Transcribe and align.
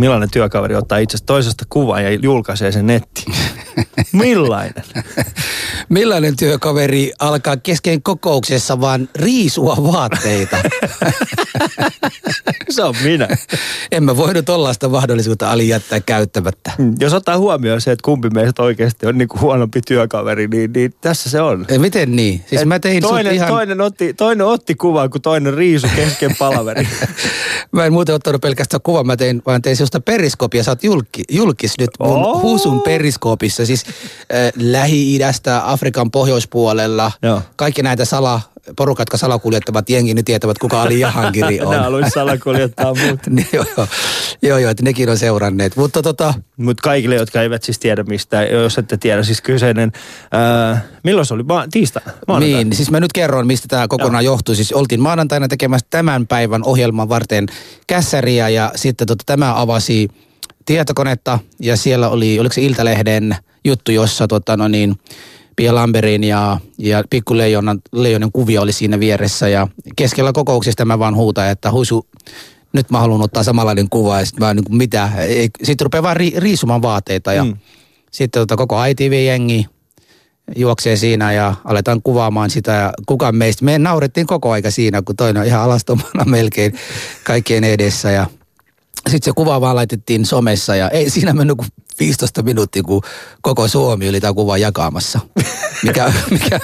millainen 0.00 0.30
työkaveri 0.30 0.74
ottaa 0.74 0.98
itsestä 0.98 1.26
toisesta 1.26 1.64
kuvan 1.68 2.04
ja 2.04 2.10
julkaisee 2.10 2.72
sen 2.72 2.86
nettiin? 2.86 3.34
Millainen? 4.12 4.84
Millainen 5.90 6.36
työkaveri 6.36 7.12
alkaa 7.18 7.56
kesken 7.56 8.02
kokouksessa 8.02 8.80
vaan 8.80 9.08
riisua 9.16 9.76
vaatteita? 9.92 10.56
se 12.70 12.82
on 12.82 12.94
minä. 13.04 13.28
En 13.92 14.04
mä 14.04 14.16
voinut 14.16 14.44
tollaista 14.44 14.88
mahdollisuutta 14.88 15.50
ali 15.50 15.68
jättää 15.68 16.00
käyttämättä. 16.00 16.72
Mm, 16.78 16.94
Jos 17.00 17.12
ottaa 17.12 17.38
huomioon 17.38 17.80
se, 17.80 17.92
että 17.92 18.04
kumpi 18.04 18.30
meistä 18.30 18.62
oikeasti 18.62 19.06
on 19.06 19.18
niinku 19.18 19.38
huonompi 19.40 19.80
työkaveri, 19.86 20.48
niin, 20.48 20.72
niin 20.72 20.94
tässä 21.00 21.30
se 21.30 21.40
on. 21.40 21.66
Miten 21.78 22.16
niin? 22.16 22.44
Siis 22.48 22.62
Et 22.62 22.68
mä 22.68 22.78
tein 22.78 23.02
toinen, 23.02 23.34
ihan... 23.34 23.48
toinen, 23.48 23.80
otti, 23.80 24.14
toinen 24.14 24.46
otti 24.46 24.74
kuvan, 24.74 25.10
kun 25.10 25.22
toinen 25.22 25.54
riisu 25.54 25.86
kesken 25.96 26.36
palaveri. 26.38 26.88
Mä 27.72 27.84
en 27.84 27.92
muuten 27.92 28.14
ottanut 28.14 28.40
pelkästään 28.40 28.80
kuvan, 28.82 29.06
mä 29.06 29.16
tein, 29.16 29.42
vaan 29.46 29.62
tein 29.62 29.76
sellaista 29.76 30.00
periskopia. 30.00 30.64
Sä 30.64 30.70
oot 30.70 30.84
julki, 30.84 31.22
julkis 31.30 31.74
nyt 31.78 31.90
mun 31.98 32.08
Oo. 32.08 32.40
husun 32.40 32.82
periskoopissa. 32.82 33.66
Siis 33.66 33.84
äh, 33.86 34.52
Lähi-idästä, 34.56 35.58
Afrikan 35.80 36.10
pohjoispuolella. 36.10 37.12
Joo. 37.22 37.42
Kaikki 37.56 37.82
näitä 37.82 38.04
sala, 38.04 38.40
porukat, 38.76 39.02
jotka 39.02 39.16
salakuljettavat 39.16 39.90
jengi, 39.90 40.14
nyt 40.14 40.24
tietävät, 40.24 40.58
kuka 40.58 40.82
Ali 40.82 41.00
Jahangiri 41.00 41.60
on. 41.60 41.70
Nämä 41.70 41.82
haluaisi 41.82 42.10
salakuljettaa 42.10 42.94
muut. 43.04 43.20
Niin, 43.30 43.48
joo, 43.52 43.64
joo, 43.76 43.86
joo, 44.42 44.58
joo, 44.58 44.70
että 44.70 44.82
nekin 44.82 45.08
on 45.08 45.18
seuranneet. 45.18 45.76
Mutta 45.76 46.02
tota, 46.02 46.34
Mutta 46.56 46.82
kaikille, 46.82 47.14
jotka 47.14 47.42
eivät 47.42 47.62
siis 47.62 47.78
tiedä 47.78 48.02
mistä, 48.02 48.42
jos 48.42 48.78
ette 48.78 48.96
tiedä, 48.96 49.22
siis 49.22 49.40
kyseinen, 49.40 49.92
ää, 50.32 50.84
milloin 51.04 51.26
se 51.26 51.34
oli? 51.34 51.42
Ma- 51.42 51.66
tiistaina? 51.70 52.12
Maanantaina? 52.28 52.56
niin, 52.56 52.72
siis 52.72 52.90
mä 52.90 53.00
nyt 53.00 53.12
kerron, 53.12 53.46
mistä 53.46 53.68
tämä 53.68 53.88
kokonaan 53.88 54.24
johtuu. 54.24 54.54
Siis 54.54 54.72
oltiin 54.72 55.00
maanantaina 55.00 55.48
tekemässä 55.48 55.86
tämän 55.90 56.26
päivän 56.26 56.64
ohjelman 56.64 57.08
varten 57.08 57.46
kässäriä 57.86 58.48
ja 58.48 58.72
sitten 58.76 59.06
tota, 59.06 59.24
tämä 59.26 59.60
avasi 59.60 60.08
tietokonetta 60.66 61.38
ja 61.60 61.76
siellä 61.76 62.08
oli, 62.08 62.40
oliko 62.40 62.52
se 62.52 62.60
Iltalehden 62.60 63.36
juttu, 63.64 63.92
jossa 63.92 64.26
tota, 64.28 64.56
no 64.56 64.68
niin, 64.68 64.96
Pia 65.60 65.74
Lamberin 65.74 66.24
ja, 66.24 66.60
ja 66.78 67.04
Pikku 67.10 67.36
Leijonan, 67.36 67.80
Leijonen 67.92 68.32
kuvia 68.32 68.60
oli 68.60 68.72
siinä 68.72 69.00
vieressä 69.00 69.48
ja 69.48 69.68
keskellä 69.96 70.32
kokouksesta 70.32 70.84
mä 70.84 70.98
vaan 70.98 71.16
huutan, 71.16 71.48
että 71.48 71.72
huisu, 71.72 72.06
nyt 72.72 72.90
mä 72.90 72.98
haluan 72.98 73.22
ottaa 73.22 73.42
samanlainen 73.42 73.88
kuva 73.90 74.18
ja 74.18 74.26
sitten 74.26 74.46
mä 74.46 74.54
niin 74.54 74.64
kuin, 74.64 74.76
mitä, 74.76 75.10
sitten 75.62 75.84
rupeaa 75.84 76.02
vaan 76.02 76.16
ri, 76.16 76.32
riisumaan 76.36 76.82
vaateita 76.82 77.32
ja 77.32 77.44
Mm. 77.44 77.50
mm. 77.50 77.56
sitten 78.10 78.40
tota, 78.40 78.56
koko 78.56 78.84
ITV-jengi 78.84 79.66
juoksee 80.56 80.96
siinä 80.96 81.32
ja 81.32 81.54
aletaan 81.64 82.02
kuvaamaan 82.02 82.50
sitä 82.50 82.72
ja 82.72 82.92
kukaan 83.06 83.36
meistä, 83.36 83.64
me 83.64 83.78
naurettiin 83.78 84.26
koko 84.26 84.50
aika 84.50 84.70
siinä, 84.70 85.02
kun 85.02 85.16
toinen 85.16 85.40
on 85.40 85.46
ihan 85.46 85.62
alastomana 85.62 86.24
melkein 86.36 86.74
kaikkien 87.24 87.64
edessä 87.64 88.10
ja 88.10 88.26
sitten 89.08 89.24
se 89.24 89.32
kuva 89.36 89.60
vaan 89.60 89.76
laitettiin 89.76 90.26
somessa 90.26 90.76
ja 90.76 90.88
ei 90.88 91.10
siinä 91.10 91.32
mennyt 91.32 91.56
kuin 91.56 91.68
15 92.00 92.42
minuuttia, 92.42 92.82
kun 92.82 93.02
koko 93.42 93.68
Suomi 93.68 94.08
oli 94.08 94.20
tämä 94.20 94.34
kuva 94.34 94.58
jakamassa. 94.58 95.20
Mikä, 95.82 96.12
mikä, 96.30 96.60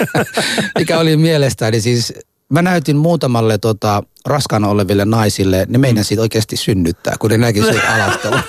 mikä 0.77 0.99
oli 0.99 1.17
mielestäni 1.17 1.81
siis, 1.81 2.13
mä 2.49 2.61
näytin 2.61 2.97
muutamalle 2.97 3.57
tota, 3.57 4.03
raskaana 4.27 4.67
oleville 4.67 5.05
naisille, 5.05 5.65
ne 5.69 5.77
meidän 5.77 6.03
siitä 6.03 6.21
oikeasti 6.21 6.57
synnyttää, 6.57 7.15
kun 7.19 7.29
ne 7.31 7.37
näki 7.37 7.61
sen 7.63 7.81
alastelun. 7.89 8.39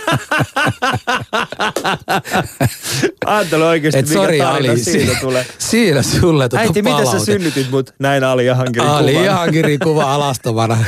Ajattele 3.27 3.65
oikeasti, 3.75 3.99
Et 3.99 4.09
mikä 4.09 4.21
tarina 4.21 4.51
Ali, 4.51 4.79
siitä 4.79 5.13
si- 5.15 5.21
tulee. 5.21 5.47
siinä 5.59 6.03
sulle 6.03 6.49
tota 6.49 6.61
Äiti, 6.61 6.83
miten 6.83 6.99
sä 6.99 7.05
palaute. 7.05 7.25
synnytit 7.33 7.71
mut 7.71 7.95
näin 7.99 8.25
Ali 8.25 8.47
Jahankirin 8.47 8.89
Ali? 8.89 9.25
Jahankirin 9.25 9.79
kuva 9.79 10.03
alastomana. 10.15 10.79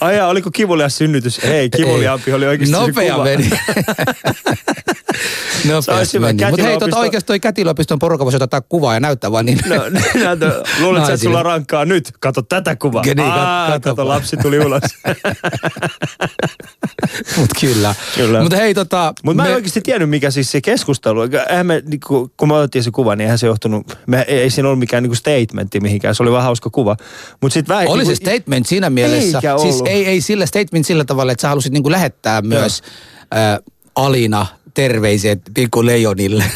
Ai 0.00 0.16
jaa, 0.16 0.28
oliko 0.28 0.50
kivulias 0.50 0.98
synnytys? 0.98 1.38
Ei, 1.44 1.70
kivuliaampi 1.70 2.32
oli 2.32 2.46
oikeasti 2.46 2.72
Nopea 2.76 3.12
kuva. 3.14 3.24
meni. 3.24 3.50
Nopeasti 5.68 6.18
meni. 6.18 6.44
Mutta 6.50 6.62
hei, 6.62 6.78
tota 6.78 6.96
oikeasti 6.98 7.26
toi 7.26 7.40
kätilöopiston 7.40 7.98
porukka 7.98 8.24
voisi 8.24 8.42
ottaa 8.42 8.60
kuvaa 8.60 8.94
ja 8.94 9.00
näyttää 9.00 9.32
vaan 9.32 9.46
niin. 9.46 9.58
No, 9.66 9.74
näytä, 10.24 10.62
luulet 10.80 11.06
sä, 11.06 11.12
että 11.12 11.24
sulla 11.24 11.42
rankkaa 11.42 11.84
nyt? 11.84 12.12
Kato 12.20 12.42
tätä 12.42 12.76
kuvaa. 12.76 13.02
Niin, 13.02 13.16
kato 13.16 13.80
kato, 13.88 13.99
vaan. 14.06 14.16
lapsi 14.16 14.36
tuli 14.36 14.58
ulos. 14.58 14.82
Mut 17.36 17.50
kyllä. 17.60 17.94
Kyllä. 18.16 18.40
Mutta 18.42 18.56
hei 18.56 18.74
tota... 18.74 19.14
Mutta 19.24 19.42
mä 19.42 19.46
en 19.46 19.50
me- 19.50 19.54
oikeasti 19.54 19.80
tiennyt, 19.80 20.10
mikä 20.10 20.30
siis 20.30 20.52
se 20.52 20.60
keskustelu. 20.60 21.20
Eihän 21.50 21.66
me, 21.66 21.82
niinku, 21.86 22.30
kun 22.36 22.48
me 22.48 22.54
otettiin 22.54 22.82
se 22.82 22.90
kuva, 22.90 23.16
niin 23.16 23.24
eihän 23.24 23.38
se 23.38 23.46
johtunut, 23.46 23.98
me, 24.06 24.24
ei, 24.28 24.50
siinä 24.50 24.68
ollut 24.68 24.78
mikään 24.78 25.02
niinku 25.02 25.14
statementti 25.14 25.80
mihinkään. 25.80 26.14
Se 26.14 26.22
oli 26.22 26.32
vaan 26.32 26.44
hauska 26.44 26.70
kuva. 26.70 26.96
Mut 27.40 27.52
sit 27.52 27.68
vähän, 27.68 27.88
Oli 27.88 28.04
se 28.04 28.10
niinku- 28.12 28.24
statement 28.30 28.66
siinä 28.66 28.90
mielessä. 28.90 29.38
Eikä 29.38 29.58
Siis 29.58 29.82
ei, 29.86 30.06
ei 30.06 30.20
sillä 30.20 30.46
statement 30.46 30.86
sillä 30.86 31.04
tavalla, 31.04 31.32
että 31.32 31.42
sä 31.42 31.48
halusit 31.48 31.72
niinku 31.72 31.90
lähettää 31.90 32.42
myös 32.42 32.82
äh, 33.34 33.58
Alina 33.94 34.46
terveiset 34.80 35.40
pikku 35.54 35.86
leijonille. 35.86 36.44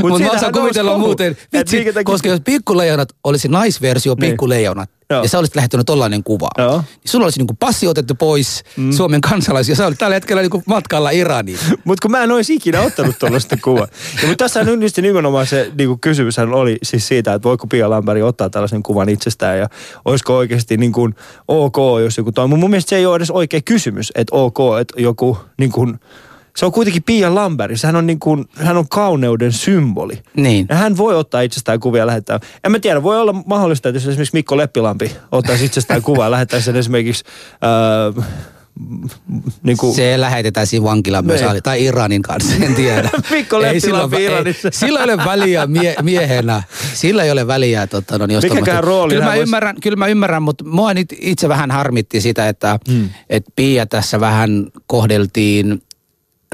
Mutta 0.00 0.08
mä 0.08 0.16
siitähän 0.16 0.36
osaan 0.36 0.52
kuvitella 0.52 0.98
muuten, 0.98 1.36
vitsi, 1.52 1.84
minkä 1.84 2.04
koska 2.04 2.28
jos 2.28 2.40
pikkuleijonat 2.44 3.08
olisi 3.24 3.48
naisversio 3.48 4.14
Niin. 4.14 4.30
pikkuleijonat, 4.30 4.90
Joo. 5.10 5.22
ja 5.22 5.28
sä 5.28 5.38
olisit 5.38 5.56
lähettänyt 5.56 5.86
tollainen 5.86 6.22
kuva, 6.24 6.48
Joo. 6.58 6.76
niin 6.76 6.84
sulla 7.04 7.26
olisi 7.26 7.38
niinku 7.38 7.56
passi 7.60 7.86
otettu 7.86 8.14
pois 8.14 8.64
mm. 8.76 8.92
Suomen 8.92 9.20
kansalaisia. 9.20 9.74
Sä 9.74 9.86
olit 9.86 9.98
tällä 9.98 10.14
hetkellä 10.14 10.42
niinku 10.42 10.62
matkalla 10.66 11.10
Iraniin. 11.10 11.58
Mutta 11.84 12.02
kun 12.02 12.10
mä 12.10 12.22
en 12.24 12.32
olisi 12.32 12.54
ikinä 12.54 12.80
ottanut 12.80 13.18
tuollaista 13.18 13.56
kuvaa. 13.64 13.86
Ja 14.22 14.28
mutta 14.28 14.44
tässä 14.44 14.64
nyt 14.64 14.96
nimenomaan 14.96 15.46
se 15.46 15.72
niin 15.78 15.88
kuin 15.88 16.00
kysymyshän 16.00 16.52
oli 16.52 16.78
siis 16.82 17.08
siitä, 17.08 17.34
että 17.34 17.48
voiko 17.48 17.66
Pia 17.66 17.90
Lampari 17.90 18.22
ottaa 18.22 18.50
tällaisen 18.50 18.82
kuvan 18.82 19.08
itsestään 19.08 19.58
ja 19.58 19.68
olisiko 20.04 20.36
oikeasti 20.36 20.76
niin 20.76 20.92
kuin 20.92 21.14
ok, 21.48 21.76
jos 22.02 22.16
joku 22.18 22.32
toi. 22.32 22.48
Mun 22.48 22.70
mielestä 22.70 22.90
se 22.90 22.96
ei 22.96 23.06
ole 23.06 23.16
edes 23.16 23.30
oikea 23.30 23.60
kysymys, 23.64 24.12
että 24.14 24.36
ok, 24.36 24.58
että 24.80 25.00
joku 25.02 25.38
niin 25.58 25.72
kuin, 25.72 26.00
se 26.58 26.66
on 26.66 26.72
kuitenkin 26.72 27.02
Pia 27.02 27.34
Lamberi. 27.34 27.74
Hän 27.84 27.96
on, 27.96 28.06
niin 28.06 28.20
kuin, 28.20 28.44
hän 28.56 28.76
on 28.76 28.88
kauneuden 28.88 29.52
symboli. 29.52 30.22
Niin. 30.36 30.66
Ja 30.68 30.76
hän 30.76 30.96
voi 30.96 31.14
ottaa 31.14 31.40
itsestään 31.40 31.80
kuvia 31.80 32.02
ja 32.02 32.06
lähettää. 32.06 32.40
En 32.64 32.72
mä 32.72 32.78
tiedä, 32.78 33.02
voi 33.02 33.20
olla 33.20 33.32
mahdollista, 33.32 33.88
että 33.88 33.96
jos 33.96 34.08
esimerkiksi 34.08 34.36
Mikko 34.36 34.56
Leppilampi 34.56 35.12
ottaisi 35.32 35.64
itsestään 35.64 36.02
kuvaa 36.02 36.26
ja 36.26 36.30
lähettäisi 36.30 36.64
sen 36.64 36.76
esimerkiksi... 36.76 37.24
Öö, 38.14 38.22
niin 39.62 39.76
kuin, 39.76 39.94
Se 39.94 40.20
lähetetään 40.20 40.66
siinä 40.66 40.84
vankilaan 40.84 41.26
myös, 41.26 41.40
Niin. 41.40 41.50
Ali- 41.50 41.60
tai 41.60 41.84
Iranin 41.84 42.22
kanssa, 42.22 42.54
en 42.64 42.74
tiedä. 42.74 43.10
Mikko 43.30 43.56
Ei 43.60 43.80
sillä, 43.80 43.98
Leppilampi 43.98 44.16
ei, 44.16 44.24
Iranissa. 44.24 44.68
sillä 44.72 44.98
ei 44.98 45.04
ole 45.04 45.16
väliä 45.24 45.66
mie, 45.66 45.94
miehenä. 46.02 46.62
Sillä 46.94 47.24
ei 47.24 47.30
ole 47.30 47.46
väliä. 47.46 47.86
Tota, 47.86 48.18
no, 48.18 48.26
niin 48.26 48.34
jos 48.34 48.44
Mikäkään 48.44 48.84
rooli 48.84 49.14
Kyllä 49.14 49.24
mä, 49.26 49.34
vois- 49.34 49.38
ymmärrän, 49.38 49.76
kyllä 49.82 49.96
mä 49.96 50.06
ymmärrän, 50.06 50.42
mutta 50.42 50.64
mua 50.64 50.94
nyt 50.94 51.14
itse 51.20 51.48
vähän 51.48 51.70
harmitti 51.70 52.20
sitä, 52.20 52.48
että 52.48 52.78
hmm. 52.88 53.08
et 53.30 53.44
Pia 53.56 53.86
tässä 53.86 54.20
vähän 54.20 54.66
kohdeltiin 54.86 55.82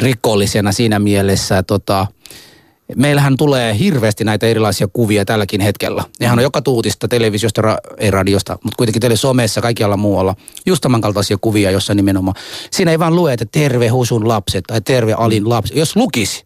rikollisena 0.02 0.72
siinä 0.72 0.98
mielessä, 0.98 1.62
tota, 1.62 2.06
Meillähän 2.96 3.36
tulee 3.36 3.78
hirveästi 3.78 4.24
näitä 4.24 4.46
erilaisia 4.46 4.88
kuvia 4.92 5.24
tälläkin 5.24 5.60
hetkellä. 5.60 6.04
Nehän 6.20 6.38
on 6.38 6.42
joka 6.42 6.62
tuutista, 6.62 7.08
televisiosta, 7.08 7.62
ra- 7.62 7.94
ei 7.98 8.10
radiosta, 8.10 8.58
mutta 8.62 8.76
kuitenkin 8.76 9.00
tele 9.00 9.16
somessa, 9.16 9.60
kaikkialla 9.60 9.96
muualla. 9.96 10.36
Just 10.66 10.80
tämän 10.80 11.00
kaltaisia 11.00 11.36
kuvia, 11.40 11.70
jossa 11.70 11.94
nimenomaan. 11.94 12.34
Siinä 12.70 12.90
ei 12.90 12.98
vaan 12.98 13.16
lue, 13.16 13.32
että 13.32 13.46
terve 13.52 13.88
Husun 13.88 14.28
lapset 14.28 14.64
tai 14.66 14.80
terve 14.80 15.12
Alin 15.12 15.48
lapset. 15.48 15.76
Jos 15.76 15.96
lukisi, 15.96 16.44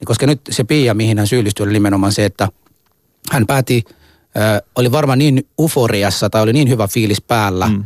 niin 0.00 0.06
koska 0.06 0.26
nyt 0.26 0.40
se 0.50 0.64
Pia, 0.64 0.94
mihin 0.94 1.18
hän 1.18 1.26
syyllistyi, 1.26 1.64
oli 1.64 1.72
nimenomaan 1.72 2.12
se, 2.12 2.24
että 2.24 2.48
hän 3.32 3.46
päätti, 3.46 3.84
ö, 4.36 4.62
oli 4.76 4.92
varmaan 4.92 5.18
niin 5.18 5.46
euforiassa 5.58 6.30
tai 6.30 6.42
oli 6.42 6.52
niin 6.52 6.68
hyvä 6.68 6.88
fiilis 6.88 7.20
päällä. 7.20 7.68
Mm. 7.68 7.84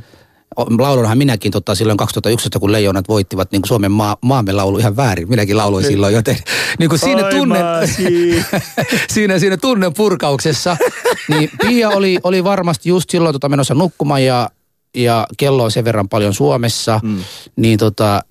Laulunhan 0.56 1.18
minäkin 1.18 1.52
tota, 1.52 1.74
silloin 1.74 1.96
2011, 1.96 2.58
kun 2.58 2.72
Leijonat 2.72 3.08
voittivat 3.08 3.52
niin 3.52 3.62
kuin 3.62 3.68
Suomen 3.68 3.92
maa, 3.92 4.16
maamme 4.20 4.52
laulu 4.52 4.78
ihan 4.78 4.96
väärin. 4.96 5.28
Minäkin 5.28 5.56
lauloin 5.56 5.84
silloin, 5.84 6.14
joten 6.14 6.36
niin 6.78 6.88
kuin 6.88 6.98
siinä, 6.98 7.30
tunne, 7.30 7.58
siinä, 9.14 9.38
siinä 9.38 9.56
tunnen 9.56 9.94
purkauksessa, 9.94 10.76
niin 11.28 11.50
Pia 11.60 11.88
oli, 11.88 12.18
oli 12.22 12.44
varmasti 12.44 12.88
just 12.88 13.10
silloin 13.10 13.32
tota, 13.32 13.48
menossa 13.48 13.74
nukkumaan 13.74 14.24
ja, 14.24 14.50
ja 14.96 15.26
kello 15.36 15.64
on 15.64 15.70
sen 15.70 15.84
verran 15.84 16.08
paljon 16.08 16.34
Suomessa, 16.34 17.00
mm. 17.02 17.18
niin 17.56 17.78
tota, 17.78 18.24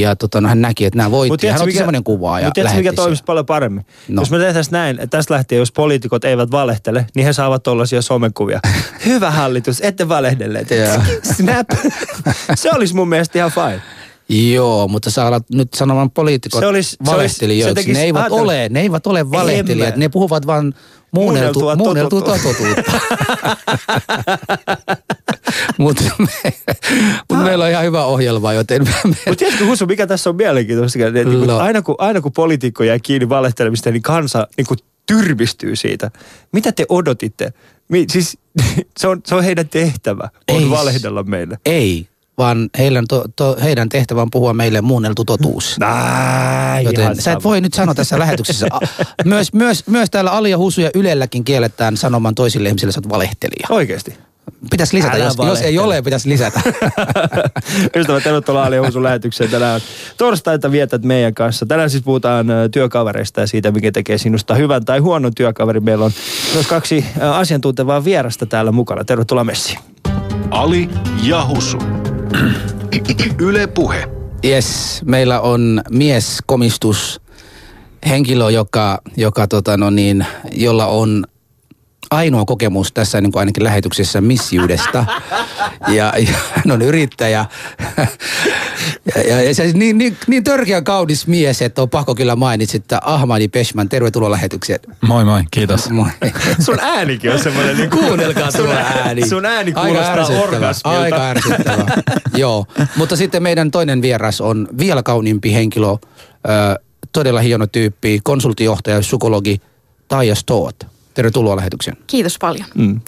ja 0.00 0.16
tota, 0.16 0.40
no, 0.40 0.48
hän 0.48 0.60
näki, 0.60 0.84
että 0.84 0.96
nämä 0.96 1.10
voitti. 1.10 1.46
Hän 1.46 1.60
otti 1.62 1.72
semmoinen 1.74 2.04
kuva 2.04 2.40
ja 2.40 2.44
Mutta 2.46 2.54
tiedätkö, 2.54 2.78
mikä 2.78 2.92
toimisi 2.92 3.22
paljon 3.26 3.46
paremmin? 3.46 3.86
No. 4.08 4.22
Jos 4.22 4.30
me 4.30 4.38
tehtäisiin 4.38 4.72
näin, 4.72 4.96
että 5.00 5.16
tästä 5.16 5.34
lähtien, 5.34 5.58
jos 5.58 5.72
poliitikot 5.72 6.24
eivät 6.24 6.50
valehtele, 6.50 7.06
niin 7.14 7.26
he 7.26 7.32
saavat 7.32 7.62
tuollaisia 7.62 8.02
somekuvia. 8.02 8.60
Hyvä 9.06 9.30
hallitus, 9.30 9.80
ette 9.80 10.08
valehdelleet. 10.08 10.68
Snap. 11.36 11.66
Se 12.54 12.70
olisi 12.74 12.94
mun 12.94 13.08
mielestä 13.08 13.38
ihan 13.38 13.50
fine. 13.50 13.82
Joo, 14.52 14.88
mutta 14.88 15.10
sä 15.10 15.26
alat 15.26 15.44
nyt 15.54 15.74
sanomaan 15.74 16.10
poliitikot 16.10 16.60
Se 16.60 16.66
olisi- 16.66 16.90
se 16.90 16.96
olisi- 17.00 17.12
valehtelijoiksi. 17.16 17.70
se 17.70 17.74
tekisi- 17.74 17.92
ne 18.00 18.04
eivät 18.04 18.20
ajatella- 18.20 18.42
ole, 18.42 18.68
ne 18.68 18.80
eivät 18.80 19.06
ole 19.06 19.30
valehtelijat. 19.30 19.96
Ne 19.96 20.08
puhuvat 20.08 20.42
Muunneltua 21.12 21.76
muunneltua 21.76 22.20
totuutta. 22.20 22.92
Mutta 25.78 26.04
me, 26.18 26.52
mut 27.32 27.44
meillä 27.44 27.64
on 27.64 27.70
ihan 27.70 27.84
hyvä 27.84 28.04
ohjelma, 28.04 28.52
joten 28.52 28.84
me, 28.84 28.94
Mutta 29.04 29.36
tiedätkö 29.36 29.66
Husu, 29.66 29.86
mikä 29.86 30.06
tässä 30.06 30.30
on 30.30 30.36
mielenkiintoista? 30.36 30.98
Niin 30.98 31.46
No. 31.46 31.58
aina, 31.58 31.82
kun, 31.82 31.94
aina 31.98 32.20
kun 32.20 32.32
poliitikko 32.32 32.84
jää 32.84 32.98
kiinni 32.98 33.28
valehtelemista, 33.28 33.90
niin 33.90 34.02
kansa 34.02 34.48
niin 34.56 34.66
kuin 34.66 34.78
tyrmistyy 35.06 35.76
siitä. 35.76 36.10
Mitä 36.52 36.72
te 36.72 36.86
odotitte? 36.88 37.52
Mi, 37.88 38.04
siis, 38.10 38.38
se, 39.00 39.08
on, 39.08 39.20
se 39.26 39.34
on 39.34 39.44
heidän 39.44 39.68
tehtävä, 39.68 40.28
on 40.50 40.62
Ei. 40.62 40.70
valehdella 40.70 41.22
meille. 41.22 41.58
ei. 41.66 42.08
vaan 42.38 42.70
heidän, 42.78 43.04
to, 43.08 43.24
to, 43.36 43.56
heidän 43.62 43.88
tehtävä 43.88 44.22
on 44.22 44.30
puhua 44.30 44.54
meille 44.54 44.80
muunneltu 44.80 45.24
totuus. 45.24 45.76
Näin, 45.78 46.84
Joten 46.86 47.22
sä 47.22 47.32
et 47.32 47.44
voi 47.44 47.60
nyt 47.60 47.74
sanoa 47.74 47.94
tässä 47.94 48.18
lähetyksessä. 48.18 48.66
Myös, 49.24 49.52
myös, 49.52 49.86
myös 49.86 50.10
täällä 50.10 50.30
Ali 50.30 50.50
ja 50.50 50.58
Husu 50.58 50.80
ja 50.80 50.90
Ylelläkin 50.94 51.44
kielletään 51.44 51.96
sanomaan 51.96 52.34
toisille 52.34 52.68
ihmisille, 52.68 52.90
että 52.90 53.00
sä 53.00 53.06
oot 53.06 53.12
valehtelija. 53.14 53.66
Oikeesti. 53.70 54.14
Pitäisi 54.70 54.96
lisätä, 54.96 55.16
Älä 55.16 55.24
jos, 55.24 55.36
jos 55.46 55.60
ei 55.60 55.78
ole, 55.78 56.02
pitäisi 56.02 56.28
lisätä. 56.28 56.60
Ystävät, 57.96 58.22
tervetuloa 58.22 58.64
Ali 58.64 58.76
Husun 58.76 59.02
lähetykseen. 59.02 59.50
Tänään 59.50 59.80
torstaita 60.16 60.70
vietät 60.70 61.02
meidän 61.02 61.34
kanssa. 61.34 61.66
Tänään 61.66 61.90
siis 61.90 62.02
puhutaan 62.02 62.46
työkavereista 62.70 63.40
ja 63.40 63.46
siitä, 63.46 63.70
mikä 63.70 63.92
tekee 63.92 64.18
sinusta 64.18 64.54
hyvän 64.54 64.84
tai 64.84 64.98
huonon 64.98 65.34
työkaverin. 65.34 65.84
Meillä 65.84 66.04
on 66.04 66.12
myös 66.54 66.66
kaksi 66.66 67.04
asiantuntevaa 67.34 68.04
vierasta 68.04 68.46
täällä 68.46 68.72
mukana. 68.72 69.04
Tervetuloa 69.04 69.44
Messi. 69.44 69.78
Ali 70.50 70.88
Jahusu. 71.22 71.78
Yle 73.38 73.66
Puhe. 73.66 74.08
Yes, 74.44 75.00
meillä 75.04 75.40
on 75.40 75.82
mieskomistus 75.90 77.20
henkilö, 78.08 78.50
joka, 78.50 78.98
joka 79.16 79.46
tota 79.46 79.76
no 79.76 79.90
niin, 79.90 80.26
jolla 80.52 80.86
on 80.86 81.24
ainoa 82.12 82.44
kokemus 82.44 82.92
tässä 82.92 83.20
niin 83.20 83.32
kuin 83.32 83.40
ainakin 83.40 83.64
lähetyksessä 83.64 84.20
missiudesta. 84.20 85.06
Ja, 85.88 86.12
ja 86.18 86.34
hän 86.52 86.70
on 86.70 86.82
yrittäjä. 86.82 87.44
Ja, 89.14 89.22
ja, 89.28 89.42
ja 89.42 89.54
se 89.54 89.72
niin, 89.72 89.98
niin, 89.98 90.16
niin 90.26 90.44
törkeä 90.44 90.82
kaunis 90.82 91.26
mies, 91.26 91.62
että 91.62 91.82
on 91.82 91.90
pakko 91.90 92.14
kyllä 92.14 92.36
mainitsi, 92.36 92.76
että 92.76 93.00
Ahmadi 93.04 93.48
Peshman, 93.48 93.88
tervetuloa 93.88 94.30
lähetykseen. 94.30 94.80
Moi 95.00 95.24
moi, 95.24 95.42
kiitos. 95.50 95.90
Moi. 95.90 96.08
Sun 96.60 96.78
äänikin 96.80 97.32
on 97.32 97.38
semmoinen... 97.38 97.76
Niin 97.76 97.90
Kuunnelkaa 97.90 98.50
sun, 98.50 98.64
tuo 98.64 98.74
ääni. 98.74 99.28
Sun 99.28 99.46
ääni 99.46 99.72
Aika 99.74 99.80
kuulostaa 99.80 100.12
ärsyttävä, 100.12 100.44
orgasmilta. 100.44 101.00
Aika 101.00 101.28
ärsyttävä. 101.28 101.86
Joo, 102.34 102.66
mutta 102.96 103.16
sitten 103.16 103.42
meidän 103.42 103.70
toinen 103.70 104.02
vieras 104.02 104.40
on 104.40 104.68
vielä 104.78 105.02
kauniimpi 105.02 105.54
henkilö, 105.54 105.86
ö, 105.88 105.98
todella 107.12 107.40
hieno 107.40 107.66
tyyppi, 107.66 108.20
konsulttijohtaja, 108.22 109.00
psykologi 109.00 109.60
Taija 110.08 110.34
Stoot. 110.34 110.91
Tervetuloa 111.14 111.56
lähetykseen. 111.56 111.96
Kiitos 112.06 112.38
paljon. 112.38 112.66
Mm. 112.74 113.00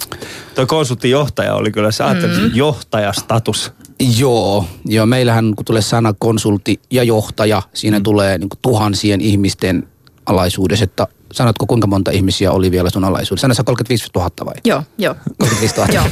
Tuo 0.55 0.65
konsulttijohtaja 0.65 1.55
oli 1.55 1.71
kyllä, 1.71 1.91
sä 1.91 2.07
ajattelit 2.07 2.41
mm. 2.41 2.51
johtajastatus. 2.53 3.71
Joo, 4.17 4.65
joo, 4.85 5.05
meillähän 5.05 5.53
kun 5.55 5.65
tulee 5.65 5.81
sana 5.81 6.13
konsultti 6.19 6.79
ja 6.91 7.03
johtaja, 7.03 7.61
siinä 7.73 7.99
mm. 7.99 8.03
tulee 8.03 8.37
niin 8.37 8.49
tuhansien 8.61 9.21
ihmisten 9.21 9.87
alaisuudessa, 10.25 10.83
että 10.83 11.07
sanotko 11.31 11.65
kuinka 11.65 11.87
monta 11.87 12.11
ihmisiä 12.11 12.51
oli 12.51 12.71
vielä 12.71 12.89
sun 12.89 13.03
alaisuudessa? 13.03 13.41
Sanoitko 13.41 13.59
sä 13.59 13.63
35 13.63 14.09
000 14.15 14.29
vai? 14.45 14.53
Joo, 14.65 14.83
joo. 14.97 15.15
35 15.37 15.75
000. 15.75 15.93
joo. 15.93 16.05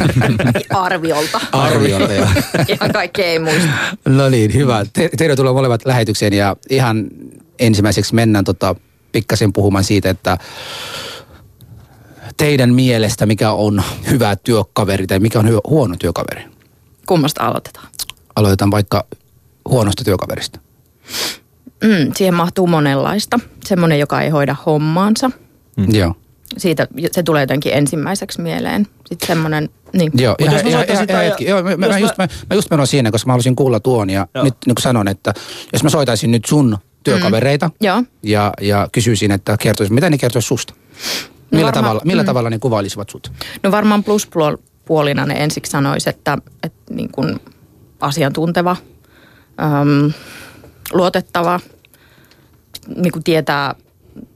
Arviolta. 0.84 1.42
Arviolta, 1.51 2.13
joo. 2.13 2.28
Ihan 2.75 2.92
kaikki 2.94 3.22
ei 3.24 3.40
muista. 3.40 3.69
No 4.06 4.30
niin, 4.30 4.54
hyvä. 4.54 4.86
Te- 4.94 5.10
tervetuloa 5.18 5.54
molemmat 5.54 5.86
lähetykseen 5.86 6.34
ja 6.34 6.56
ihan 6.69 7.07
ensimmäiseksi 7.60 8.16
mennään 8.16 8.45
tota, 8.45 8.75
pikkasen 9.12 9.54
puhumaan 9.54 9.84
siitä, 9.84 10.10
että 10.10 10.38
teidän 12.38 12.74
mielestä 12.74 13.25
mikä 13.25 13.51
on 13.51 13.83
hyvä 14.09 14.35
työkaveri 14.35 15.07
tai 15.07 15.19
mikä 15.19 15.39
on 15.39 15.47
hyvä, 15.47 15.59
huono 15.68 15.95
työkaveri? 16.00 16.45
Kummasta 17.06 17.44
aloitetaan? 17.44 17.88
Aloitetaan 18.35 18.71
vaikka 18.71 19.06
huonosta 19.69 20.03
työkaverista. 20.03 20.59
Mm, 21.83 22.12
siihen 22.15 22.33
mahtuu 22.33 22.68
monenlaista. 22.68 23.39
Semmoinen, 23.65 24.00
joka 24.00 24.21
ei 24.21 24.30
hoida 24.30 24.56
hommaansa. 24.65 25.31
Mm. 25.77 25.95
Joo. 25.95 26.15
Siitä, 26.57 26.88
se 27.12 27.24
tulee 27.24 27.44
jotenkin 27.44 27.74
ensimmäiseksi 27.74 28.41
mieleen. 28.41 28.88
Sitten 29.09 29.27
semmoinen, 29.27 29.69
niin. 29.94 30.12
Joo, 30.15 30.35
ihan, 30.39 30.53
jos 30.53 30.63
mä 30.63 30.69
ihan, 30.69 30.85
ihan, 31.09 31.24
hetki. 31.24 31.45
Joo, 31.45 31.63
mä, 31.63 31.88
mä, 31.88 32.00
just, 32.00 32.18
mä, 32.18 32.27
mä 32.50 32.56
just 32.56 32.69
menoin 32.69 32.88
siinä, 32.88 33.12
koska 33.12 33.27
mä 33.27 33.33
halusin 33.33 33.56
kuulla 33.56 33.80
tuon 33.80 34.09
ja 34.09 34.27
Joo. 34.35 34.44
nyt 34.44 34.53
niin 34.65 34.75
sanon, 34.80 35.07
että 35.07 35.33
jos 35.74 35.83
mä 35.83 35.89
soitaisin 35.89 36.31
nyt 36.31 36.45
sun 36.45 36.77
työkavereita 37.03 37.69
Joo. 37.81 38.03
ja, 38.24 38.53
ja 38.62 38.88
kysyisin, 38.91 39.31
että 39.31 39.57
kertoisi, 39.59 39.94
mitä 39.94 40.09
ne 40.09 40.18
kertoisi 40.18 40.47
susta? 40.47 40.74
Millä, 41.54 41.66
varmaan- 41.66 41.84
tavalla, 41.84 42.02
millä 42.06 42.24
mm. 42.24 42.26
tavalla 42.26 42.50
ne 42.50 42.60
kuvailisivat 42.60 43.10
sut? 43.10 43.32
No 43.64 43.72
varmaan 43.72 44.04
pluspuolina 44.04 45.26
ne 45.26 45.34
ensiksi 45.34 45.72
sanoisi, 45.72 46.10
että, 46.10 46.38
että 46.64 46.94
niin 46.94 47.12
kuin 47.12 47.40
asiantunteva, 48.02 48.76
äm, 49.82 50.12
luotettava, 50.94 51.60
niin 52.96 53.12
kuin 53.12 53.24
tietää, 53.24 53.76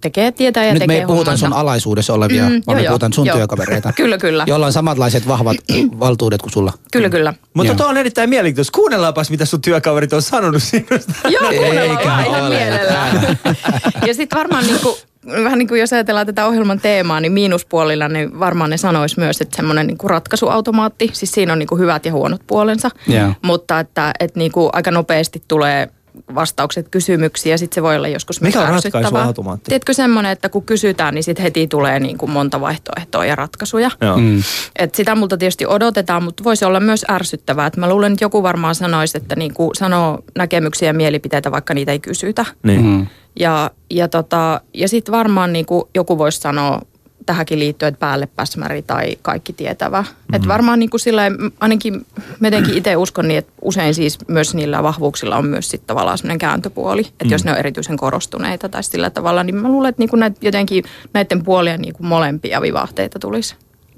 tekee, 0.01 0.31
tietää 0.31 0.65
ja 0.65 0.73
Nyt 0.73 0.79
tekee 0.79 0.95
me 0.95 0.99
ei 0.99 1.05
puhuta 1.05 1.31
hommansa. 1.31 1.45
sun 1.45 1.53
alaisuudessa 1.53 2.13
olevia, 2.13 2.43
mm, 2.43 2.49
vaan 2.49 2.61
joo, 2.67 2.75
me 2.75 2.81
joo, 2.81 2.91
puhutaan 2.91 3.13
sun 3.13 3.25
joo. 3.25 3.37
työkavereita. 3.37 3.93
Kyllä, 3.97 4.17
kyllä. 4.17 4.43
Jolla 4.47 4.65
on 4.65 4.73
samanlaiset 4.73 5.27
vahvat 5.27 5.57
valtuudet 5.99 6.41
kuin 6.41 6.51
sulla. 6.51 6.73
Kyllä, 6.91 7.09
kyllä. 7.09 7.33
Mutta 7.53 7.75
tuo 7.75 7.87
on 7.87 7.97
erittäin 7.97 8.29
mielenkiintoista. 8.29 8.75
Kuunnellaanpas, 8.75 9.29
mitä 9.29 9.45
sun 9.45 9.61
työkaverit 9.61 10.13
on 10.13 10.21
sanonut 10.21 10.63
sinusta. 10.63 11.13
Joo, 11.29 11.49
kuunnellaan 11.49 12.25
ihan 12.25 12.49
mielellään. 12.49 13.37
ja 14.07 14.13
sitten 14.13 14.37
varmaan 14.37 14.67
niinku, 14.67 14.97
vähän 15.43 15.59
niin 15.59 15.67
kuin 15.67 15.81
jos 15.81 15.93
ajatellaan 15.93 16.25
tätä 16.25 16.45
ohjelman 16.45 16.79
teemaa, 16.79 17.19
niin 17.19 17.31
miinuspuolilla 17.31 18.07
niin 18.07 18.39
varmaan 18.39 18.69
ne 18.69 18.77
sanois 18.77 19.17
myös, 19.17 19.41
että 19.41 19.55
semmoinen 19.55 19.87
niin 19.87 19.97
ratkaisuautomaatti, 20.03 21.09
siis 21.13 21.31
siinä 21.31 21.53
on 21.53 21.59
niin 21.59 21.67
kuin 21.67 21.81
hyvät 21.81 22.05
ja 22.05 22.11
huonot 22.11 22.41
puolensa, 22.47 22.89
Joo. 23.07 23.33
mutta 23.41 23.79
että, 23.79 24.13
että 24.19 24.39
niin 24.39 24.51
kuin 24.51 24.69
aika 24.73 24.91
nopeasti 24.91 25.43
tulee 25.47 25.89
vastaukset 26.35 26.89
kysymyksiä 26.89 27.53
ja 27.53 27.57
sitten 27.57 27.75
se 27.75 27.83
voi 27.83 27.95
olla 27.95 28.07
joskus 28.07 28.41
myös 28.41 28.53
Mikä 28.53 28.67
on 28.67 28.73
ärsyttävää. 28.73 29.03
ratkaisuautomaatti? 29.03 29.69
Tiedätkö 29.69 29.93
semmoinen, 29.93 30.31
että 30.31 30.49
kun 30.49 30.63
kysytään, 30.63 31.13
niin 31.13 31.23
sitten 31.23 31.43
heti 31.43 31.67
tulee 31.67 31.99
niin 31.99 32.17
kuin 32.17 32.31
monta 32.31 32.61
vaihtoehtoa 32.61 33.25
ja 33.25 33.35
ratkaisuja. 33.35 33.91
Joo. 34.01 34.17
Mm. 34.17 34.43
Et 34.79 34.95
sitä 34.95 35.15
multa 35.15 35.37
tietysti 35.37 35.65
odotetaan, 35.65 36.23
mutta 36.23 36.43
voisi 36.43 36.65
olla 36.65 36.79
myös 36.79 37.05
ärsyttävää. 37.09 37.67
Et 37.67 37.77
mä 37.77 37.89
luulen, 37.89 38.11
että 38.13 38.25
joku 38.25 38.43
varmaan 38.43 38.75
sanoisi, 38.75 39.17
että 39.17 39.35
niinku 39.35 39.71
sanoo 39.73 40.23
näkemyksiä 40.37 40.89
ja 40.89 40.93
mielipiteitä, 40.93 41.51
vaikka 41.51 41.73
niitä 41.73 41.91
ei 41.91 41.99
kysytä. 41.99 42.45
Niin. 42.63 42.85
Mm. 42.85 43.07
Ja, 43.39 43.71
ja, 43.89 44.07
tota, 44.07 44.61
ja 44.73 44.87
sitten 44.87 45.11
varmaan 45.11 45.53
niinku 45.53 45.89
joku 45.95 46.17
voisi 46.17 46.39
sanoa 46.39 46.81
tähänkin 47.27 47.59
liittyen, 47.59 47.87
että 47.87 47.99
päälle 47.99 48.27
päsmäri 48.35 48.81
tai 48.81 49.17
kaikki 49.21 49.53
tietävä. 49.53 50.01
Mm. 50.01 50.35
Että 50.35 50.47
varmaan 50.47 50.79
niinku 50.79 50.97
sillä 50.97 51.21
ainakin 51.59 52.05
mä 52.39 52.47
jotenkin 52.47 52.77
itse 52.77 52.95
uskon 52.95 53.27
niin, 53.27 53.37
että 53.37 53.51
usein 53.61 53.93
siis 53.93 54.17
myös 54.27 54.55
niillä 54.55 54.83
vahvuuksilla 54.83 55.37
on 55.37 55.45
myös 55.45 55.69
sitten 55.69 55.87
tavallaan 55.87 56.17
semmoinen 56.17 56.37
kääntöpuoli. 56.37 57.01
Että 57.01 57.25
mm. 57.25 57.31
jos 57.31 57.45
ne 57.45 57.51
on 57.51 57.57
erityisen 57.57 57.97
korostuneita 57.97 58.69
tai 58.69 58.83
sillä 58.83 59.09
tavalla, 59.09 59.43
niin 59.43 59.55
mä 59.55 59.67
luulen, 59.67 59.89
että 59.89 60.01
niinku 60.01 60.15
näit, 60.15 60.43
jotenkin 60.43 60.83
näiden 61.13 61.43
puolien 61.43 61.81
niinku 61.81 62.03
molempia 62.03 62.61
vivahteita 62.61 63.19
tulisi. 63.19 63.55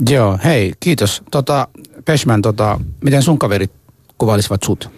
Joo, 0.09 0.39
hei, 0.43 0.73
kiitos. 0.79 1.23
Tota, 1.31 1.67
Peshman, 2.05 2.41
tota, 2.41 2.79
miten 3.03 3.23
sun 3.23 3.39
kaverit 3.39 3.71
kuvailisivat 4.17 4.63
sut? 4.63 4.89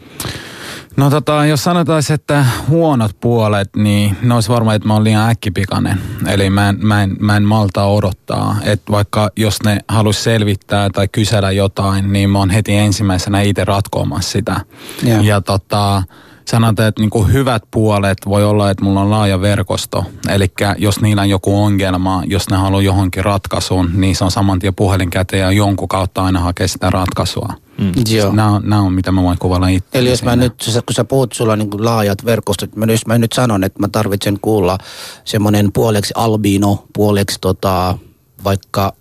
No 0.98 1.10
tota, 1.10 1.46
jos 1.46 1.64
sanotaan, 1.64 2.04
että 2.14 2.46
huonot 2.70 3.12
puolet, 3.22 3.70
niin 3.76 4.18
ne 4.22 4.34
olisi 4.34 4.50
varmaan, 4.50 4.76
että 4.76 4.88
mä 4.88 4.94
oon 4.94 5.04
liian 5.04 5.30
äkkipikainen. 5.30 6.02
Eli 6.28 6.50
mä 6.50 6.70
en, 6.70 6.78
mä 6.82 7.04
en, 7.04 7.16
mä 7.20 7.38
en 7.38 7.44
malta 7.44 7.84
odottaa. 7.84 8.56
Että 8.64 8.92
vaikka 8.92 9.30
jos 9.36 9.64
ne 9.64 9.80
halus 9.88 10.24
selvittää 10.24 10.90
tai 10.90 11.08
kysellä 11.08 11.52
jotain, 11.52 12.14
niin 12.14 12.30
mä 12.30 12.40
oon 12.40 12.50
heti 12.50 12.76
ensimmäisenä 12.76 13.42
itse 13.42 13.66
ratkoamassa 13.66 14.32
sitä. 14.32 14.62
Joo. 15.04 15.22
Ja 15.22 15.42
tota, 15.42 16.04
sanotaan, 16.46 16.88
että 16.88 17.02
niinku 17.02 17.24
hyvät 17.24 17.64
puolet 17.72 18.18
voi 18.26 18.46
olla, 18.46 18.70
että 18.70 18.84
mulla 18.84 19.02
on 19.02 19.10
laaja 19.10 19.42
verkosto. 19.42 20.06
Eli 20.30 20.52
jos 20.78 21.02
niillä 21.02 21.22
on 21.22 21.30
joku 21.30 21.64
ongelma, 21.64 22.24
jos 22.26 22.50
ne 22.50 22.58
haluaa 22.58 22.82
johonkin 22.82 23.26
ratkaisuun, 23.26 23.90
niin 23.94 24.16
se 24.16 24.24
on 24.24 24.32
saman 24.32 24.60
tien 24.60 24.76
puhelin 24.76 25.10
käteen 25.10 25.42
ja 25.42 25.52
jonkun 25.52 25.88
kautta 25.88 26.24
aina 26.24 26.40
hakee 26.40 26.68
sitä 26.68 26.90
ratkaisua. 26.90 27.54
Mm. 27.82 27.92
Joo. 28.10 28.32
Nämä 28.32 28.50
on, 28.50 28.62
nämä 28.66 28.82
on, 28.82 28.94
mitä 28.94 29.12
mä 29.12 29.24
voin 29.24 29.38
kuvailla 29.38 29.68
itse. 29.68 30.00
Eli 30.00 30.10
jos 30.10 30.24
mä 30.24 30.36
nyt, 30.36 30.54
kun 30.86 30.96
sä 30.96 31.04
puhut, 31.04 31.34
sulla 31.34 31.54
on 31.54 31.60
niin 31.60 31.70
kuin 31.70 31.86
laajat 31.86 32.26
verkostot, 32.26 32.76
mä, 32.76 32.86
jos 32.86 33.06
mä 33.06 33.18
nyt 33.18 33.32
sanon, 33.32 33.64
että 33.64 33.80
mä 33.80 33.88
tarvitsen 33.88 34.40
kuulla 34.42 34.78
semmoinen 35.26 35.72
puoleksi 35.72 36.14
albino, 36.16 36.86
puoleksi 36.94 37.38
tota, 37.42 37.98
vaikka, 38.44 38.94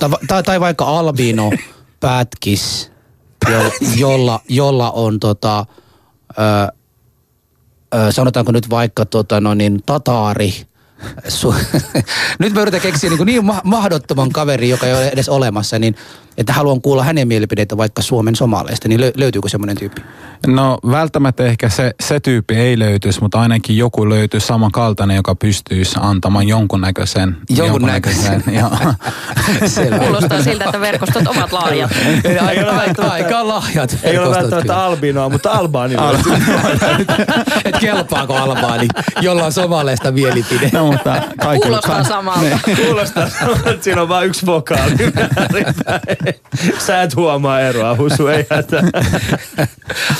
tai, 0.00 0.10
tai, 0.28 0.42
tai 0.42 0.60
vaikka 0.60 0.84
albino 0.84 1.50
pätkis, 2.00 2.90
jo, 3.50 3.72
jolla, 3.96 4.40
jolla 4.48 4.90
on 4.90 5.20
tota, 5.20 5.66
ö, 6.38 6.72
ö, 7.94 8.12
sanotaanko 8.12 8.52
nyt 8.52 8.70
vaikka 8.70 9.06
tota, 9.06 9.40
no 9.40 9.54
niin, 9.54 9.82
tataari, 9.86 10.54
Su- 11.28 11.54
nyt 12.38 12.52
mä 12.54 12.60
yritän 12.60 12.80
keksiä 12.80 13.10
niin, 13.10 13.26
niin 13.26 13.44
ma- 13.44 13.60
mahdottoman 13.64 14.30
kaveri, 14.30 14.68
joka 14.68 14.86
ei 14.86 14.92
ole 14.92 15.08
edes 15.08 15.28
olemassa, 15.28 15.78
niin 15.78 15.96
että 16.38 16.52
haluan 16.52 16.80
kuulla 16.80 17.04
hänen 17.04 17.28
mielipideitä 17.28 17.76
vaikka 17.76 18.02
Suomen 18.02 18.36
somaleista, 18.36 18.88
niin 18.88 19.00
lö- 19.00 19.12
löytyykö 19.16 19.48
semmoinen 19.48 19.76
tyyppi? 19.76 20.02
No 20.46 20.78
välttämättä 20.90 21.44
ehkä 21.44 21.68
se, 21.68 21.94
se 22.02 22.20
tyyppi 22.20 22.54
ei 22.54 22.78
löytyisi, 22.78 23.20
mutta 23.20 23.40
ainakin 23.40 23.76
joku 23.76 24.08
löytyy 24.08 24.40
samankaltainen, 24.40 25.16
joka 25.16 25.34
pystyisi 25.34 25.96
antamaan 26.00 26.48
jonkunnäköisen. 26.48 27.36
Jonkunnäköisen. 27.50 28.42
joo. 28.46 28.70
Selvä. 29.66 29.98
Kuulostaa 29.98 30.42
siltä, 30.42 30.64
että 30.64 30.80
verkostot 30.80 31.26
ovat 31.26 31.52
laajat. 31.52 31.90
Eli 32.24 32.38
aika, 32.38 32.70
aika, 32.70 33.02
aika 33.02 33.48
lahjat 33.48 33.98
Ei 34.02 34.18
ole 34.18 34.36
välttämättä 34.36 34.84
albinoa, 34.84 35.28
mutta 35.28 35.50
albaani. 35.50 35.94
Et 37.64 37.78
kelpaako 37.80 38.34
albaani, 38.34 38.88
jolla 39.20 39.44
on 39.44 39.52
somaleista 39.52 40.12
mielipide? 40.12 40.70
no 40.72 40.87
mutta 40.92 41.22
kaikilla... 41.40 41.80
Kuulostaa 41.80 42.04
samalta. 42.04 42.58
Kuulostaa 42.86 43.28
samalta, 43.28 43.70
että 43.70 43.84
siinä 43.84 44.02
on 44.02 44.08
vain 44.08 44.28
yksi 44.28 44.46
vokaali. 44.46 44.92
Sä 46.78 47.02
et 47.02 47.16
huomaa 47.16 47.60
eroa, 47.60 47.96
Husu, 47.96 48.26
ei 48.26 48.46
hätää. 48.50 48.82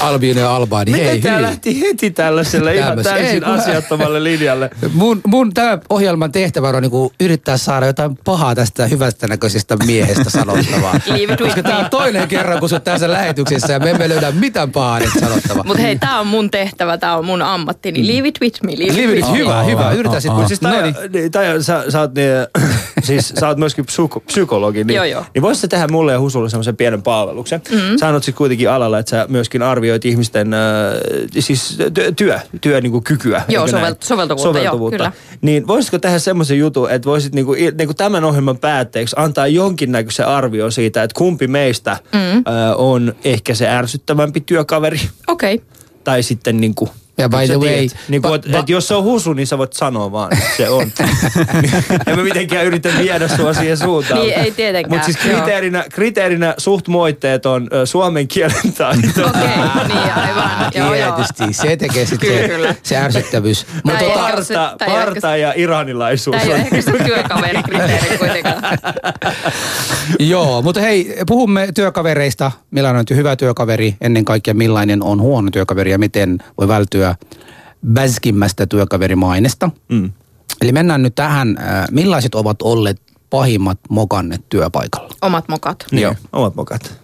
Albiino 0.01 0.41
ja 0.41 0.57
Albani. 0.57 0.93
Miten 0.93 1.21
tää 1.21 1.43
lähti 1.43 1.81
heti 1.81 2.11
tällaiselle 2.11 2.77
ihan 2.77 3.03
täysin 3.03 3.27
ei, 3.27 3.41
kun- 3.41 3.49
asiattomalle 3.51 4.25
linjalle? 4.25 4.71
Mun, 4.93 5.21
mun 5.27 5.55
tämä 5.55 5.79
ohjelman 5.91 6.33
tehtävä 6.33 6.69
on 6.69 6.83
niinku 6.83 7.13
yrittää 7.21 7.57
saada 7.57 7.87
jotain 7.87 8.17
pahaa 8.25 8.55
tästä 8.55 8.87
hyvästä 8.87 9.27
näköisestä 9.29 9.77
miehestä 9.87 10.31
sanottavaa. 10.31 10.95
Koska 11.43 11.63
tämä 11.63 11.79
on 11.79 11.91
toinen 11.91 12.29
kerran, 12.29 12.61
kun 12.61 12.69
sä 12.69 12.81
tässä 12.81 13.11
lähetyksessä 13.11 13.73
ja 13.73 13.79
me 13.79 13.91
emme 13.91 14.09
löydä 14.09 14.31
mitään 14.31 14.71
pahaa 14.73 14.99
nyt 14.99 15.11
sanottavaa. 15.21 15.65
Mutta 15.65 15.83
hei, 15.83 15.99
tämä 15.99 16.21
on 16.21 16.27
mun 16.27 16.51
tehtävä, 16.51 16.99
tämä 16.99 17.17
on 17.17 17.25
mun 17.25 17.43
ammatti, 17.43 17.93
niin 17.93 18.07
leave 18.07 18.29
it 18.29 18.41
with 18.41 18.63
me. 18.63 18.73
Leave, 18.79 18.97
Leave 18.97 19.13
it 19.13 19.19
it 19.19 19.25
with 19.25 19.33
me. 19.33 19.39
hyvä, 19.39 19.63
hyvä. 19.63 19.91
Yritä 19.91 20.21
sitten. 20.21 20.37
Mutta 20.37 20.49
siis 20.59 20.73
Taija, 20.73 20.93
No 20.93 21.09
niin, 21.13 21.33
Taija 21.33 21.63
sä, 21.63 21.85
sä, 21.89 22.01
oot, 22.01 22.15
niin, 22.15 22.31
siis, 23.07 23.29
sä 23.41 23.49
oot 23.49 23.59
myöskin 23.59 23.87
psyko, 23.87 24.21
psykologi, 24.21 24.85
niin, 24.85 24.97
Joo, 24.97 25.05
joo. 25.05 25.25
niin 25.35 25.43
voisit 25.43 25.61
sä 25.61 25.69
tehdä 25.69 25.89
mulle 25.89 26.13
ja 26.13 26.21
Husulle 26.21 26.51
semmoisen 26.51 26.77
pienen 26.77 27.03
palveluksen. 27.03 27.61
Mm-hmm. 27.71 27.99
Sä 27.99 28.09
oot 28.09 28.25
sit 28.25 28.35
kuitenkin 28.35 28.71
alalla, 28.71 28.99
että 28.99 29.11
sä 29.11 29.27
myöskin 29.29 29.63
arvioit 29.63 30.05
ihmisten 30.05 30.55
äh, 30.55 30.61
siis 31.39 31.79
työ, 31.95 32.13
työ, 32.13 32.41
työ 32.61 32.81
niinku 32.81 33.01
kykyä. 33.01 33.43
Joo, 33.49 33.67
sovel- 33.67 33.81
näin? 33.81 33.95
soveltuvuutta, 34.01 34.63
joo, 34.63 34.91
kyllä. 34.91 35.13
Niin 35.41 35.67
voisitko 35.67 35.99
tehdä 35.99 36.19
semmoisen 36.19 36.59
jutun, 36.59 36.91
että 36.91 37.07
voisit 37.07 37.35
niinku, 37.35 37.55
i- 37.55 37.73
niinku 37.79 37.95
tämän 37.95 38.25
ohjelman 38.25 38.59
päätteeksi 38.59 39.17
antaa 39.19 39.47
jonkinnäköisen 39.47 40.27
arvio 40.27 40.71
siitä, 40.71 41.03
että 41.03 41.19
kumpi 41.19 41.47
meistä 41.47 41.97
mm. 42.13 42.19
äh, 42.19 42.45
on 42.77 43.15
ehkä 43.25 43.55
se 43.55 43.69
ärsyttävämpi 43.69 44.41
työkaveri 44.41 45.01
Okei. 45.29 45.55
Okay. 45.55 45.67
tai 46.05 46.23
sitten 46.23 46.61
niinku 46.61 46.89
Ja 47.19 47.29
by 47.29 47.37
the 47.47 47.57
way, 47.59 47.69
tiedät, 47.69 47.97
niin 48.09 48.23
kuin, 48.23 48.41
va- 48.53 48.59
et 48.59 48.69
jos 48.69 48.89
se 48.89 48.95
on 48.95 49.03
husu, 49.05 49.33
niin 49.33 49.47
sä 49.47 49.59
voit 49.59 49.73
sanoa 49.73 50.13
vaan, 50.13 50.33
että 50.33 50.57
se 50.57 50.69
on. 50.69 50.83
en 52.07 52.17
mä 52.17 52.23
mitenkään 52.23 52.67
yritä 52.67 52.89
viedä 52.99 53.29
sua 53.29 53.53
siihen 53.55 53.77
suuntaan. 53.77 54.21
Niin, 54.21 54.33
ei 54.35 54.51
tietenkään, 54.51 54.91
Mutta 54.95 55.05
siis 55.05 55.19
joo. 55.25 55.37
kriteerinä, 55.41 55.85
kriteerinä 55.93 56.55
suht 56.59 56.89
moitteet 56.89 57.47
on 57.47 57.69
ö, 57.73 57.87
suomen 57.87 58.29
kielen 58.29 58.73
taito. 58.79 59.27
Okei, 59.27 59.43
niin 59.89 60.13
aivan. 60.15 60.51
Joo, 60.75 60.95
joo. 60.95 61.13
Tietysti, 61.17 61.53
se 61.53 61.77
tekee 61.77 62.07
sitten 62.07 62.49
Kyllä, 62.49 62.73
se, 62.73 62.79
se 62.83 62.97
ärsyttävyys. 62.97 63.67
Mutta 63.85 63.99
tota, 64.05 64.43
se- 64.45 64.55
Parta, 64.55 64.77
parta 64.87 65.37
ja 65.37 65.53
iranilaisuus. 65.57 66.37
Tämä 66.37 66.43
ei 66.43 66.49
ole 66.49 66.55
on- 66.55 66.61
ehkä 66.61 66.83
se 66.83 67.05
työkaverikriteeri 67.05 68.19
kuitenkaan. 68.19 68.79
joo, 70.19 70.63
mutta 70.63 70.81
hei, 70.81 71.17
puhumme 71.27 71.69
työkavereista. 71.75 72.53
Millainen 72.71 73.05
on 73.11 73.17
hyvä 73.17 73.37
työkaveri, 73.37 73.97
ennen 74.01 74.25
kaikkea 74.25 74.55
millainen 74.55 75.03
on 75.03 75.21
huono 75.21 75.51
työkaveri 75.51 75.91
ja 75.91 75.99
miten 75.99 76.39
voi 76.59 76.69
vältyä 77.09 77.49
väskimmästä 77.95 78.67
työkaverimainesta. 78.67 79.71
Mm. 79.89 80.13
Eli 80.61 80.73
mennään 80.73 81.03
nyt 81.03 81.15
tähän, 81.15 81.59
äh, 81.59 81.85
millaiset 81.91 82.35
ovat 82.35 82.63
olleet 82.63 83.01
pahimmat 83.31 83.79
mokannet 83.91 84.41
työpaikalla? 84.49 85.15
Omat 85.23 85.49
mokat. 85.49 85.85
Niin, 85.91 86.03
Joo. 86.03 86.15
omat 86.33 86.55
mokat. 86.55 87.01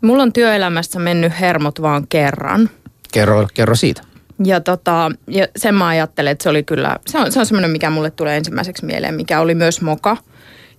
Mulla 0.00 0.22
on 0.22 0.32
työelämässä 0.32 0.98
mennyt 0.98 1.32
hermot 1.40 1.82
vaan 1.82 2.06
kerran. 2.08 2.70
Kerro, 3.12 3.48
kerro 3.54 3.74
siitä. 3.74 4.02
Ja, 4.44 4.60
tota, 4.60 5.12
ja 5.26 5.48
sen 5.56 5.74
mä 5.74 5.86
ajattelen, 5.86 6.32
että 6.32 6.42
se 6.42 6.48
oli 6.48 6.62
kyllä, 6.62 6.98
se 7.06 7.18
on, 7.18 7.32
se 7.32 7.40
on 7.40 7.46
semmoinen, 7.46 7.70
mikä 7.70 7.90
mulle 7.90 8.10
tulee 8.10 8.36
ensimmäiseksi 8.36 8.84
mieleen, 8.84 9.14
mikä 9.14 9.40
oli 9.40 9.54
myös 9.54 9.80
moka. 9.80 10.16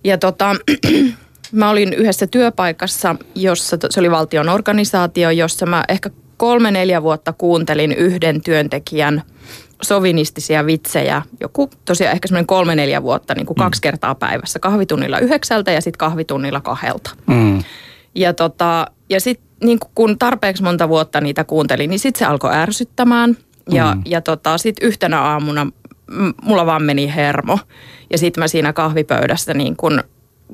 Ja 0.04 0.18
tota, 0.18 0.56
mä 1.52 1.70
olin 1.70 1.92
yhdessä 1.92 2.26
työpaikassa, 2.26 3.16
jossa 3.34 3.76
se 3.90 4.00
oli 4.00 4.10
valtion 4.10 4.48
organisaatio, 4.48 5.30
jossa 5.30 5.66
mä 5.66 5.84
ehkä 5.88 6.10
kolme, 6.42 6.70
neljä 6.70 7.02
vuotta 7.02 7.32
kuuntelin 7.32 7.92
yhden 7.92 8.40
työntekijän 8.40 9.22
sovinistisia 9.82 10.66
vitsejä. 10.66 11.22
Joku 11.40 11.70
tosiaan 11.84 12.12
ehkä 12.12 12.28
semmoinen 12.28 12.46
kolme, 12.46 12.74
neljä 12.74 13.02
vuotta, 13.02 13.34
niin 13.34 13.46
kuin 13.46 13.56
kaksi 13.56 13.82
kertaa 13.82 14.14
päivässä. 14.14 14.58
Kahvitunnilla 14.58 15.18
yhdeksältä 15.18 15.72
ja 15.72 15.80
sitten 15.80 15.98
kahvitunnilla 15.98 16.60
kahdelta. 16.60 17.10
Mm. 17.26 17.62
Ja, 18.14 18.32
tota, 18.32 18.86
ja 19.10 19.20
sitten 19.20 19.46
niin 19.64 19.78
kun 19.94 20.18
tarpeeksi 20.18 20.62
monta 20.62 20.88
vuotta 20.88 21.20
niitä 21.20 21.44
kuuntelin, 21.44 21.90
niin 21.90 21.98
sitten 21.98 22.18
se 22.18 22.24
alkoi 22.24 22.54
ärsyttämään. 22.54 23.36
Ja, 23.70 23.94
mm. 23.94 24.02
ja 24.06 24.20
tota, 24.20 24.58
sitten 24.58 24.88
yhtenä 24.88 25.20
aamuna 25.20 25.66
mulla 26.42 26.66
vaan 26.66 26.82
meni 26.82 27.14
hermo. 27.14 27.58
Ja 28.10 28.18
sitten 28.18 28.42
mä 28.42 28.48
siinä 28.48 28.72
kahvipöydässä 28.72 29.54
niin 29.54 29.76
kun 29.76 30.04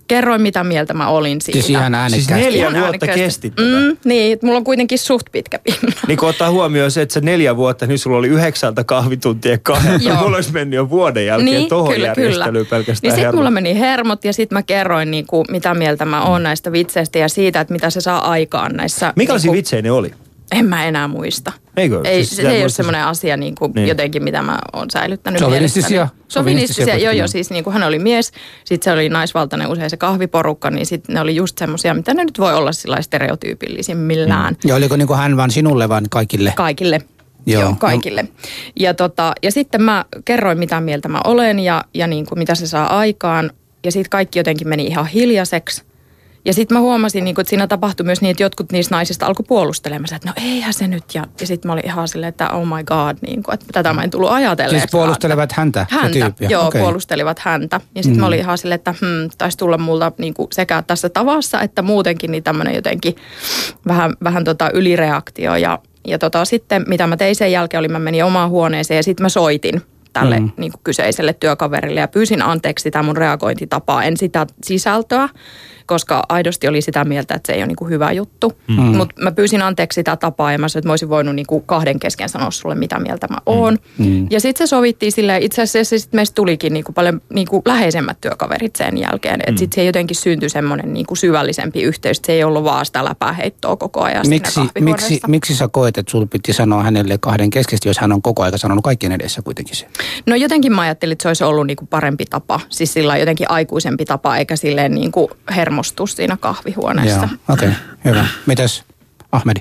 kerroin, 0.09 0.43
mitä 0.43 0.65
mieltä 0.65 0.95
mä 0.95 1.09
olin 1.09 1.41
siitä. 1.41 1.57
Siis 1.57 1.71
ihan 1.71 1.93
Siis 2.11 2.31
äänekkäästi. 2.31 2.35
neljä 2.35 2.69
Ihan 2.69 2.83
vuotta 2.83 3.07
kesti 3.07 3.51
tätä. 3.51 3.63
Mm, 3.63 3.97
niin, 4.05 4.39
mulla 4.43 4.57
on 4.57 4.65
kuitenkin 4.65 4.99
suht 4.99 5.27
pitkä 5.33 5.59
pinna. 5.59 5.93
Niin 6.07 6.19
kun 6.19 6.29
ottaa 6.29 6.51
huomioon 6.51 6.91
se, 6.91 7.03
että 7.03 7.13
se 7.13 7.21
neljä 7.21 7.57
vuotta, 7.57 7.87
niin 7.87 7.99
sulla 7.99 8.17
oli 8.17 8.29
yhdeksältä 8.29 8.85
kahvituntia 8.85 9.59
kahdelta. 9.59 10.09
Joo. 10.09 10.23
Mulla 10.23 10.37
olisi 10.37 10.53
mennyt 10.53 10.77
jo 10.77 10.91
vuoden 10.91 11.27
jälkeen 11.27 11.45
niin, 11.45 11.69
tohon 11.69 12.01
järjestelyyn 12.01 12.67
pelkästään 12.67 13.15
Niin 13.15 13.21
sitten 13.21 13.35
mulla 13.35 13.51
meni 13.51 13.79
hermot 13.79 14.25
ja 14.25 14.33
sitten 14.33 14.59
mä 14.59 14.63
kerroin, 14.63 15.11
niin 15.11 15.27
kuin, 15.27 15.45
mitä 15.51 15.75
mieltä 15.75 16.05
mä 16.05 16.25
oon 16.25 16.43
näistä 16.43 16.73
vitseistä 16.73 17.19
ja 17.19 17.29
siitä, 17.29 17.61
että 17.61 17.73
mitä 17.73 17.91
se 17.91 18.01
saa 18.01 18.31
aikaan 18.31 18.73
näissä. 18.77 19.13
Minkälaisia 19.17 19.47
niin 19.47 19.53
kuin, 19.53 19.57
vitsejä 19.57 19.83
ne 19.83 19.91
oli? 19.91 20.15
En 20.53 20.65
mä 20.65 20.85
enää 20.85 21.09
muista. 21.09 21.53
Eikö? 21.79 22.01
Ei, 22.05 22.25
Siis 22.25 22.37
se, 22.37 22.51
ei 22.51 22.63
ole 22.63 22.69
semmoinen 22.69 23.05
asia 23.05 23.37
niin 23.37 23.55
kuin 23.55 23.73
Niin. 23.75 23.89
jotenkin, 23.89 24.23
mitä 24.25 24.43
mä 24.43 24.59
oon 24.73 24.91
säilyttänyt 24.91 25.41
Sovinistisia- 25.41 26.09
sovinistisia 26.29 26.99
joo 26.99 27.13
joo, 27.13 27.27
siis 27.29 27.51
niin 27.51 27.65
kuin 27.65 27.75
hän 27.75 27.83
oli 27.83 27.99
mies, 27.99 28.33
sitten 28.65 28.85
se 28.85 28.93
oli 28.95 29.09
naisvaltainen 29.09 29.69
usein 29.69 29.91
se 29.91 29.97
kahviporukka, 29.97 30.71
niin 30.71 30.87
sitten 30.87 31.15
ne 31.15 31.21
oli 31.21 31.37
just 31.37 31.59
semmoisia, 31.59 31.95
mitä 31.95 32.15
ne 32.15 32.25
nyt 32.25 32.39
voi 32.39 32.55
olla 32.55 32.73
sillä 32.73 33.03
stereotyypillisimmillään. 33.03 34.57
Ja 34.65 34.75
oliko 34.75 34.97
niin 34.97 35.07
kuin 35.09 35.19
hän 35.19 35.37
vaan 35.37 35.51
sinulle, 35.51 35.89
vaan 35.89 36.05
kaikille? 36.11 36.53
Kaikille. 36.57 37.01
Joo. 37.47 37.63
Joo, 37.63 37.75
kaikille. 37.79 38.29
Ja, 38.81 38.95
tota, 38.95 39.33
ja 39.43 39.51
sitten 39.53 39.83
mä 39.83 40.05
kerroin, 40.25 40.59
mitä 40.59 40.81
mieltä 40.81 41.09
mä 41.09 41.21
olen 41.25 41.59
ja, 41.59 41.85
ja 41.95 42.07
niin 42.07 42.27
kuin, 42.27 42.39
mitä 42.39 42.55
se 42.55 42.67
saa 42.67 42.99
aikaan. 42.99 43.51
Ja 43.85 43.93
sitten 43.93 44.11
kaikki 44.11 44.39
jotenkin 44.39 44.69
meni 44.69 44.87
ihan 44.87 45.07
hiljaiseksi. 45.07 45.83
Ja 46.45 46.55
sitten 46.55 46.77
mä 46.77 46.81
huomasin, 46.81 47.25
niin 47.25 47.35
kuin, 47.35 47.43
että 47.43 47.51
siinä 47.51 47.67
tapahtui 47.67 48.07
myös 48.07 48.21
niin, 48.21 48.31
että 48.31 48.43
jotkut 48.43 48.73
niistä 48.73 48.95
naisista 48.95 49.27
alkoi 49.27 49.45
puolustelemaan, 49.49 50.15
että 50.15 50.29
no 50.29 50.35
eihän 50.37 50.73
se 50.73 50.89
nyt. 50.89 51.05
Ja, 51.15 51.25
ja 51.41 51.47
sitten 51.47 51.69
mä 51.69 51.73
olin 51.73 51.87
ihan 51.87 52.09
silleen, 52.09 52.29
että 52.29 52.51
oh 52.51 52.67
my 52.67 52.85
god, 52.85 53.17
niin 53.21 53.43
kuin, 53.43 53.55
että 53.55 53.67
tätä 53.73 53.93
mä 53.93 54.03
en 54.03 54.11
tullut 54.11 54.31
ajatelleeksi. 54.31 54.81
Siis 54.81 54.91
puolustelevat 54.91 55.53
häntä, 55.53 55.87
Häntä, 55.91 56.19
tyyppi? 56.19 56.47
joo, 56.49 56.67
Okei. 56.67 56.81
puolustelivat 56.81 57.39
häntä. 57.39 57.81
Ja 57.95 58.03
sitten 58.03 58.17
mm. 58.17 58.21
mä 58.21 58.27
olin 58.27 58.39
ihan 58.39 58.59
silleen, 58.59 58.77
että 58.77 58.95
hmm, 59.01 59.31
taisi 59.39 59.59
tulla 59.59 59.79
multa 59.79 60.13
niin 60.19 60.35
sekä 60.53 60.83
tässä 60.87 61.09
tavassa 61.09 61.61
että 61.61 61.83
muutenkin 61.83 62.31
niin 62.31 62.43
tämmöinen 62.43 62.75
jotenkin 62.75 63.17
vähän, 63.87 64.13
vähän 64.25 64.45
tota 64.45 64.71
ylireaktio. 64.71 65.57
Ja, 65.57 65.79
ja 66.07 66.19
tota, 66.19 66.45
sitten 66.45 66.85
mitä 66.89 67.07
mä 67.07 67.17
tein 67.17 67.37
sen 67.37 67.53
jälkeen 67.53 67.79
oli, 67.79 67.89
mä 67.89 67.99
menin 67.99 68.25
omaan 68.25 68.51
huoneeseen 68.51 68.97
ja 68.97 69.03
sitten 69.03 69.25
mä 69.25 69.29
soitin 69.29 69.83
tälle 70.13 70.41
mm. 70.41 70.51
niin 70.57 70.73
kuin 70.73 70.81
kyseiselle 70.85 71.33
työkaverille 71.33 72.01
ja 72.01 72.09
pyysin 72.09 72.43
anteeksi 72.43 72.83
sitä 72.83 73.03
mun 73.03 73.17
reagointitapaa, 73.17 74.05
en 74.05 74.17
sitä 74.17 74.47
sisältöä, 74.65 75.29
koska 75.89 76.23
aidosti 76.29 76.69
oli 76.69 76.83
sitä 76.83 77.05
mieltä, 77.05 77.35
että 77.35 77.47
se 77.47 77.53
ei 77.53 77.61
ole 77.61 77.67
niin 77.67 77.77
kuin 77.77 77.91
hyvä 77.91 78.13
juttu. 78.13 78.53
Mm. 78.69 78.75
Mutta 78.75 79.23
mä 79.23 79.33
pyysin 79.33 79.63
anteeksi 79.63 79.95
sitä 79.95 80.17
tapaa 80.17 80.53
ja 80.53 80.59
mä 80.59 80.69
sanoin, 80.69 80.81
että 80.81 80.89
mä 80.89 80.93
olisin 80.93 81.09
voinut 81.09 81.35
niin 81.35 81.47
kuin 81.47 81.63
kahden 81.67 81.99
kesken 81.99 82.29
sanoa 82.29 82.51
sulle, 82.51 82.75
mitä 82.75 83.01
mieltä 83.01 83.27
mä 83.31 83.39
oon. 83.47 83.79
Mm. 83.99 84.27
Ja 84.31 84.41
sitten 84.41 84.67
se 84.67 84.71
sovittiin 84.71 85.13
silleen, 85.13 85.43
itse 85.43 85.63
asiassa 85.63 85.99
sit 85.99 86.13
meistä 86.13 86.35
tulikin 86.35 86.73
niin 86.73 86.85
kuin 86.85 86.95
paljon 86.95 87.21
niin 87.35 87.47
kuin 87.47 87.63
läheisemmät 87.65 88.21
työkaverit 88.21 88.77
sen 88.77 88.99
jälkeen. 88.99 89.41
Että 89.47 89.59
sitten 89.59 89.75
se 89.75 89.85
jotenkin 89.85 90.17
syntyi 90.17 90.49
semmoinen 90.49 90.95
niin 90.95 91.07
kuin 91.07 91.19
syvällisempi 91.19 91.83
yhteys, 91.83 92.21
se 92.27 92.33
ei 92.33 92.45
ollut 92.45 92.65
vaan 92.65 92.87
sitä 92.87 93.05
läpäheittoa 93.05 93.77
koko 93.77 94.01
ajan 94.01 94.29
Miksi, 94.29 94.61
miksi, 94.81 95.21
miksi 95.27 95.55
sä 95.55 95.69
koet, 95.69 95.99
että 95.99 96.11
sulla 96.11 96.27
piti 96.27 96.53
sanoa 96.53 96.83
hänelle 96.83 97.19
kahden 97.19 97.51
keskeisesti, 97.51 97.89
jos 97.89 97.99
hän 97.99 98.13
on 98.13 98.23
koko 98.23 98.43
ajan 98.43 98.59
sanonut 98.59 98.85
kaikkien 98.85 99.13
edessä 99.13 99.43
kuitenkin 99.43 99.77
se? 99.77 99.87
No 100.27 100.37
jotenkin 100.37 100.73
mä 100.73 100.83
ajattelin, 100.83 101.13
että 101.13 101.23
se 101.23 101.29
olisi 101.29 101.45
ollut 101.45 101.67
niin 101.67 101.77
kuin 101.77 101.89
parempi 101.89 102.25
tapa, 102.25 102.61
siis 102.69 102.93
sillä 102.93 103.17
jotenkin 103.17 103.51
aikuisempi 103.51 104.05
tapa, 104.05 104.37
eikä 104.37 104.57
silleen 104.57 104.95
niin 104.95 105.13
kuin 105.13 105.31
hermostus 105.79 106.13
siinä 106.13 106.37
kahvihuoneessa. 106.37 107.29
Joo, 107.33 107.55
okei, 107.55 107.69
okay, 107.69 107.81
hyvä. 108.05 108.27
Mitäs 108.47 108.85
Ahmedi? 109.33 109.61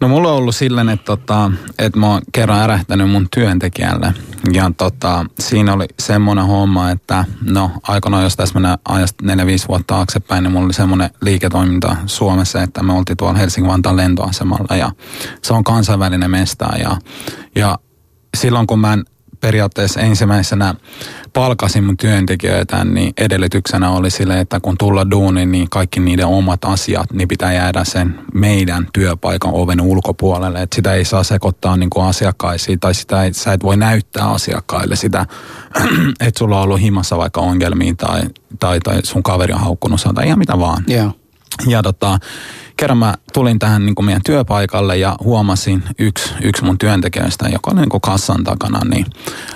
No 0.00 0.08
mulla 0.08 0.28
on 0.28 0.36
ollut 0.36 0.56
silleen, 0.56 0.88
että, 0.88 1.04
tota, 1.04 1.52
että 1.78 1.98
mä 1.98 2.06
oon 2.06 2.22
kerran 2.32 2.60
ärähtänyt 2.60 3.10
mun 3.10 3.28
työntekijälle. 3.34 4.14
Ja 4.52 4.70
tota, 4.76 5.26
siinä 5.38 5.72
oli 5.72 5.86
semmoinen 5.98 6.46
homma, 6.46 6.90
että 6.90 7.24
no 7.42 7.70
aikoinaan, 7.82 8.22
jos 8.22 8.36
tässä 8.36 8.54
mennään 8.54 8.78
ajasta 8.84 9.24
4-5 9.24 9.28
vuotta 9.68 9.94
taaksepäin, 9.94 10.42
niin 10.42 10.52
mulla 10.52 10.64
oli 10.64 10.72
semmoinen 10.72 11.10
liiketoiminta 11.20 11.96
Suomessa, 12.06 12.62
että 12.62 12.82
me 12.82 12.92
oltiin 12.92 13.16
tuolla 13.16 13.38
Helsingin-Vantaan 13.38 13.96
lentoasemalla 13.96 14.76
ja 14.76 14.90
se 15.42 15.54
on 15.54 15.64
kansainvälinen 15.64 16.30
mesta. 16.30 16.68
Ja, 16.78 16.96
ja 17.54 17.78
silloin 18.36 18.66
kun 18.66 18.78
mä 18.78 18.92
en 18.92 19.04
periaatteessa 19.46 20.00
ensimmäisenä 20.00 20.74
palkasin 21.32 21.84
mun 21.84 21.96
työntekijöitä, 21.96 22.84
niin 22.84 23.12
edellytyksenä 23.16 23.90
oli 23.90 24.10
sille, 24.10 24.40
että 24.40 24.60
kun 24.60 24.78
tulla 24.78 25.10
duuniin, 25.10 25.52
niin 25.52 25.70
kaikki 25.70 26.00
niiden 26.00 26.26
omat 26.26 26.64
asiat, 26.64 27.12
niin 27.12 27.28
pitää 27.28 27.52
jäädä 27.52 27.84
sen 27.84 28.18
meidän 28.34 28.86
työpaikan 28.92 29.52
oven 29.54 29.80
ulkopuolelle. 29.80 30.62
Että 30.62 30.76
sitä 30.76 30.94
ei 30.94 31.04
saa 31.04 31.22
sekoittaa 31.22 31.76
niin 31.76 31.90
kuin 31.90 32.06
asiakkaisiin 32.06 32.80
tai 32.80 32.94
sitä 32.94 33.22
ei, 33.22 33.32
sä 33.32 33.52
et 33.52 33.62
voi 33.62 33.76
näyttää 33.76 34.30
asiakkaille 34.30 34.96
sitä, 34.96 35.26
että 36.26 36.38
sulla 36.38 36.56
on 36.56 36.62
ollut 36.62 36.80
himassa 36.80 37.18
vaikka 37.18 37.40
ongelmia 37.40 37.94
tai, 37.94 38.22
tai, 38.58 38.80
tai 38.80 39.00
sun 39.02 39.22
kaveri 39.22 39.52
on 39.52 39.60
haukkunut 39.60 40.00
tai 40.14 40.26
ihan 40.26 40.38
mitä 40.38 40.58
vaan. 40.58 40.84
Joo. 40.86 41.12
Ja 41.66 41.82
tota, 41.82 42.18
kerran 42.76 42.98
mä 42.98 43.14
tulin 43.32 43.58
tähän 43.58 43.86
niin 43.86 43.94
kuin 43.94 44.06
meidän 44.06 44.22
työpaikalle 44.26 44.96
ja 44.96 45.16
huomasin 45.24 45.82
yksi, 45.98 46.34
yksi 46.42 46.64
mun 46.64 46.78
työntekijöistä, 46.78 47.48
joka 47.48 47.70
oli 47.70 47.80
niin 47.80 47.88
kuin 47.88 48.00
kassan 48.00 48.44
takana, 48.44 48.80
niin 48.90 49.06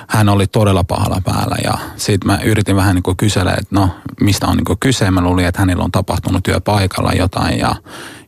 hän 0.08 0.28
oli 0.28 0.46
todella 0.46 0.84
pahalla 0.84 1.20
päällä. 1.24 1.56
Ja 1.64 1.78
sitten 1.96 2.26
mä 2.26 2.38
yritin 2.44 2.76
vähän 2.76 2.94
niin 2.94 3.02
kuin 3.02 3.16
kysellä, 3.16 3.50
että 3.50 3.74
no 3.74 3.90
mistä 4.20 4.46
on 4.46 4.56
niin 4.56 4.64
kuin 4.64 4.78
kyse. 4.78 5.10
Mä 5.10 5.20
luulin, 5.20 5.46
että 5.46 5.60
hänellä 5.60 5.84
on 5.84 5.92
tapahtunut 5.92 6.42
työpaikalla 6.42 7.12
jotain 7.12 7.58
ja, 7.58 7.74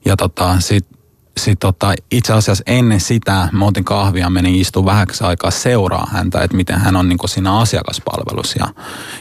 ja 0.05 0.17
tota, 0.17 0.61
sitten 0.61 1.02
sit 1.37 1.59
tota, 1.59 1.95
itse 2.11 2.33
asiassa 2.33 2.65
ennen 2.67 3.01
sitä 3.01 3.49
mä 3.53 3.65
otin 3.65 3.85
kahvia, 3.85 4.31
menin 4.31 4.55
istumaan 4.55 4.95
vähäksi 4.95 5.25
aikaa 5.25 5.51
seuraa 5.51 6.09
häntä, 6.13 6.41
että 6.43 6.57
miten 6.57 6.81
hän 6.81 6.97
on 6.97 7.09
niin 7.09 7.19
siinä 7.27 7.59
asiakaspalvelussa. 7.59 8.59
Ja, 8.59 8.67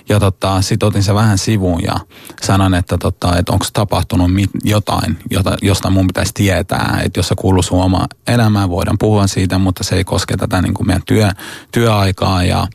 ja 0.10 0.20
tota, 0.20 0.62
sitten 0.62 0.88
otin 0.88 1.04
se 1.04 1.14
vähän 1.14 1.38
sivuun 1.38 1.84
ja 1.84 1.96
sanon, 2.42 2.74
että, 2.74 2.98
tota, 2.98 3.38
että 3.38 3.54
onko 3.54 3.66
tapahtunut 3.74 4.34
mit, 4.34 4.50
jotain, 4.64 5.18
jota, 5.30 5.58
josta 5.62 5.90
mun 5.90 6.08
pitäisi 6.08 6.32
tietää. 6.34 7.02
Että 7.04 7.20
jos 7.20 7.28
se 7.28 7.36
kuuluu 7.36 7.64
sun 7.64 7.84
oma 7.84 8.08
elämään, 8.28 8.70
voidaan 8.70 8.98
puhua 8.98 9.28
siitä, 9.28 9.58
mutta 9.58 9.84
se 9.84 9.96
ei 9.96 10.04
koske 10.04 10.38
tätä 10.38 10.62
niin 10.62 10.74
kuin 10.74 10.88
meidän 10.88 11.04
työ, 11.06 11.30
työaikaa. 11.72 12.44
Ja 12.44 12.68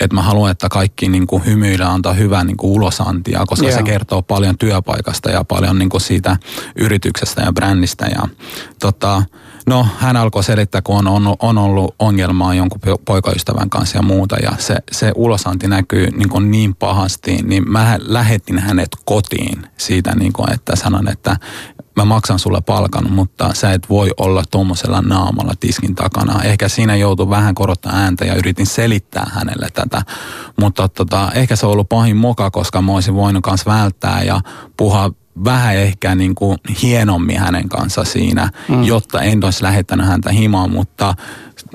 että 0.00 0.14
mä 0.14 0.22
haluan, 0.22 0.50
että 0.50 0.68
kaikki 0.68 1.08
niin 1.08 1.26
kuin 1.26 1.44
hymyillä 1.44 1.92
antaa 1.92 2.12
hyvää 2.12 2.44
niin 2.44 2.56
kuin 2.56 2.72
ulosantia, 2.72 3.44
koska 3.46 3.66
yeah. 3.66 3.78
se 3.78 3.82
kertoo 3.82 4.22
paljon 4.22 4.58
työpaikasta 4.58 5.30
ja 5.30 5.44
paljon 5.44 5.78
niin 5.78 5.88
kuin 5.88 6.00
siitä 6.00 6.36
yrityksestä 6.76 7.42
ja 7.42 7.52
brändistä. 7.52 8.06
Ja 8.06 8.28
tota, 8.84 9.22
no 9.66 9.86
hän 9.98 10.16
alkoi 10.16 10.44
selittää, 10.44 10.82
kun 10.82 10.96
on, 10.96 11.06
on, 11.26 11.36
on 11.38 11.58
ollut 11.58 11.94
ongelmaa 11.98 12.54
jonkun 12.54 12.80
poikaystävän 13.04 13.70
kanssa 13.70 13.98
ja 13.98 14.02
muuta 14.02 14.36
ja 14.36 14.52
se, 14.58 14.76
se 14.92 15.12
ulosanti 15.14 15.68
näkyy 15.68 16.10
niin, 16.10 16.28
kuin 16.28 16.50
niin 16.50 16.74
pahasti, 16.74 17.38
niin 17.42 17.70
mä 17.70 17.98
lähetin 18.00 18.58
hänet 18.58 18.88
kotiin 19.04 19.66
siitä, 19.76 20.14
niin 20.14 20.32
kuin, 20.32 20.52
että 20.52 20.76
sanon, 20.76 21.08
että 21.08 21.36
mä 21.96 22.04
maksan 22.04 22.38
sulle 22.38 22.60
palkan, 22.60 23.12
mutta 23.12 23.54
sä 23.54 23.72
et 23.72 23.88
voi 23.90 24.10
olla 24.16 24.42
tuommoisella 24.50 25.00
naamalla 25.00 25.54
tiskin 25.60 25.94
takana. 25.94 26.42
Ehkä 26.42 26.68
siinä 26.68 26.96
joutui 26.96 27.30
vähän 27.30 27.54
korottaa 27.54 27.92
ääntä 27.92 28.24
ja 28.24 28.34
yritin 28.34 28.66
selittää 28.66 29.30
hänelle 29.34 29.68
tätä, 29.74 30.02
mutta 30.60 30.88
tota, 30.88 31.32
ehkä 31.34 31.56
se 31.56 31.66
on 31.66 31.72
ollut 31.72 31.88
pahin 31.88 32.16
moka, 32.16 32.50
koska 32.50 32.82
mä 32.82 32.92
olisin 32.92 33.14
voinut 33.14 33.46
myös 33.46 33.66
välttää 33.66 34.22
ja 34.22 34.40
puhua 34.76 35.10
vähän 35.44 35.76
ehkä 35.76 36.14
niin 36.14 36.34
kuin 36.34 36.58
hienommin 36.82 37.38
hänen 37.38 37.68
kanssa 37.68 38.04
siinä, 38.04 38.50
mm. 38.68 38.84
jotta 38.84 39.22
en 39.22 39.44
olisi 39.44 39.62
lähettänyt 39.62 40.06
häntä 40.06 40.30
himaan, 40.30 40.70
mutta 40.70 41.14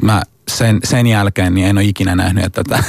mä 0.04 0.22
sen, 0.48 0.80
sen 0.84 1.08
jälkeen 1.08 1.54
niin 1.56 1.68
en 1.68 1.78
ole 1.78 1.86
ikinä 1.86 2.16
nähnyt, 2.16 2.46
että 2.46 2.63
tämä, 2.63 2.84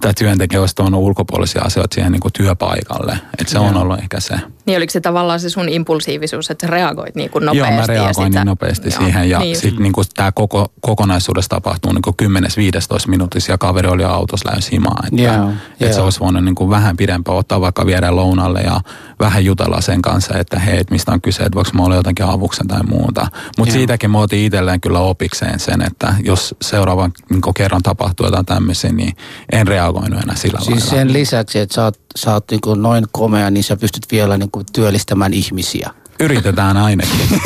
tämä 0.00 0.12
työntekijä 0.18 0.60
olisi 0.60 0.76
tuonut 0.76 1.00
ulkopuolisia 1.00 1.62
asioita 1.62 1.94
siihen 1.94 2.12
niin 2.12 2.20
kuin 2.20 2.32
työpaikalle. 2.32 3.18
Että 3.38 3.52
se 3.52 3.58
on 3.58 3.76
ollut 3.76 3.98
ehkä 3.98 4.20
se. 4.20 4.34
Niin 4.66 4.76
oliko 4.76 4.90
se 4.90 5.00
tavallaan 5.00 5.40
se 5.40 5.50
sun 5.50 5.68
impulsiivisuus, 5.68 6.50
että 6.50 6.66
sä 6.66 6.70
reagoit 6.70 7.14
niin 7.14 7.30
kuin 7.30 7.46
nopeasti? 7.46 7.72
Joo, 7.72 7.80
mä 7.80 7.86
reagoin 7.86 8.32
niin 8.32 8.46
nopeasti 8.46 8.88
joo, 8.88 8.98
siihen. 8.98 9.30
Ja 9.30 9.38
niin. 9.38 9.56
sitten 9.56 9.82
niin 9.82 9.92
tämä 10.16 10.32
koko, 10.32 10.72
kokonaisuudessa 10.80 11.48
tapahtuu 11.48 11.92
niin 11.92 12.02
kuin 12.02 12.16
10-15 12.22 13.08
minuutissa 13.08 13.52
ja 13.52 13.58
kaveri 13.58 13.88
oli 13.88 14.04
autossa 14.04 14.48
lähes 14.48 14.72
himaa. 14.72 15.02
Että, 15.04 15.22
yeah, 15.22 15.50
että 15.50 15.84
yeah. 15.84 15.94
se 15.94 16.00
olisi 16.00 16.20
voinut 16.20 16.44
niin 16.44 16.54
kuin 16.54 16.70
vähän 16.70 16.96
pidempään 16.96 17.38
ottaa 17.38 17.60
vaikka 17.60 17.86
viedä 17.86 18.16
lounalle 18.16 18.60
ja 18.60 18.80
vähän 19.20 19.44
jutella 19.44 19.80
sen 19.80 20.02
kanssa, 20.02 20.38
että 20.38 20.58
hei, 20.58 20.78
et 20.78 20.90
mistä 20.90 21.12
on 21.12 21.20
kyse, 21.20 21.42
että 21.42 21.56
voiko 21.56 21.70
mä 21.72 21.82
olla 21.82 21.94
jotenkin 21.94 22.26
avuksen 22.26 22.68
tai 22.68 22.82
muuta. 22.82 23.26
Mutta 23.58 23.72
siitäkin 23.72 24.10
mä 24.10 24.18
otin 24.18 24.44
itselleen 24.44 24.80
kyllä 24.80 24.98
opikseen 24.98 25.58
sen, 25.58 25.82
että 25.82 26.14
jos 26.24 26.54
seuraavan 26.62 27.12
niin 27.30 27.54
kerran 27.56 27.82
tapahtuu 27.82 28.26
jotain 28.26 28.46
tämmöisiä, 28.46 28.92
niin 28.92 29.16
en 29.52 29.68
reagoinut 29.90 30.22
enää 30.22 30.36
sillä 30.36 30.58
siis 30.60 30.68
lailla. 30.68 30.90
sen 30.90 31.12
lisäksi, 31.12 31.58
että 31.58 31.74
sä 31.74 31.84
oot, 31.84 31.98
sä 32.16 32.32
oot 32.32 32.44
niin 32.50 32.82
noin 32.82 33.04
komea, 33.12 33.50
niin 33.50 33.64
sä 33.64 33.76
pystyt 33.76 34.06
vielä 34.12 34.38
niin 34.38 34.50
kuin 34.50 34.66
työllistämään 34.72 35.32
ihmisiä. 35.34 35.90
Yritetään 36.20 36.76
ainakin. 36.76 37.20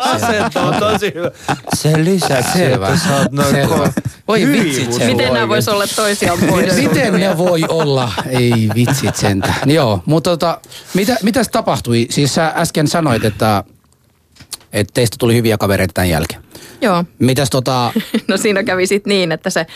Asento 0.00 0.66
on 0.66 0.74
tosi 0.74 1.12
hyvä. 1.14 1.30
Sen 1.74 2.04
lisäksi, 2.04 2.52
Selvä. 2.52 2.88
että 2.88 3.00
sä 3.08 3.16
oot 3.16 3.32
noin 3.32 3.50
Selvä. 3.54 3.92
Voi 4.28 4.46
vitsit 4.46 4.92
sen. 4.92 5.06
Miten 5.06 5.32
nämä 5.32 5.48
vois 5.48 5.68
olla 5.68 5.84
toisiaan 5.96 6.38
pois? 6.50 6.76
Miten 6.88 7.12
ne 7.12 7.38
voi 7.38 7.64
olla? 7.68 8.12
Ei 8.26 8.70
vitsit 8.74 9.16
sentä. 9.16 9.54
Joo, 9.66 10.02
mutta 10.06 10.30
tota, 10.30 10.60
mitä, 10.94 11.16
mitäs 11.22 11.48
tapahtui? 11.48 12.06
Siis 12.10 12.34
sä 12.34 12.52
äsken 12.56 12.88
sanoit, 12.88 13.24
että, 13.24 13.64
että 14.74 14.94
teistä 14.94 15.16
tuli 15.18 15.34
hyviä 15.34 15.58
kavereita 15.58 15.92
tämän 15.94 16.08
jälkeen. 16.08 16.42
Joo. 16.80 17.04
Mitäs 17.18 17.50
tota... 17.50 17.92
No 18.28 18.36
siinä 18.36 18.62
kävi 18.62 18.86
sitten 18.86 19.10
niin, 19.10 19.32
että 19.32 19.50
se, 19.50 19.66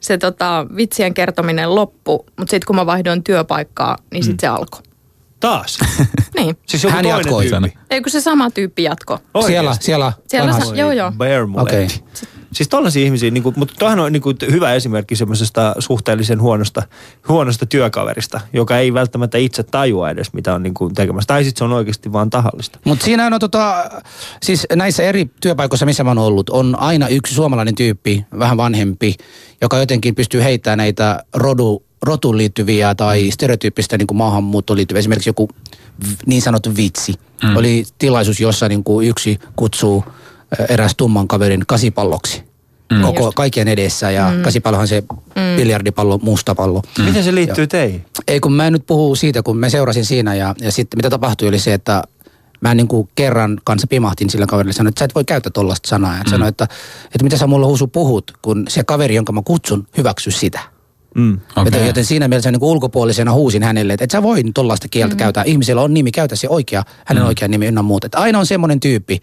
se 0.00 0.18
tota, 0.18 0.66
vitsien 0.76 1.14
kertominen 1.14 1.74
loppu, 1.74 2.26
mutta 2.38 2.50
sitten 2.50 2.66
kun 2.66 2.76
mä 2.76 2.86
vaihdoin 2.86 3.24
työpaikkaa, 3.24 3.96
niin 4.12 4.24
sitten 4.24 4.48
mm. 4.48 4.52
se 4.52 4.58
alkoi. 4.58 4.82
Taas? 5.40 5.78
niin. 6.38 6.56
Siis 6.66 6.84
joku 6.84 6.96
Hän 6.96 7.02
toinen 7.04 7.18
jatkoi 7.18 7.46
tyyppi. 7.46 7.78
Ei 7.90 8.00
kun 8.00 8.10
se 8.10 8.20
sama 8.20 8.50
tyyppi 8.50 8.82
jatko. 8.82 9.18
Siellä, 9.46 9.70
Oikeesti? 9.70 9.84
siellä, 9.84 10.12
Siellä 10.26 10.52
vanhassa- 10.52 10.68
sa- 10.68 10.76
joo, 10.76 10.92
joo. 10.92 11.12
Bear 11.12 11.42
Okei. 11.56 11.84
okay. 11.84 11.96
Siis 12.56 12.68
tollaisia 12.68 13.04
ihmisiä, 13.04 13.30
niin 13.30 13.42
kuin, 13.42 13.54
mutta 13.58 13.74
toihan 13.78 14.00
on 14.00 14.12
niin 14.12 14.22
kuin, 14.22 14.36
hyvä 14.50 14.74
esimerkki 14.74 15.16
semmoisesta 15.16 15.74
suhteellisen 15.78 16.40
huonosta, 16.40 16.82
huonosta 17.28 17.66
työkaverista, 17.66 18.40
joka 18.52 18.78
ei 18.78 18.94
välttämättä 18.94 19.38
itse 19.38 19.62
tajua 19.62 20.10
edes, 20.10 20.32
mitä 20.32 20.54
on 20.54 20.62
niin 20.62 20.74
kuin, 20.74 20.94
tekemässä. 20.94 21.26
Tai 21.26 21.44
sitten 21.44 21.58
se 21.58 21.64
on 21.64 21.72
oikeasti 21.72 22.12
vaan 22.12 22.30
tahallista. 22.30 22.78
Mutta 22.84 23.04
siinä 23.04 23.26
on 23.26 23.40
tota, 23.40 23.90
siis 24.42 24.66
näissä 24.74 25.02
eri 25.02 25.30
työpaikoissa, 25.40 25.86
missä 25.86 26.04
mä 26.04 26.10
oon 26.10 26.18
ollut, 26.18 26.50
on 26.50 26.76
aina 26.78 27.08
yksi 27.08 27.34
suomalainen 27.34 27.74
tyyppi, 27.74 28.26
vähän 28.38 28.56
vanhempi, 28.56 29.14
joka 29.60 29.78
jotenkin 29.78 30.14
pystyy 30.14 30.42
heittämään 30.42 30.78
näitä 30.78 31.24
rodu, 31.34 31.82
rotuun 32.02 32.38
liittyviä 32.38 32.94
tai 32.94 33.30
stereotyyppistä 33.30 33.98
niin 33.98 34.06
kuin 34.06 34.18
maahanmuuttoon 34.18 34.76
liittyviä, 34.76 34.98
esimerkiksi 34.98 35.28
joku 35.28 35.48
niin 36.26 36.42
sanottu 36.42 36.76
vitsi. 36.76 37.14
Mm. 37.42 37.56
Oli 37.56 37.84
tilaisuus, 37.98 38.40
jossa 38.40 38.68
niin 38.68 38.84
kuin 38.84 39.08
yksi 39.08 39.38
kutsuu 39.56 40.04
eräs 40.68 40.94
tumman 40.96 41.28
kaverin 41.28 41.64
kasipalloksi. 41.66 42.45
Mm. 42.92 43.02
Koko, 43.02 43.32
kaikkien 43.32 43.68
edessä 43.68 44.10
ja 44.10 44.30
mm. 44.30 44.42
kasipallohan 44.42 44.88
se 44.88 45.00
mm. 45.10 45.56
biljardipallo, 45.56 46.18
musta 46.18 46.54
pallo. 46.54 46.82
Mm. 46.98 47.04
Miten 47.04 47.24
se 47.24 47.34
liittyy 47.34 47.66
teihin? 47.66 48.04
Ei 48.28 48.40
kun 48.40 48.52
mä 48.52 48.66
en 48.66 48.72
nyt 48.72 48.86
puhu 48.86 49.14
siitä, 49.14 49.42
kun 49.42 49.56
mä 49.56 49.68
seurasin 49.68 50.04
siinä 50.04 50.34
ja, 50.34 50.54
ja 50.60 50.72
sitten 50.72 50.98
mitä 50.98 51.10
tapahtui 51.10 51.48
oli 51.48 51.58
se, 51.58 51.74
että 51.74 52.02
mä 52.60 52.74
niin 52.74 52.88
kuin 52.88 53.08
kerran 53.14 53.60
kanssa 53.64 53.86
pimahtin 53.86 54.30
sillä 54.30 54.46
kaverilla 54.46 54.70
ja 54.70 54.74
sanoin, 54.74 54.88
että 54.88 54.98
sä 54.98 55.04
et 55.04 55.14
voi 55.14 55.24
käyttää 55.24 55.50
tollaista 55.50 55.88
sanaa. 55.88 56.16
Ja 56.16 56.22
mm. 56.22 56.30
sanoin, 56.30 56.48
että, 56.48 56.64
että 57.04 57.24
mitä 57.24 57.36
sä 57.36 57.46
mulle 57.46 57.66
husu 57.66 57.86
puhut, 57.86 58.32
kun 58.42 58.64
se 58.68 58.84
kaveri, 58.84 59.14
jonka 59.14 59.32
mä 59.32 59.42
kutsun, 59.44 59.86
hyväksy 59.96 60.30
sitä. 60.30 60.60
Mm. 61.14 61.40
Okay. 61.56 61.86
Joten, 61.86 62.04
siinä 62.04 62.28
mielessä 62.28 62.50
niin 62.50 62.60
kuin 62.60 62.70
ulkopuolisena 62.70 63.32
huusin 63.32 63.62
hänelle, 63.62 63.92
että 63.92 64.04
et 64.04 64.10
sä 64.10 64.22
voi 64.22 64.42
tollaista 64.54 64.88
kieltä 64.88 65.14
mm. 65.14 65.18
käyttää. 65.18 65.44
Ihmisellä 65.44 65.82
on 65.82 65.94
nimi, 65.94 66.10
käytä 66.10 66.36
se 66.36 66.48
oikea, 66.48 66.82
hänen 67.04 67.22
mm. 67.22 67.28
oikea 67.28 67.48
nimi 67.48 67.66
ynnä 67.66 67.82
muuta. 67.82 68.06
Että 68.06 68.18
aina 68.18 68.38
on 68.38 68.46
semmoinen 68.46 68.80
tyyppi 68.80 69.20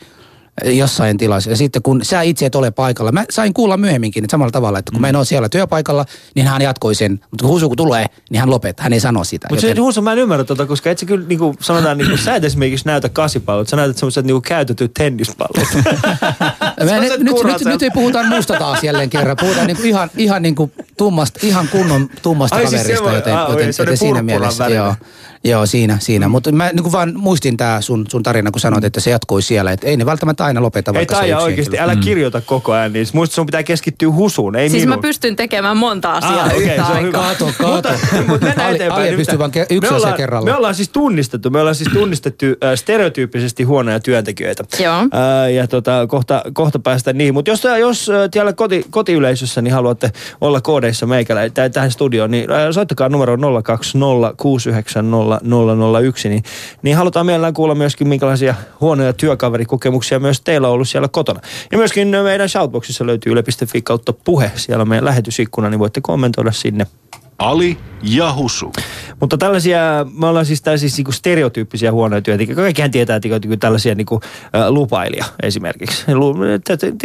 jossain 0.65 1.17
tilassa. 1.17 1.49
Ja 1.49 1.55
sitten 1.55 1.81
kun 1.81 2.05
sä 2.05 2.21
itse 2.21 2.45
et 2.45 2.55
ole 2.55 2.71
paikalla, 2.71 3.11
mä 3.11 3.25
sain 3.29 3.53
kuulla 3.53 3.77
myöhemminkin 3.77 4.23
että 4.23 4.31
samalla 4.31 4.51
tavalla, 4.51 4.79
että 4.79 4.91
kun 4.91 4.99
mm. 4.99 5.01
mä 5.01 5.09
en 5.09 5.15
ole 5.15 5.25
siellä 5.25 5.49
työpaikalla, 5.49 6.05
niin 6.35 6.47
hän 6.47 6.61
jatkoi 6.61 6.95
sen. 6.95 7.11
Mutta 7.11 7.41
kun 7.43 7.49
huusu 7.49 7.67
kun 7.67 7.77
tulee, 7.77 8.05
niin 8.29 8.39
hän 8.39 8.49
lopettaa, 8.49 8.83
hän 8.83 8.93
ei 8.93 8.99
sano 8.99 9.23
sitä. 9.23 9.47
Mutta 9.49 9.61
se 9.61 9.73
Huuso, 9.79 10.01
mä 10.01 10.11
en 10.11 10.19
ymmärrä 10.19 10.43
tota, 10.43 10.65
koska 10.65 10.89
et 10.89 10.99
sä 10.99 11.05
kyllä 11.05 11.27
niinku, 11.27 11.55
sanotaan, 11.59 11.97
niinku, 11.97 12.17
sä 12.17 12.35
et 12.35 12.43
esimerkiksi 12.43 12.85
näytä 12.85 13.09
kasipallot, 13.09 13.67
sä 13.67 13.75
näytät 13.75 13.97
semmoiset 13.97 14.25
niinku 14.25 14.41
käytetyt 14.41 14.93
tennispallot. 14.93 15.67
Mä, 16.85 16.99
nyt, 16.99 17.19
nyt, 17.19 17.33
kuraset. 17.33 17.67
nyt, 17.67 17.81
ei 17.81 17.89
puhuta 17.89 18.23
musta 18.23 18.53
taas 18.59 18.83
jälleen 18.83 19.09
kerran. 19.09 19.37
Puhutaan 19.39 19.67
niinku 19.67 19.83
ihan, 19.83 20.09
ihan 20.17 20.41
niinku 20.41 20.71
tummasta, 20.97 21.39
ihan 21.43 21.67
kunnon 21.67 22.09
tummasta 22.21 22.55
Ai 22.55 22.61
siis 22.61 22.71
kaverista, 22.71 22.95
semmoinen- 22.95 23.17
joten, 23.17 23.33
joten, 23.33 23.73
semmoinen 23.73 23.75
joten 23.79 23.97
siinä 23.97 24.21
mielessä, 24.21 24.67
joo, 24.67 24.95
joo, 25.43 25.65
siinä, 25.65 25.97
siinä. 25.99 26.27
Mutta 26.27 26.51
mä 26.51 26.69
niinku 26.73 26.91
vaan 26.91 27.13
muistin 27.15 27.57
tää 27.57 27.81
sun, 27.81 28.05
sun 28.09 28.23
tarina, 28.23 28.51
kun 28.51 28.59
sanoit, 28.59 28.83
että 28.83 28.99
se 28.99 29.09
jatkoi 29.11 29.41
siellä. 29.41 29.71
Että 29.71 29.87
ei 29.87 29.97
ne 29.97 30.05
välttämättä 30.05 30.45
aina 30.45 30.61
lopeta, 30.61 30.91
ei 30.91 30.95
vaikka 30.95 31.15
se 31.15 31.19
Taija 31.21 31.35
yksi 31.35 31.45
oikeasti, 31.45 31.79
älä 31.79 31.95
kirjoita 31.95 32.41
koko 32.41 32.71
ajan 32.71 32.93
niistä. 32.93 33.17
Muista 33.17 33.33
sun 33.35 33.45
pitää 33.45 33.63
keskittyä 33.63 34.11
husuun, 34.11 34.55
ei 34.55 34.69
Siis 34.69 34.83
minuun. 34.83 34.97
mä 34.99 35.01
pystyn 35.01 35.35
tekemään 35.35 35.77
monta 35.77 36.11
asiaa 36.11 36.43
Ah, 36.43 36.47
okei, 36.47 36.63
yhtä 36.63 36.75
se 36.85 36.91
on 36.91 36.97
aikaa. 36.97 37.23
Kato, 37.29 37.45
kato. 37.57 37.89
Mutta, 37.93 38.17
mutta 38.27 38.45
mennään 38.45 38.69
Ali- 38.69 38.75
eteenpäin. 38.75 39.07
Ali 39.09 39.17
pystyy 39.17 39.37
ke- 39.39 39.65
yksi 39.69 39.91
me 39.91 39.95
ollaan, 39.97 40.13
kerrallaan. 40.13 40.53
Me 40.53 40.57
ollaan 40.57 40.75
siis 40.75 40.89
tunnistettu, 40.89 41.49
me 41.49 41.59
ollaan 41.59 41.75
siis 41.75 41.89
tunnistettu 41.93 42.45
äh, 42.45 42.73
stereotyyppisesti 42.75 43.63
huonoja 43.63 43.99
työntekijöitä. 43.99 44.63
Joo. 44.83 44.93
Äh, 44.95 45.51
ja 45.53 45.67
tota, 45.67 46.07
kohta, 46.07 46.43
kohta 46.53 46.79
päästään 46.79 47.17
niihin. 47.17 47.33
Mutta 47.33 47.51
jos, 47.51 47.63
jos 47.79 48.09
äh, 48.09 48.15
siellä 48.33 48.53
koti, 48.53 48.85
kotiyleisössä 48.89 49.61
niin 49.61 49.73
haluatte 49.73 50.11
olla 50.41 50.61
koodeissa 50.61 51.05
meikälä 51.05 51.49
tai 51.49 51.69
tähän 51.69 51.91
studioon, 51.91 52.31
niin 52.31 52.51
äh, 52.51 52.57
soittakaa 52.71 53.09
numero 53.09 53.35
020690001. 55.37 56.29
Niin, 56.29 56.43
niin 56.81 56.97
halutaan 56.97 57.25
mielellään 57.25 57.53
kuulla 57.53 57.75
myöskin, 57.75 58.07
minkälaisia 58.07 58.55
huonoja 58.81 59.13
työkaverikokemuksia 59.13 60.19
myös 60.19 60.41
teillä 60.41 60.67
on 60.67 60.73
ollut 60.73 60.89
siellä 60.89 61.07
kotona. 61.07 61.39
Ja 61.71 61.77
myöskin 61.77 62.07
meidän 62.07 62.49
shoutboxissa 62.49 63.05
löytyy 63.05 63.31
yle.fi 63.31 63.81
kautta 63.81 64.13
puhe. 64.13 64.51
Siellä 64.55 64.81
on 64.81 64.89
meidän 64.89 65.05
lähetysikkuna, 65.05 65.69
niin 65.69 65.79
voitte 65.79 66.01
kommentoida 66.01 66.51
sinne. 66.51 66.87
Ali 67.43 67.77
ja 68.03 68.33
Husu. 68.33 68.73
Mutta 69.19 69.37
tällaisia, 69.37 69.79
me 70.19 70.27
ollaan 70.27 70.45
siis 70.45 70.61
tällaisia 70.61 70.89
niinku 70.97 71.11
stereotyyppisiä 71.11 71.91
huonoja 71.91 72.21
työntekijöitä. 72.21 72.61
Kaikkihan 72.61 72.91
tietää, 72.91 73.15
että 73.15 73.29
niinku 73.29 73.57
tällaisia 73.57 73.95
niinku, 73.95 74.21
ä, 74.55 74.71
lupailija 74.71 75.25
esimerkiksi. 75.43 76.13
Lu, 76.13 76.35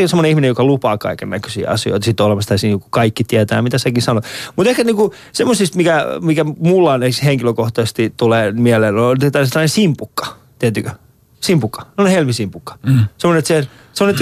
semmoinen 0.06 0.30
ihminen, 0.30 0.48
joka 0.48 0.64
lupaa 0.64 0.98
kaiken 0.98 1.30
näköisiä 1.30 1.70
asioita. 1.70 2.04
Sitten 2.04 2.24
on 2.24 2.26
olemassa 2.26 2.48
tällaisia, 2.48 2.70
niinku 2.70 2.86
kaikki 2.90 3.24
tietää, 3.24 3.62
mitä 3.62 3.78
sekin 3.78 4.02
sanoo. 4.02 4.22
Mutta 4.56 4.70
ehkä 4.70 4.84
niinku, 4.84 5.14
semmoisista, 5.32 5.76
mikä, 5.76 6.04
mikä 6.20 6.44
mulla 6.44 6.92
on 6.92 7.00
henkilökohtaisesti 7.24 8.12
tulee 8.16 8.52
mieleen, 8.52 8.96
on 8.96 9.18
tällainen 9.18 9.68
simpukka 9.68 10.36
tiedätkö? 10.58 10.90
Simpukka. 11.40 11.86
No 11.96 12.04
on 12.04 12.10
helmisimpukka. 12.10 12.78
Mm. 12.86 12.98
Semmoinen, 13.18 13.38
että 13.38 13.48
se, 13.48 13.68
se 13.92 14.04
on 14.04 14.14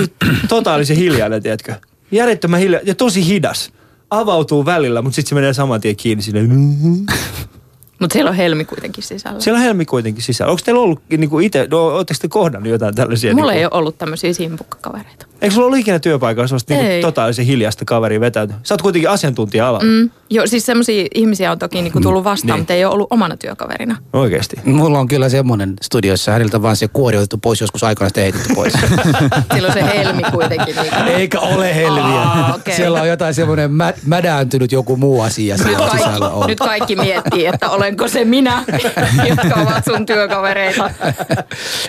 totaalisen 0.48 0.96
hiljainen, 0.96 1.42
tiedätkö? 1.42 1.74
Järjettömän 2.10 2.60
hiljainen 2.60 2.86
ja 2.86 2.94
tosi 2.94 3.26
hidas. 3.26 3.72
Avautuu 4.10 4.64
välillä, 4.64 5.02
mutta 5.02 5.14
sitten 5.16 5.28
se 5.28 5.34
menee 5.34 5.54
saman 5.54 5.80
tien 5.80 5.96
kiinni 5.96 6.22
sinne. 6.22 6.40
Mutta 8.00 8.12
siellä 8.12 8.28
on 8.28 8.36
helmi 8.36 8.64
kuitenkin 8.64 9.04
sisällä. 9.04 9.40
Siellä 9.40 9.58
on 9.58 9.64
helmi 9.64 9.84
kuitenkin 9.84 10.22
sisällä. 10.22 10.50
Onko 10.50 10.62
teillä 10.64 10.80
ollut 10.80 11.00
niin 11.10 11.30
kuin 11.30 11.46
itse, 11.46 11.68
no, 11.70 11.86
oletteko 11.86 12.18
te 12.22 12.28
kohdannut 12.28 12.70
jotain 12.72 12.94
tällaisia? 12.94 13.34
Mulla 13.34 13.52
niin 13.52 13.58
ei 13.58 13.64
ole 13.64 13.72
ollut 13.74 13.98
tämmöisiä 13.98 14.32
simpukkakavereita. 14.32 15.26
Eikö 15.42 15.54
sulla 15.54 15.66
ollut 15.66 15.78
ikinä 15.78 15.98
työpaikalla 15.98 16.48
sellaista 16.48 16.74
niin 16.74 17.02
totaalisen 17.02 17.44
hiljasta 17.46 17.84
kaveria 17.84 18.20
vetäytynyt? 18.20 18.66
Sä 18.66 18.74
oot 18.74 18.82
kuitenkin 18.82 19.10
asiantuntija 19.10 19.68
alalla. 19.68 19.84
Mm. 19.84 20.10
Joo, 20.30 20.46
siis 20.46 20.66
semmoisia 20.66 21.06
ihmisiä 21.14 21.52
on 21.52 21.58
toki 21.58 21.82
niinku 21.82 22.00
tullut 22.00 22.24
vastaan, 22.24 22.46
Niin. 22.52 22.60
mutta 22.60 22.72
ei 22.74 22.84
ole 22.84 22.94
ollut 22.94 23.06
omana 23.10 23.36
työkaverina. 23.36 23.96
Oikeesti. 24.12 24.56
Mulla 24.64 24.98
on 24.98 25.08
kyllä 25.08 25.28
semmoinen 25.28 25.74
studiossa, 25.82 26.32
häneltä 26.32 26.62
vaan 26.62 26.76
se 26.76 26.88
kuori 26.88 27.16
otettu 27.16 27.38
pois 27.38 27.60
joskus 27.60 27.84
aikana 27.84 28.08
sitten 28.08 28.22
heitetty 28.22 28.54
pois. 28.54 28.72
Silloin 29.54 29.72
se 29.74 29.84
helmi 29.84 30.22
kuitenkin. 30.32 30.76
Niinku. 30.76 31.10
Eikä 31.10 31.40
ole 31.40 31.74
helmiä. 31.74 32.04
Aa, 32.04 32.54
okei. 32.54 32.74
Siellä 32.76 33.00
on 33.02 33.08
jotain 33.08 33.34
semmoinen 33.34 33.72
mä, 33.72 33.92
mädääntynyt 34.06 34.72
joku 34.72 34.96
muu 34.96 35.20
asia 35.20 35.56
Nyt 35.56 35.66
siellä 35.66 35.90
sisällä 35.90 36.18
kaikki, 36.18 36.36
on. 36.40 36.46
nyt 36.46 36.58
kaikki 36.58 36.96
miettii, 36.96 37.46
että 37.46 37.70
olenko 37.86 38.08
se 38.08 38.24
minä, 38.24 38.64
jotka 39.28 39.60
ovat 39.60 39.84
sun 39.84 40.06
työkavereita. 40.06 40.90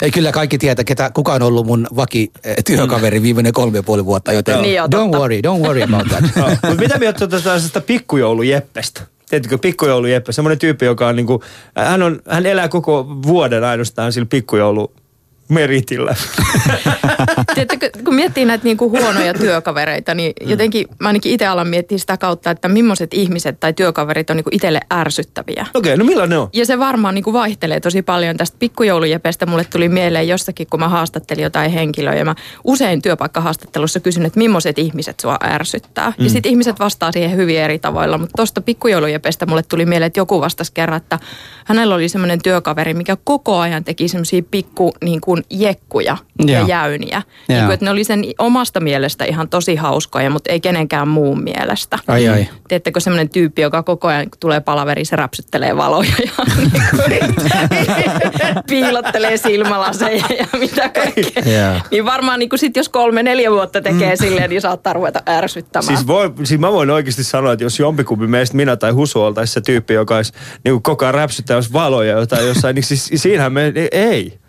Ei 0.02 0.12
kyllä 0.12 0.32
kaikki 0.32 0.58
tietää, 0.58 0.86
ketä, 0.86 1.12
kuka 1.14 1.34
on 1.34 1.42
ollut 1.42 1.66
mun 1.68 1.88
vaki 1.96 2.32
eh, 2.44 2.56
työkaveri 2.66 3.22
viimeinen 3.22 3.54
kolme 3.54 3.78
ja 3.78 3.84
puoli 3.84 4.06
vuotta, 4.06 4.34
joten 4.34 4.62
Niin 4.62 4.76
joo, 4.76 4.86
don't 4.86 4.90
totta. 4.90 5.18
worry, 5.18 5.42
don't 5.48 5.66
worry 5.66 5.82
about 5.82 6.08
that. 6.08 6.24
No, 6.36 6.48
mutta 6.50 6.76
mitä 6.82 7.00
mieltä 7.00 7.18
tuota 7.20 7.42
tällaisesta 7.42 7.82
pikkujoulujeppestä? 7.82 9.02
Tiedätkö, 9.30 9.58
pikkujoulujeppe, 9.58 10.32
semmoinen 10.32 10.60
tyyppi, 10.60 10.86
joka 10.86 11.08
on 11.08 11.16
niinku, 11.16 11.44
hän, 11.76 12.02
on, 12.04 12.20
hän 12.30 12.46
elää 12.46 12.68
koko 12.68 13.06
vuoden 13.28 13.64
ainoastaan 13.64 14.14
sillä 14.14 14.28
pikkujoulu 14.30 14.94
meritillä. 15.50 16.16
Tiedättekö, 17.54 17.90
kun 18.06 18.16
miettii 18.16 18.46
näitä 18.46 18.64
niinku 18.64 18.90
huonoja 18.90 19.34
työkavereita, 19.34 20.14
niin 20.14 20.34
jotenkin 20.42 20.88
mä 21.00 21.08
ainakin 21.08 21.32
itse 21.32 21.46
alan 21.46 21.68
miettiä 21.68 21.98
sitä 21.98 22.18
kautta, 22.18 22.52
että 22.52 22.68
millaiset 22.68 23.14
ihmiset 23.14 23.60
tai 23.60 23.74
työkaverit 23.74 24.30
on 24.30 24.36
niinku 24.36 24.50
itselle 24.54 24.80
ärsyttäviä. 24.94 25.66
Okei, 25.74 25.94
okay, 25.94 25.98
no 25.98 26.06
millainen 26.06 26.30
ne 26.30 26.38
on? 26.38 26.50
Ja 26.54 26.66
se 26.66 26.80
varmaan 26.80 27.16
niin 27.16 27.24
kuin 27.24 27.34
vaihtelee 27.34 27.80
tosi 27.80 28.02
paljon. 28.02 28.38
Tästä 28.38 28.58
pikkujoulujepestä 28.60 29.46
mulle 29.46 29.64
tuli 29.64 29.90
mieleen 29.90 30.28
jossakin, 30.28 30.68
kun 30.70 30.80
mä 30.80 30.90
haastattelin 30.90 31.44
jotain 31.44 31.72
henkilöä. 31.72 32.16
Ja 32.16 32.26
mä 32.26 32.36
usein 32.64 33.02
työpaikkahaastattelussa 33.02 34.00
kysyn, 34.00 34.26
että 34.26 34.38
millaiset 34.38 34.80
ihmiset 34.80 35.20
sua 35.20 35.38
ärsyttää. 35.44 36.14
Mm. 36.18 36.24
Ja 36.24 36.30
sitten 36.30 36.50
ihmiset 36.50 36.80
vastaa 36.80 37.12
siihen 37.12 37.38
hyvin 37.38 37.60
eri 37.60 37.80
tavoilla. 37.80 38.18
Mutta 38.18 38.34
tuosta 38.36 38.62
pikkujoulujepestä 38.62 39.46
mulle 39.46 39.64
tuli 39.64 39.86
mieleen, 39.86 40.08
että 40.08 40.20
joku 40.20 40.42
vastasi 40.42 40.72
kerran, 40.74 40.98
että 40.98 41.20
hänellä 41.66 41.96
oli 41.96 42.10
semmoinen 42.10 42.42
työkaveri, 42.42 42.94
mikä 42.94 43.18
koko 43.24 43.58
ajan 43.58 43.84
teki 43.84 44.08
semmoisia 44.08 44.42
pikku 44.52 44.94
niin 45.04 45.22
kuin 45.22 45.37
jekkuja 45.50 46.18
ja 46.46 46.58
Joo. 46.58 46.68
jäyniä. 46.68 47.22
Niin 47.48 47.64
kuin, 47.64 47.74
että 47.74 47.86
ne 47.86 47.92
oli 47.92 48.04
sen 48.04 48.24
omasta 48.40 48.80
mielestä 48.80 49.26
ihan 49.26 49.50
tosi 49.50 49.76
hauskoja, 49.76 50.30
mutta 50.30 50.52
ei 50.52 50.60
kenenkään 50.60 51.08
muun 51.08 51.44
mielestä. 51.44 52.00
Ai 52.08 52.30
ai. 52.30 52.48
Tiedättekö 52.68 53.00
semmoinen 53.00 53.30
tyyppi, 53.30 53.62
joka 53.62 53.84
koko 53.84 54.08
ajan 54.08 54.24
kun 54.24 54.40
tulee 54.40 54.60
palaveri, 54.60 55.06
se 55.06 55.16
räpsyttelee 55.16 55.78
valoja 55.78 56.14
ja 56.26 56.46
niin 57.10 57.36
kuin, 57.36 57.46
piilottelee 58.70 59.38
silmälaseja 59.38 60.26
ja 60.40 60.48
mitä 60.60 60.90
kaikkea. 60.90 61.44
Joo. 61.64 61.82
Niin 61.92 62.06
varmaan 62.06 62.40
niin 62.40 62.50
kuin 62.50 62.60
sit, 62.60 62.78
jos 62.78 62.90
kolme, 62.90 63.24
neljä 63.24 63.52
vuotta 63.52 63.82
tekee 63.82 64.16
silleen, 64.16 64.50
niin 64.50 64.62
saattaa 64.62 64.94
ruveta 64.94 65.22
ärsyttämään. 65.30 65.88
Siis, 65.88 66.08
voi, 66.08 66.34
siis 66.44 66.60
mä 66.60 66.72
voin 66.72 66.90
oikeasti 66.90 67.24
sanoa, 67.24 67.54
että 67.54 67.64
jos 67.64 67.80
jompikumpi 67.80 68.28
meistä, 68.28 68.58
minä 68.58 68.76
tai 68.76 68.92
Husu, 68.92 69.22
oltaisi 69.22 69.54
se 69.54 69.62
tyyppi, 69.62 69.94
joka 69.94 70.16
olisi 70.16 70.34
niin 70.64 70.82
koko 70.82 71.06
ajan 71.06 71.14
räpsyttämässä 71.14 71.74
valoja 71.74 72.20
jotain 72.20 72.48
jossain, 72.48 72.76
niin 72.76 72.84
siis 72.84 73.10
siinähän 73.16 73.54
me, 73.54 73.74
ei. 73.92 74.40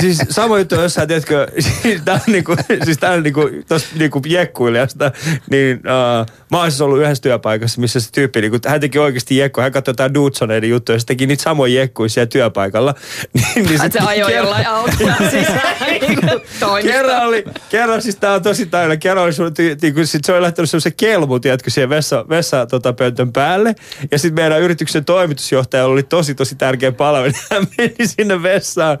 Siis 0.00 0.18
sama 0.28 0.58
juttu 0.58 0.74
jossain, 0.74 1.08
tiedätkö, 1.08 1.46
siis 1.82 2.02
tää 2.04 2.14
on 2.14 2.20
niinku, 2.32 2.56
siis 2.84 2.98
tää 2.98 3.12
on 3.12 3.22
niinku, 3.22 3.40
tosta 3.68 3.88
niinku 3.98 4.22
jekkuilijasta, 4.26 5.12
niin 5.50 5.76
uh, 5.76 6.26
mä 6.50 6.58
oon 6.58 6.70
siis 6.70 6.80
ollut 6.80 6.98
yhdessä 6.98 7.22
työpaikassa, 7.22 7.80
missä 7.80 8.00
se 8.00 8.12
tyyppi, 8.12 8.40
niinku, 8.40 8.58
hän 8.66 8.80
teki 8.80 8.98
oikeasti 8.98 9.36
jekkoja, 9.36 9.62
hän 9.62 9.72
katsoi 9.72 9.92
jotain 9.92 10.14
Dudsoneiden 10.14 10.70
juttuja, 10.70 10.96
ja 10.96 11.00
se 11.00 11.06
teki 11.06 11.26
niitä 11.26 11.42
samoja 11.42 11.74
jekkuja 11.74 12.08
siellä 12.08 12.26
työpaikalla. 12.26 12.94
niin, 13.34 13.66
niin 13.66 13.80
Ai, 13.80 13.90
se 13.90 13.98
ajoi 13.98 14.30
kerran- 14.30 14.44
jollain 14.44 14.66
autolla 14.66 15.14
toimistoon. 16.60 16.82
Kerran 16.82 17.26
oli, 17.26 17.44
kerran 17.70 18.02
siis 18.02 18.16
tää 18.16 18.32
on 18.32 18.42
tosi 18.42 18.66
taina, 18.66 18.96
kerran 18.96 19.24
oli 19.24 19.32
sun, 19.32 19.54
ty, 19.54 19.76
niinku, 19.82 20.06
sit 20.06 20.24
se 20.24 20.32
oli 20.32 20.42
lähtenyt 20.42 20.70
semmoisen 20.70 20.92
kelmu, 20.96 21.38
tiedätkö, 21.38 21.70
siihen 21.70 21.88
vessa, 21.88 22.24
vessa 22.28 22.66
tota, 22.66 22.92
pöntön 22.92 23.32
päälle. 23.32 23.74
Ja 24.10 24.18
sitten 24.18 24.42
meidän 24.42 24.60
yrityksen 24.60 25.04
toimitusjohtaja 25.04 25.86
oli 25.86 26.02
tosi 26.02 26.34
tosi 26.34 26.54
tärkeä 26.54 26.92
palvelu. 26.92 27.32
Hän 27.50 27.66
meni 27.78 27.94
sinne 28.06 28.42
vessaan, 28.42 28.98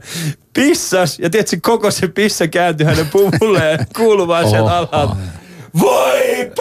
pissas, 0.54 1.18
ja 1.18 1.30
tiedätkö, 1.30 1.56
koko 1.62 1.90
se 1.90 2.08
pissa 2.08 2.48
kääntyi 2.48 2.86
hänen 2.86 3.08
pumulleen 3.08 3.86
kuuluvaan 3.96 4.44
Oho. 4.44 4.56
alhaalta. 4.56 5.16
Voi! 5.80 6.52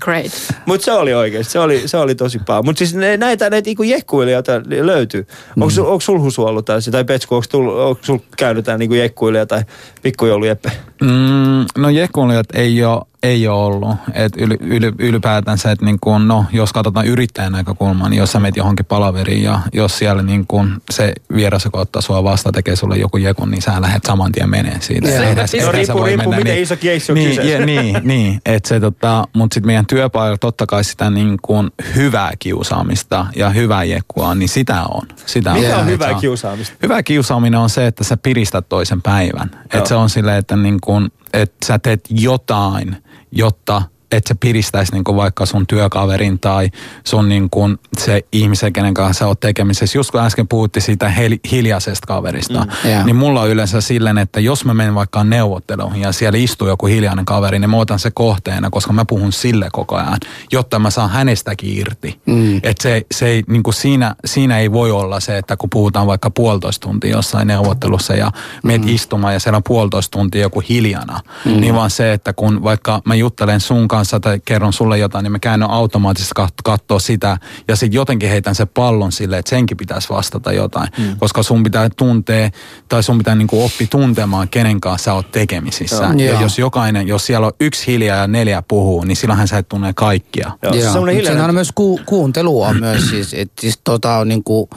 Great. 0.00 0.32
Mutta 0.66 0.84
se 0.84 0.92
oli 0.92 1.14
oikeasti, 1.14 1.52
se 1.52 1.58
oli, 1.58 1.88
se 1.88 1.96
oli 1.96 2.14
tosi 2.14 2.38
paha. 2.46 2.62
Mutta 2.62 2.78
siis 2.78 2.94
ne, 2.94 3.16
näitä, 3.16 3.50
näitä 3.50 3.68
niinku 3.68 3.82
jekkuilijoita 3.82 4.52
löytyy. 4.80 5.26
Onko 5.56 5.70
sul, 5.70 5.84
onko 5.84 6.00
sul 6.00 6.20
Husu 6.20 6.44
ollut 6.44 6.64
tällaisia, 6.64 6.92
tai 6.92 7.04
Petsku, 7.04 7.34
onko, 7.34 7.46
tullut, 7.50 7.78
onko 7.78 8.00
sul 8.02 8.18
käynyt 8.36 8.64
tää 8.64 8.78
niinku 8.78 8.94
jekkuilija 8.94 9.46
tai 9.46 9.62
pikkujoulujeppe? 10.02 10.72
Mm, 11.00 11.66
no 11.78 11.88
jekkuilijat 11.88 12.46
ei 12.54 12.84
ole, 12.84 13.02
ei 13.26 13.48
ole 13.48 13.64
ollut. 13.64 13.96
Et 14.14 14.32
yl, 14.38 14.56
yl, 14.60 14.92
ylipäätänsä, 14.98 15.70
että 15.70 15.84
niin 15.84 15.98
kun, 16.00 16.28
no, 16.28 16.44
jos 16.52 16.72
katsotaan 16.72 17.06
yrittäjän 17.06 17.52
näkökulmaa, 17.52 18.08
niin 18.08 18.18
jos 18.18 18.32
sä 18.32 18.40
menet 18.40 18.56
johonkin 18.56 18.86
palaveriin 18.86 19.42
ja 19.42 19.60
jos 19.72 19.98
siellä 19.98 20.22
niin 20.22 20.46
kun 20.46 20.80
se 20.90 21.12
vieras, 21.34 21.64
joka 21.64 21.78
ottaa 21.80 22.02
sua 22.02 22.24
vastaan, 22.24 22.52
tekee 22.52 22.76
sulle 22.76 22.96
joku 22.96 23.16
jekun, 23.16 23.50
niin 23.50 23.62
sä 23.62 23.80
lähdet 23.80 24.04
saman 24.04 24.32
tien 24.32 24.50
menee 24.50 24.76
siitä. 24.80 25.08
Joo. 25.08 25.22
Eihän- 25.22 25.36
No 25.36 25.72
riippuu- 25.72 26.04
riippuu, 26.04 26.32
miten 26.34 26.58
iso 26.58 26.76
keissi 26.76 27.12
on 27.12 27.16
niin, 27.18 27.48
ja, 27.50 27.66
niin, 27.66 27.96
niin, 28.04 28.40
että 28.46 28.68
se 28.68 28.80
tota, 28.80 29.28
mutta 29.32 29.54
sitten 29.54 29.66
meidän 29.66 29.86
työpaikalla 29.86 30.38
totta 30.38 30.66
kai 30.66 30.84
sitä 30.84 31.10
niin 31.10 31.36
kuin 31.42 31.70
hyvää 31.96 32.32
kiusaamista 32.38 33.26
ja 33.36 33.50
hyvää 33.50 33.84
jekkua, 33.84 34.34
niin 34.34 34.48
sitä 34.48 34.82
on. 34.82 35.02
Sitä 35.26 35.52
Mikä 35.52 35.76
on 35.76 35.80
Et 35.82 35.86
hyvää 35.86 36.08
se 36.08 36.14
on- 36.14 36.20
kiusaamista? 36.20 36.74
Hyvä 36.82 37.02
kiusaaminen 37.02 37.60
on 37.60 37.70
se, 37.70 37.86
että 37.86 38.04
sä 38.04 38.16
piristät 38.16 38.68
toisen 38.68 39.02
päivän. 39.02 39.50
Että 39.64 39.88
se 39.88 39.94
on 39.94 40.10
silleen, 40.10 40.36
että, 40.38 40.56
niin 40.56 40.78
kun, 40.80 41.10
että 41.32 41.66
sä 41.66 41.78
teet 41.78 42.00
jotain, 42.10 42.96
jotta 43.30 43.90
että 44.12 44.28
se 44.28 44.34
piristäisi 44.40 44.92
niin 44.92 45.04
kuin 45.04 45.16
vaikka 45.16 45.46
sun 45.46 45.66
työkaverin 45.66 46.40
tai 46.40 46.70
sun 47.04 47.28
niin 47.28 47.50
kuin 47.50 47.78
se 47.98 48.22
ihmisen, 48.32 48.72
kenen 48.72 48.94
kanssa 48.94 49.18
sä 49.18 49.26
oot 49.26 49.40
tekemisessä. 49.40 49.98
Just 49.98 50.10
kun 50.10 50.20
äsken 50.20 50.48
puhuttiin 50.48 50.82
siitä 50.82 51.08
hel- 51.08 51.50
hiljaisesta 51.50 52.06
kaverista, 52.06 52.64
mm. 52.64 52.90
Joo. 52.90 53.04
niin 53.04 53.16
mulla 53.16 53.40
on 53.40 53.48
yleensä 53.48 53.80
silleen, 53.80 54.18
että 54.18 54.40
jos 54.40 54.64
mä 54.64 54.74
menen 54.74 54.94
vaikka 54.94 55.24
neuvotteluun 55.24 55.96
ja 55.96 56.12
siellä 56.12 56.38
istuu 56.38 56.68
joku 56.68 56.86
hiljainen 56.86 57.24
kaveri, 57.24 57.58
niin 57.58 57.70
mä 57.70 57.76
otan 57.76 57.98
se 57.98 58.10
kohteena, 58.10 58.70
koska 58.70 58.92
mä 58.92 59.04
puhun 59.04 59.32
sille 59.32 59.68
koko 59.72 59.96
ajan, 59.96 60.18
jotta 60.52 60.78
mä 60.78 60.90
saan 60.90 61.10
hänestäkin 61.10 61.78
irti. 61.78 62.20
Mm. 62.26 62.56
Että 62.56 62.82
se, 62.82 63.02
se 63.14 63.26
ei, 63.26 63.44
niin 63.48 63.62
kuin 63.62 63.74
siinä, 63.74 64.14
siinä 64.24 64.58
ei 64.58 64.72
voi 64.72 64.90
olla 64.90 65.20
se, 65.20 65.38
että 65.38 65.56
kun 65.56 65.70
puhutaan 65.70 66.06
vaikka 66.06 66.30
puolitoista 66.30 66.88
tuntia 66.88 67.10
jossain 67.10 67.48
neuvottelussa 67.48 68.14
ja 68.14 68.32
meet 68.62 68.82
mm. 68.82 68.88
istumaan 68.88 69.34
ja 69.34 69.40
siellä 69.40 69.56
on 69.56 69.62
puolitoista 69.62 70.18
tuntia 70.18 70.42
joku 70.42 70.62
hiljana, 70.68 71.20
mm. 71.44 71.60
niin 71.60 71.74
vaan 71.74 71.90
se, 71.90 72.12
että 72.12 72.32
kun 72.32 72.62
vaikka 72.62 73.02
mä 73.04 73.14
juttelen 73.14 73.60
sun 73.60 73.88
kanssa 73.96 74.20
tai 74.20 74.40
kerron 74.44 74.72
sulle 74.72 74.98
jotain, 74.98 75.22
niin 75.22 75.32
mä 75.32 75.38
käännön 75.38 75.70
automaattisesti 75.70 76.32
kat- 76.40 76.62
katsoa 76.64 76.98
sitä 76.98 77.38
ja 77.68 77.76
sitten 77.76 77.96
jotenkin 77.96 78.28
heitän 78.28 78.54
se 78.54 78.66
pallon 78.66 79.12
sille, 79.12 79.38
että 79.38 79.48
senkin 79.50 79.76
pitäisi 79.76 80.08
vastata 80.08 80.52
jotain, 80.52 80.88
mm. 80.98 81.16
koska 81.18 81.42
sun 81.42 81.62
pitää 81.62 81.88
tuntea 81.96 82.50
tai 82.88 83.02
sun 83.02 83.18
pitää 83.18 83.34
niinku 83.34 83.64
oppi 83.64 83.86
tuntemaan, 83.86 84.48
kenen 84.48 84.80
kanssa 84.80 85.04
sä 85.04 85.14
oot 85.14 85.30
tekemisissä. 85.32 86.04
Joo. 86.04 86.12
Ja 86.12 86.32
Joo. 86.32 86.40
jos 86.42 86.58
jokainen, 86.58 87.08
jos 87.08 87.26
siellä 87.26 87.46
on 87.46 87.52
yksi 87.60 87.86
hiljaa 87.86 88.16
ja 88.18 88.26
neljä 88.26 88.62
puhuu, 88.68 89.04
niin 89.04 89.16
silloinhan 89.16 89.48
sä 89.48 89.58
et 89.58 89.68
tunne 89.68 89.92
kaikkia. 89.92 90.50
Joo, 90.62 90.74
Joo. 90.74 90.92
hiljainen- 91.04 91.26
Siinä 91.26 91.44
on 91.44 91.54
myös 91.54 91.72
ku, 91.74 92.00
kuuntelua 92.06 92.72
myös 92.74 93.10
siis, 93.10 93.34
että 93.34 93.60
siis 93.60 93.80
tota 93.84 94.16
on 94.18 94.28
niinku 94.28 94.70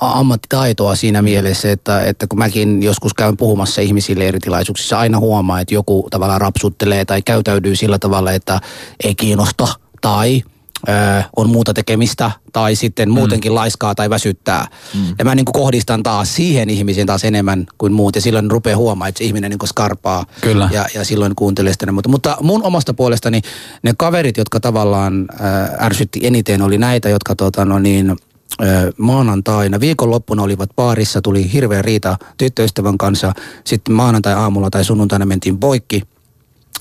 ammattitaitoa 0.00 0.96
siinä 0.96 1.22
mielessä, 1.22 1.72
että, 1.72 2.04
että 2.04 2.26
kun 2.26 2.38
mäkin 2.38 2.82
joskus 2.82 3.14
käyn 3.14 3.36
puhumassa 3.36 3.80
ihmisille 3.80 4.28
eri 4.28 4.38
tilaisuuksissa, 4.38 4.98
aina 4.98 5.18
huomaa, 5.18 5.60
että 5.60 5.74
joku 5.74 6.08
tavallaan 6.10 6.40
rapsuttelee 6.40 7.04
tai 7.04 7.22
käytäytyy 7.22 7.76
sillä 7.76 7.98
tavalla, 7.98 8.32
että 8.32 8.60
ei 9.04 9.14
kiinnosta 9.14 9.68
tai 10.00 10.42
ö, 10.88 11.22
on 11.36 11.50
muuta 11.50 11.74
tekemistä 11.74 12.30
tai 12.52 12.76
sitten 12.76 13.10
muutenkin 13.10 13.54
laiskaa 13.54 13.94
tai 13.94 14.10
väsyttää. 14.10 14.66
Mm. 14.94 15.14
Ja 15.18 15.24
mä 15.24 15.34
niin 15.34 15.44
kuin 15.44 15.52
kohdistan 15.52 16.02
taas 16.02 16.34
siihen 16.34 16.70
ihmisiin 16.70 17.06
taas 17.06 17.24
enemmän 17.24 17.66
kuin 17.78 17.92
muut 17.92 18.14
ja 18.14 18.20
silloin 18.20 18.50
rupeaa 18.50 18.76
huomaa, 18.76 19.08
että 19.08 19.18
se 19.18 19.24
ihminen 19.24 19.50
niin 19.50 19.58
kuin 19.58 19.68
skarpaa 19.68 20.26
Kyllä. 20.40 20.68
ja, 20.72 20.86
ja 20.94 21.04
silloin 21.04 21.34
kuuntelee 21.36 21.72
sitä. 21.72 21.92
Mutta, 21.92 22.08
mutta 22.08 22.36
mun 22.40 22.62
omasta 22.62 22.94
puolestani 22.94 23.40
ne 23.82 23.94
kaverit, 23.98 24.36
jotka 24.36 24.60
tavallaan 24.60 25.28
ärsytti 25.80 26.20
eniten, 26.22 26.62
oli 26.62 26.78
näitä, 26.78 27.08
jotka 27.08 27.34
tota, 27.36 27.64
no 27.64 27.78
niin, 27.78 28.16
maanantaina, 28.98 29.80
viikonloppuna 29.80 30.42
olivat 30.42 30.70
baarissa, 30.76 31.22
tuli 31.22 31.52
hirveä 31.52 31.82
riita 31.82 32.16
tyttöystävän 32.38 32.98
kanssa. 32.98 33.32
Sitten 33.64 33.94
maanantai-aamulla 33.94 34.70
tai 34.70 34.84
sunnuntaina 34.84 35.26
mentiin 35.26 35.58
poikki 35.58 36.02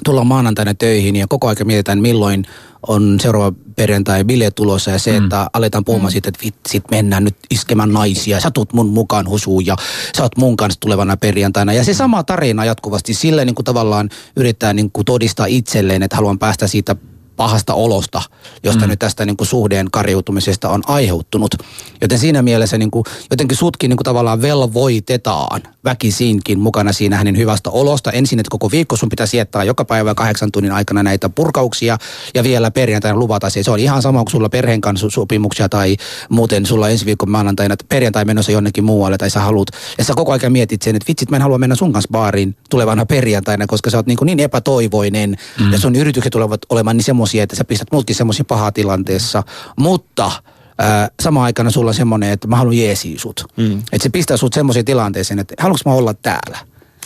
tullaan 0.06 0.28
maanantaina 0.28 0.74
töihin 0.74 1.16
ja 1.16 1.28
koko 1.28 1.48
ajan 1.48 1.58
mietitään, 1.68 2.02
milloin 2.02 2.46
on 2.88 3.18
seuraava 3.22 3.54
perjantai 3.76 4.24
bileet 4.24 4.56
tulossa 4.56 4.92
ja 4.92 5.00
se, 5.00 5.20
Mm. 5.20 5.24
että 5.24 5.48
aletaan 5.54 5.86
puhumaan 5.86 6.12
siitä, 6.12 6.30
että 6.30 6.46
vitsit, 6.46 6.84
mennään 6.92 7.24
nyt 7.24 7.36
iskemään 7.50 7.94
naisia, 7.94 8.40
sä 8.40 8.52
tuut 8.52 8.74
mun 8.74 8.90
mukaan 8.90 9.30
husuun 9.30 9.66
ja 9.66 9.76
sä 10.18 10.24
oot 10.24 10.38
mun 10.38 10.58
kanssa 10.58 10.80
tulevana 10.80 11.18
perjantaina. 11.18 11.74
Ja 11.74 11.84
se 11.84 11.94
sama 11.94 12.24
tarina 12.24 12.66
jatkuvasti, 12.66 13.14
sille 13.14 13.46
niin 13.46 13.56
kuin 13.56 13.66
tavallaan 13.66 14.10
yrittää 14.36 14.74
niin 14.74 14.92
kuin 14.92 15.06
todistaa 15.06 15.46
itselleen, 15.46 16.04
että 16.04 16.16
haluan 16.16 16.40
päästä 16.40 16.68
siitä 16.68 16.96
pahasta 17.36 17.74
olosta, 17.74 18.22
josta 18.64 18.86
mm. 18.86 18.90
nyt 18.90 19.00
tästä 19.00 19.26
niin 19.26 19.38
kuin 19.38 19.48
suhdeen 19.48 19.92
kariutumisesta 19.92 20.70
on 20.70 20.82
aiheuttunut. 20.88 21.56
Joten 22.02 22.20
siinä 22.20 22.42
mielessä 22.42 22.78
niin 22.78 22.92
kuin, 22.92 23.04
jotenkin 23.30 23.58
sutkin 23.58 23.90
niin 23.90 23.98
kuin 23.98 24.06
tavallaan 24.06 24.42
velvoitetaan 24.42 25.62
väkisinkin 25.84 26.60
mukana 26.60 26.94
siinä 26.94 27.18
hänen 27.18 27.38
hyvästä 27.38 27.70
olosta. 27.70 28.12
Ensin, 28.12 28.40
että 28.40 28.50
koko 28.50 28.72
viikko 28.72 28.96
sun 28.96 29.10
pitää 29.10 29.26
sietää 29.26 29.64
joka 29.64 29.86
päivä 29.86 30.16
kahdeksan 30.16 30.52
tunnin 30.52 30.72
aikana 30.72 31.04
näitä 31.04 31.30
purkauksia 31.30 31.98
ja 32.34 32.44
vielä 32.44 32.72
perjantaina 32.72 33.20
luvata 33.20 33.50
se. 33.50 33.64
Se 33.64 33.72
on 33.72 33.80
ihan 33.80 34.02
sama 34.02 34.20
kuin 34.20 34.32
sulla 34.32 34.50
perheen 34.50 34.82
kanssa 34.82 35.10
sopimuksia 35.10 35.70
tai 35.70 35.98
muuten 36.30 36.66
sulla 36.66 36.90
ensi 36.90 37.06
viikon 37.06 37.30
maanantaina 37.30 37.76
perjantai 37.90 38.26
menossa 38.26 38.52
jonnekin 38.52 38.84
muualle 38.84 39.18
tai 39.18 39.30
sä 39.30 39.40
haluat. 39.40 39.68
Ja 39.98 40.04
sä 40.04 40.14
koko 40.16 40.32
ajan 40.32 40.52
mietit 40.52 40.82
sen, 40.82 40.96
että 40.96 41.08
vitsit 41.08 41.30
mä 41.30 41.36
en 41.36 41.42
halua 41.42 41.58
mennä 41.58 41.76
sun 41.76 41.94
kanssa 41.94 42.10
baariin 42.12 42.56
tulevana 42.70 43.06
perjantaina, 43.06 43.68
koska 43.68 43.90
sä 43.90 43.98
oot 43.98 44.06
niin, 44.06 44.18
kuin 44.18 44.26
niin 44.26 44.40
epätoivoinen 44.40 45.38
mm. 45.60 45.72
ja 45.72 45.80
sun 45.80 45.96
yritykset 45.96 46.32
tulevat 46.32 46.62
olemaan 46.70 46.98
niin 46.98 47.06
semmoisia, 47.24 47.44
että 47.44 47.56
sä 47.56 47.66
pistät 47.66 47.92
muutkin 47.92 48.16
semmoisia 48.16 48.46
pahaa 48.46 48.72
tilanteessa. 48.72 49.44
Mutta 49.78 50.32
ää, 50.78 51.10
samaan 51.24 51.46
aikana 51.46 51.72
sulla 51.72 51.90
on 51.90 51.94
semmoinen, 51.94 52.32
että 52.32 52.48
mä 52.48 52.56
haluan 52.56 52.78
jeesiä 52.78 53.20
sut. 53.20 53.46
Mm. 53.58 53.80
Että 53.80 54.04
se 54.04 54.10
pistää 54.10 54.38
sut 54.38 54.54
semmoiseen 54.54 54.86
tilanteeseen, 54.86 55.40
että 55.40 55.56
haluanko 55.60 55.82
mä 55.86 55.94
olla 55.94 56.14
täällä. 56.14 56.58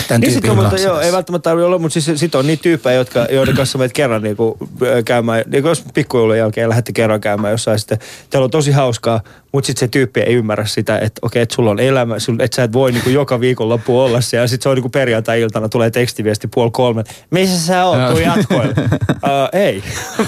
Tämän 0.07 0.21
Niin 0.21 0.31
sit 0.31 0.43
tyypin 0.43 0.60
kanssa 0.60 0.88
joo, 0.88 0.99
ei 0.99 1.12
välttämättä 1.12 1.49
tarvitse 1.49 1.65
olla, 1.65 1.77
mutta 1.77 1.99
siis 1.99 2.19
sit 2.19 2.36
on 2.36 2.47
niitä 2.47 2.63
tyyppejä, 2.63 2.95
jotka, 2.95 3.27
joiden 3.31 3.55
kanssa 3.55 3.77
menet 3.77 3.93
kerran 3.93 4.21
niinku, 4.21 4.57
käymään, 5.05 5.43
niinku 5.47 5.69
jos 5.69 5.83
pikkujoulun 5.93 6.38
jälkeen 6.38 6.69
lähdette 6.69 6.91
kerran 6.91 7.21
käymään 7.21 7.51
jossain, 7.51 7.79
sitten 7.79 7.97
teillä 8.29 8.45
on 8.45 8.51
tosi 8.51 8.71
hauskaa, 8.71 9.21
mutta 9.51 9.67
sitten 9.67 9.79
se 9.79 9.88
tyyppi 9.88 10.19
ei 10.19 10.33
ymmärrä 10.33 10.65
sitä, 10.65 10.99
että 10.99 11.19
okei, 11.21 11.41
että 11.41 11.55
sulla 11.55 11.71
on 11.71 11.79
elämä, 11.79 12.15
että 12.39 12.55
sä 12.55 12.63
et 12.63 12.73
voi 12.73 12.91
niinku 12.91 13.10
joka 13.10 13.39
viikonloppu 13.39 13.99
olla 13.99 14.21
siellä, 14.21 14.43
ja 14.43 14.47
sitten 14.47 14.63
se 14.63 14.69
on 14.69 14.75
niinku 14.75 14.89
perjantai-iltana, 14.89 15.69
tulee 15.69 15.91
tekstiviesti 15.91 16.47
puoli 16.47 16.71
kolme, 16.73 17.03
missä 17.29 17.65
sä 17.65 17.86
oot, 17.86 18.10
tuu 18.10 18.19
jatkoille. 18.19 18.73
uh, 19.23 19.49
ei, 19.53 19.83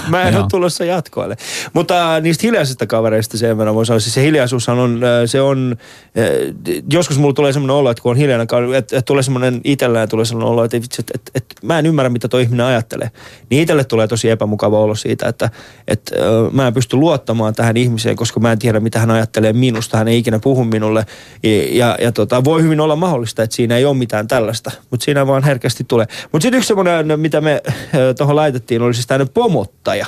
mä 0.08 0.22
en 0.22 0.36
ole 0.36 0.46
tulossa 0.50 0.84
jatkoille. 0.84 1.36
Mutta 1.72 2.16
äh, 2.16 2.22
niistä 2.22 2.46
hiljaisista 2.46 2.86
kavereista 2.86 3.38
sen 3.38 3.58
verran 3.58 3.74
voi 3.74 3.86
sanoa, 3.86 4.00
siis 4.00 4.14
se 4.14 4.22
hiljaisuushan 4.22 4.78
on, 4.78 5.04
äh, 5.04 5.10
se 5.26 5.40
on, 5.40 5.76
äh, 6.18 6.82
joskus 6.92 7.18
mulla 7.18 7.34
tulee 7.34 7.52
semmoinen 7.52 7.76
olo, 7.76 7.90
että 7.90 8.02
kun 8.02 8.10
on 8.10 8.16
hiljainen, 8.16 8.46
että, 8.76 8.96
että 8.96 9.06
tulee 9.06 9.22
semmoinen 9.22 9.59
itsellään 9.64 10.08
tulee 10.08 10.24
semmoinen 10.24 10.52
olo, 10.52 10.64
että, 10.64 10.76
vitsi, 10.76 11.02
että, 11.02 11.12
että, 11.14 11.30
että 11.34 11.66
mä 11.66 11.78
en 11.78 11.86
ymmärrä, 11.86 12.08
mitä 12.08 12.28
tuo 12.28 12.40
ihminen 12.40 12.66
ajattelee. 12.66 13.10
Niin 13.50 13.62
itselle 13.62 13.84
tulee 13.84 14.08
tosi 14.08 14.30
epämukava 14.30 14.78
olo 14.78 14.94
siitä, 14.94 15.28
että, 15.28 15.50
että 15.88 16.14
äh, 16.16 16.52
mä 16.52 16.66
en 16.66 16.74
pysty 16.74 16.96
luottamaan 16.96 17.54
tähän 17.54 17.76
ihmiseen, 17.76 18.16
koska 18.16 18.40
mä 18.40 18.52
en 18.52 18.58
tiedä, 18.58 18.80
mitä 18.80 18.98
hän 18.98 19.10
ajattelee 19.10 19.52
minusta. 19.52 19.98
Hän 19.98 20.08
ei 20.08 20.18
ikinä 20.18 20.38
puhu 20.38 20.64
minulle. 20.64 21.06
Ja, 21.42 21.50
ja, 21.70 21.96
ja 22.00 22.12
tota, 22.12 22.44
voi 22.44 22.62
hyvin 22.62 22.80
olla 22.80 22.96
mahdollista, 22.96 23.42
että 23.42 23.56
siinä 23.56 23.76
ei 23.76 23.84
ole 23.84 23.96
mitään 23.96 24.28
tällaista, 24.28 24.70
mutta 24.90 25.04
siinä 25.04 25.26
vaan 25.26 25.44
herkästi 25.44 25.84
tulee. 25.88 26.06
Mutta 26.32 26.42
sitten 26.42 26.58
yksi 26.58 26.68
semmoinen, 26.68 27.20
mitä 27.20 27.40
me 27.40 27.62
äh, 27.66 27.82
tuohon 28.18 28.36
laitettiin, 28.36 28.82
oli 28.82 28.94
siis 28.94 29.06
tämmöinen 29.06 29.34
pomottaja. 29.34 30.06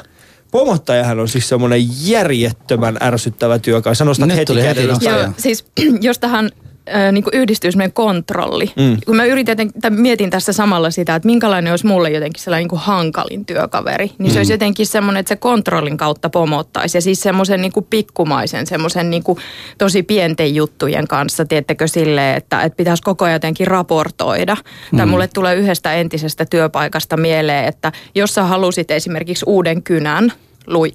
Pomottajahan 0.51 1.21
on 1.21 1.29
siis 1.29 1.49
semmoinen 1.49 1.81
järjettömän 2.09 2.97
ärsyttävä 3.03 3.59
työkalu. 3.59 3.95
Nyt 4.27 4.37
heti 4.37 4.45
tuli 4.45 4.63
heti 4.63 4.89
siis 5.37 5.65
jos 6.01 6.19
tähän 6.19 6.51
äh, 6.89 7.13
niin 7.13 7.25
kuin 7.25 7.35
yhdistyy 7.35 7.73
semmoinen 7.73 7.93
kontrolli. 7.93 8.73
Mm. 8.77 8.97
Kun 9.07 9.17
mä 9.17 9.25
yritin, 9.25 9.73
tai 9.81 9.91
mietin 9.91 10.31
tässä 10.31 10.53
samalla 10.53 10.91
sitä, 10.91 11.15
että 11.15 11.27
minkälainen 11.27 11.73
olisi 11.73 11.87
mulle 11.87 12.11
jotenkin 12.11 12.43
sellainen 12.43 12.63
niin 12.63 12.69
kuin 12.69 12.81
hankalin 12.81 13.45
työkaveri, 13.47 14.11
niin 14.19 14.31
se 14.31 14.35
Mm. 14.35 14.39
olisi 14.39 14.53
jotenkin 14.53 14.87
semmoinen, 14.87 15.21
että 15.21 15.29
se 15.29 15.37
kontrollin 15.37 15.97
kautta 15.97 16.31
pomottaisi. 16.31 16.97
Ja 16.97 17.03
siis 17.03 17.21
semmoisen 17.21 17.63
niin 17.63 17.73
kuin 17.73 17.87
pikkumaisen, 17.91 18.67
semmoisen 18.67 19.11
niin 19.11 19.23
kuin 19.23 19.39
tosi 19.79 20.03
pienten 20.03 20.55
juttujen 20.55 21.09
kanssa, 21.09 21.45
tiettekö 21.45 21.89
silleen, 21.89 22.37
että, 22.37 22.63
että 22.63 22.77
pitäisi 22.77 23.03
koko 23.03 23.25
ajan 23.25 23.35
jotenkin 23.35 23.67
raportoida. 23.67 24.57
Mm. 24.93 24.97
Tai 24.97 25.07
mulle 25.07 25.29
tulee 25.29 25.55
yhdestä 25.55 25.95
entisestä 25.95 26.45
työpaikasta 26.45 27.17
mieleen, 27.17 27.65
että 27.65 27.93
jos 28.15 28.35
sä 28.35 28.43
halusit 28.43 28.91
esimerkiksi 28.91 29.45
uuden 29.49 29.83
kynän, 29.83 30.33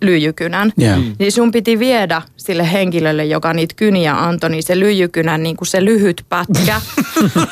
lyijykynän, 0.01 0.71
Joo. 0.77 0.97
niin 1.19 1.32
sun 1.32 1.51
piti 1.51 1.80
viedä 1.80 2.21
sille 2.38 2.71
henkilölle, 2.71 3.25
joka 3.25 3.53
niitä 3.53 3.73
kyniä 3.77 4.23
antoi, 4.23 4.49
niin 4.49 4.63
se 4.63 4.80
lyijykynän 4.80 5.43
niin 5.43 5.58
kuin 5.58 5.67
se 5.67 5.86
lyhyt 5.86 6.25
pätkä, 6.30 6.82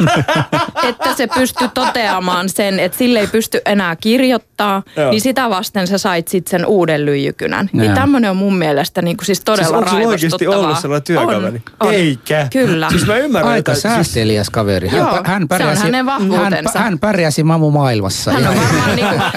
että 0.90 1.14
se 1.16 1.28
pystyi 1.28 1.70
toteamaan 1.74 2.50
sen, 2.50 2.80
että 2.80 2.98
sille 2.98 3.20
ei 3.20 3.28
pysty 3.28 3.62
enää 3.66 3.96
kirjoittaa, 3.96 4.84
Joo. 4.96 5.12
niin 5.12 5.22
sitä 5.22 5.50
vasten 5.50 5.88
sä 5.88 5.98
sait 5.98 6.28
sitten 6.28 6.52
sen 6.52 6.66
uuden 6.66 7.06
lyijykynän. 7.06 7.70
Niin 7.74 7.86
Joo. 7.86 7.96
tämmöinen 7.96 8.32
on 8.32 8.38
mun 8.38 8.58
mielestä 8.58 9.02
niin 9.02 9.18
kuin 9.18 9.26
siis 9.26 9.42
todella 9.42 9.82
Siis 9.82 9.94
onko 9.94 10.10
oikeasti 10.10 10.48
ollut 10.48 10.78
sellainen 10.78 11.04
työkaveri? 11.04 11.62
On, 11.80 11.88
on. 11.88 11.94
Eikä. 11.94 12.48
Kyllä. 12.52 12.90
Siis 12.90 13.08
mä 13.08 13.18
ymmärrän, 13.18 13.52
Aika 13.52 13.72
että... 13.72 13.74
Siis, 13.74 13.82
säästeliäs 13.82 14.50
kaveri. 14.50 14.88
Hän, 14.88 15.00
Joo, 15.00 15.22
hän 15.24 15.26
se 15.26 15.32
on 15.42 15.48
pärjäsi, 15.48 15.82
hänen 15.82 15.96
hän, 15.96 16.06
vahvuutensa. 16.06 16.80
hän 16.80 17.00
pärjäsi 17.00 17.44
mamu 17.44 17.72
maailmassa. 17.72 18.32
Hän 18.32 18.48
on, 18.48 18.56
varmaan 18.56 18.96
niin 18.96 19.08
kuin, 19.08 19.22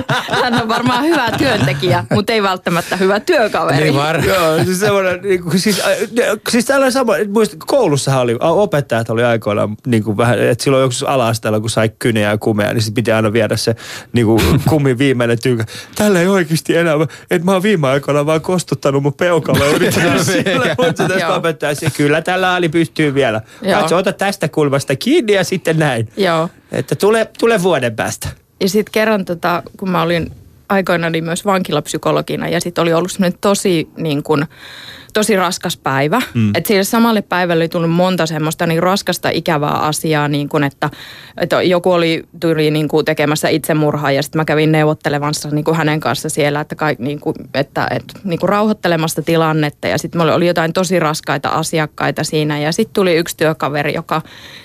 hän 0.42 0.62
on 0.62 0.68
varmaan 0.68 1.04
hyvä 1.04 1.30
työntekijä, 1.38 1.91
mutta 2.14 2.32
ei 2.32 2.42
välttämättä 2.42 2.96
hyvä 2.96 3.20
työkaveri. 3.20 3.84
Niin 3.84 3.94
var- 3.94 4.24
Joo, 4.32 4.64
siis 4.64 4.80
semmoinen, 4.80 5.20
niin 5.22 5.42
kuin, 5.42 5.58
siis, 5.58 5.82
siis 6.48 6.64
tällainen 6.64 6.92
sama, 6.92 7.12
muista, 7.32 7.56
koulussahan 7.66 8.22
oli, 8.22 8.36
opettajat 8.40 9.10
oli 9.10 9.24
aikoinaan 9.24 9.76
niin 9.86 10.04
kuin 10.04 10.16
vähän, 10.16 10.38
että 10.42 10.64
silloin 10.64 10.82
joku 10.82 10.94
ala 11.06 11.60
kun 11.60 11.70
sai 11.70 11.90
kyneä 11.98 12.30
ja 12.30 12.38
kumea, 12.38 12.72
niin 12.72 12.82
sitten 12.82 12.94
piti 12.94 13.12
aina 13.12 13.32
viedä 13.32 13.56
se 13.56 13.76
niin 14.12 14.26
kuin, 14.26 14.40
kummin 14.70 14.98
viimeinen 14.98 15.38
tyykä. 15.42 15.64
Tällä 15.94 16.20
ei 16.20 16.28
oikeasti 16.28 16.76
enää, 16.76 16.94
että 17.30 17.44
mä 17.44 17.52
oon 17.52 17.62
viime 17.62 17.88
aikoina 17.88 18.26
vaan 18.26 18.40
kostuttanut 18.40 19.02
mun 19.02 19.14
peukalla 19.14 19.64
ja 19.64 19.70
yrittänyt 19.70 20.22
sille, 20.22 20.74
mutta 20.78 21.08
tästä 21.08 21.34
opettaja, 21.34 21.74
se, 21.74 21.86
kyllä 21.96 22.22
tällä 22.22 22.54
ali 22.54 22.68
pystyy 22.68 23.14
vielä. 23.14 23.40
Joo. 23.62 23.80
Katso, 23.80 23.96
ota 23.96 24.12
tästä 24.12 24.48
kulmasta 24.48 24.96
kiinni 24.96 25.32
ja 25.32 25.44
sitten 25.44 25.78
näin. 25.78 26.08
Joo. 26.16 26.48
Että 26.72 26.94
tule, 26.94 27.30
tule 27.38 27.62
vuoden 27.62 27.96
päästä. 27.96 28.28
Ja 28.60 28.68
sitten 28.68 28.92
kerran, 28.92 29.24
tota, 29.24 29.62
kun 29.76 29.90
mä 29.90 30.02
olin 30.02 30.32
aikoinani 30.72 31.20
myös 31.20 31.44
vankilapsykologina 31.44 32.48
ja 32.48 32.60
sitten 32.60 32.82
oli 32.82 32.92
ollut 32.92 33.12
semmoinen 33.12 33.38
tosi, 33.40 33.88
niin 33.96 34.22
kun, 34.22 34.46
tosi 35.12 35.36
raskas 35.36 35.76
päivä. 35.76 36.22
Mm. 36.34 36.50
Että 36.54 36.68
sille 36.68 36.84
samalle 36.84 37.22
päivälle 37.22 37.62
oli 37.62 37.68
tullut 37.68 37.90
monta 37.90 38.26
semmoista 38.26 38.66
niin 38.66 38.82
raskasta 38.82 39.28
ikävää 39.30 39.74
asiaa, 39.74 40.28
niin 40.28 40.48
kun, 40.48 40.64
että, 40.64 40.90
että 41.36 41.62
joku 41.62 41.92
oli 41.92 42.24
tuli 42.40 42.70
niin 42.70 42.88
kuin 42.88 43.04
tekemässä 43.04 43.48
itsemurhaa 43.48 44.12
ja 44.12 44.22
sitten 44.22 44.40
mä 44.40 44.44
kävin 44.44 44.72
neuvottelemassa 44.72 45.48
niin 45.48 45.64
kuin 45.64 45.76
hänen 45.76 46.00
kanssa 46.00 46.28
siellä, 46.28 46.60
että, 46.60 46.74
kaik, 46.74 46.98
niin 46.98 47.20
kuin, 47.20 47.36
että, 47.54 47.86
että 47.90 48.14
niin 48.24 48.40
kuin 48.40 48.48
rauhoittelemassa 48.48 49.22
tilannetta 49.22 49.88
ja 49.88 49.98
sitten 49.98 50.20
oli 50.20 50.46
jotain 50.46 50.72
tosi 50.72 51.00
raskaita 51.00 51.48
asiakkaita 51.48 52.24
siinä 52.24 52.58
ja 52.58 52.72
sitten 52.72 52.94
tuli 52.94 53.14
yksi 53.14 53.36
työkaveri, 53.36 53.94
joka 53.94 54.22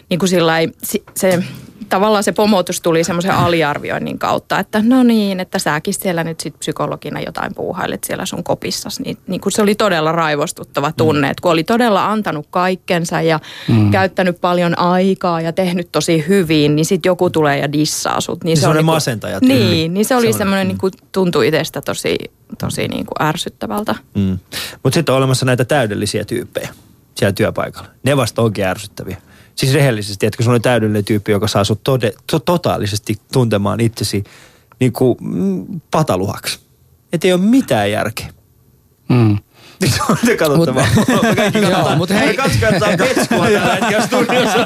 niin 0.10 0.20
kuin 0.20 0.30
sillä 0.30 0.52
lailla- 0.52 0.74
si- 0.84 1.04
se 1.15 1.43
tavallaan 1.89 2.23
se 2.23 2.32
pomotus 2.32 2.82
tuli 2.82 3.04
semmoisen 3.04 3.32
aliarvioinnin 3.32 4.19
kautta, 4.19 4.60
että 4.60 4.82
no 4.86 5.04
niin, 5.04 5.39
että 5.39 5.60
säkin 5.60 5.93
siellä 5.93 6.23
nyt 6.23 6.39
sit 6.39 6.60
psykologina 6.60 7.21
jotain 7.21 7.56
puuhailet 7.56 8.04
siellä 8.04 8.26
sun 8.26 8.43
kopissas. 8.43 9.00
Niin, 9.00 9.17
niin 9.28 9.41
kun 9.41 9.52
se 9.52 9.62
oli 9.62 9.76
todella 9.76 10.12
raivostuttava 10.12 10.91
tunne, 10.91 11.30
että 11.30 11.41
kun 11.41 11.52
oli 11.52 11.63
todella 11.63 12.12
antanut 12.12 12.47
kaikkensa 12.50 13.21
ja 13.21 13.39
mm. 13.67 13.91
käyttänyt 13.91 14.41
paljon 14.41 14.80
aikaa 14.80 15.41
ja 15.41 15.54
tehnyt 15.54 15.91
tosi 15.91 16.26
hyvin, 16.28 16.76
niin 16.76 16.86
sitten 16.86 17.10
joku 17.10 17.30
tulee 17.30 17.58
ja 17.58 17.71
dissaa 17.71 18.21
sut. 18.21 18.43
Niin 18.43 18.58
Se 18.58 18.67
on 18.67 18.76
niinku- 18.76 18.91
masentaja 18.91 19.39
tyyli. 19.39 19.54
Niin, 19.54 19.93
niin 19.93 20.06
se 20.06 20.15
oli 20.15 20.21
Semmoinen, 20.21 20.38
semmoinen, 20.38 20.67
niin 20.67 20.78
kuin 20.78 20.93
tuntui 21.12 21.47
itsestä 21.47 21.82
tosi, 21.82 22.17
tosi 22.60 22.88
niin 22.88 23.06
kuin 23.06 23.28
ärsyttävältä. 23.28 23.95
Mm. 24.15 24.39
Mutta 24.84 24.95
sitten 24.95 25.13
on 25.13 25.17
olemassa 25.17 25.45
näitä 25.45 25.65
täydellisiä 25.65 26.26
tyyppejä 26.26 26.69
siellä 27.15 27.34
työpaikalla. 27.34 27.88
Ne 28.04 28.17
vasta 28.17 28.41
onkin 28.41 28.65
ärsyttäviä. 28.65 29.17
Siis 29.58 29.74
rehellisesti, 29.74 30.26
että 30.26 30.38
kun 30.38 30.43
se 30.43 30.50
on 30.50 30.62
täydellinen 30.62 31.06
tyyppi, 31.06 31.32
joka 31.32 31.48
saa 31.48 31.63
sut 31.63 31.84
tode, 31.84 32.13
to, 32.32 32.39
totaalisesti 32.39 33.17
tuntemaan 33.34 33.80
itsesi 33.80 34.24
niin 34.80 34.93
kuin 34.93 35.17
mm, 35.22 35.82
pataluhaksi. 35.91 36.60
Että 37.13 37.28
ei 37.28 37.34
ole 37.34 37.41
mitään 37.41 37.91
järkeä. 37.91 38.28
Mm. 39.10 39.38
Se 39.86 40.02
on 40.10 40.17
vaan. 40.76 40.88
Me 41.22 41.36
Kaikki 41.36 41.60
Joo, 41.62 41.72
katsotaan, 41.72 41.98
mut 41.98 42.10
hei- 42.10 42.28
me 42.28 42.34
kaksi 42.34 42.60
katsotaan 42.60 42.98
ketskua 42.98 43.46
tällä 43.50 43.76
hetkellä 43.76 44.06
studiossa. 44.06 44.58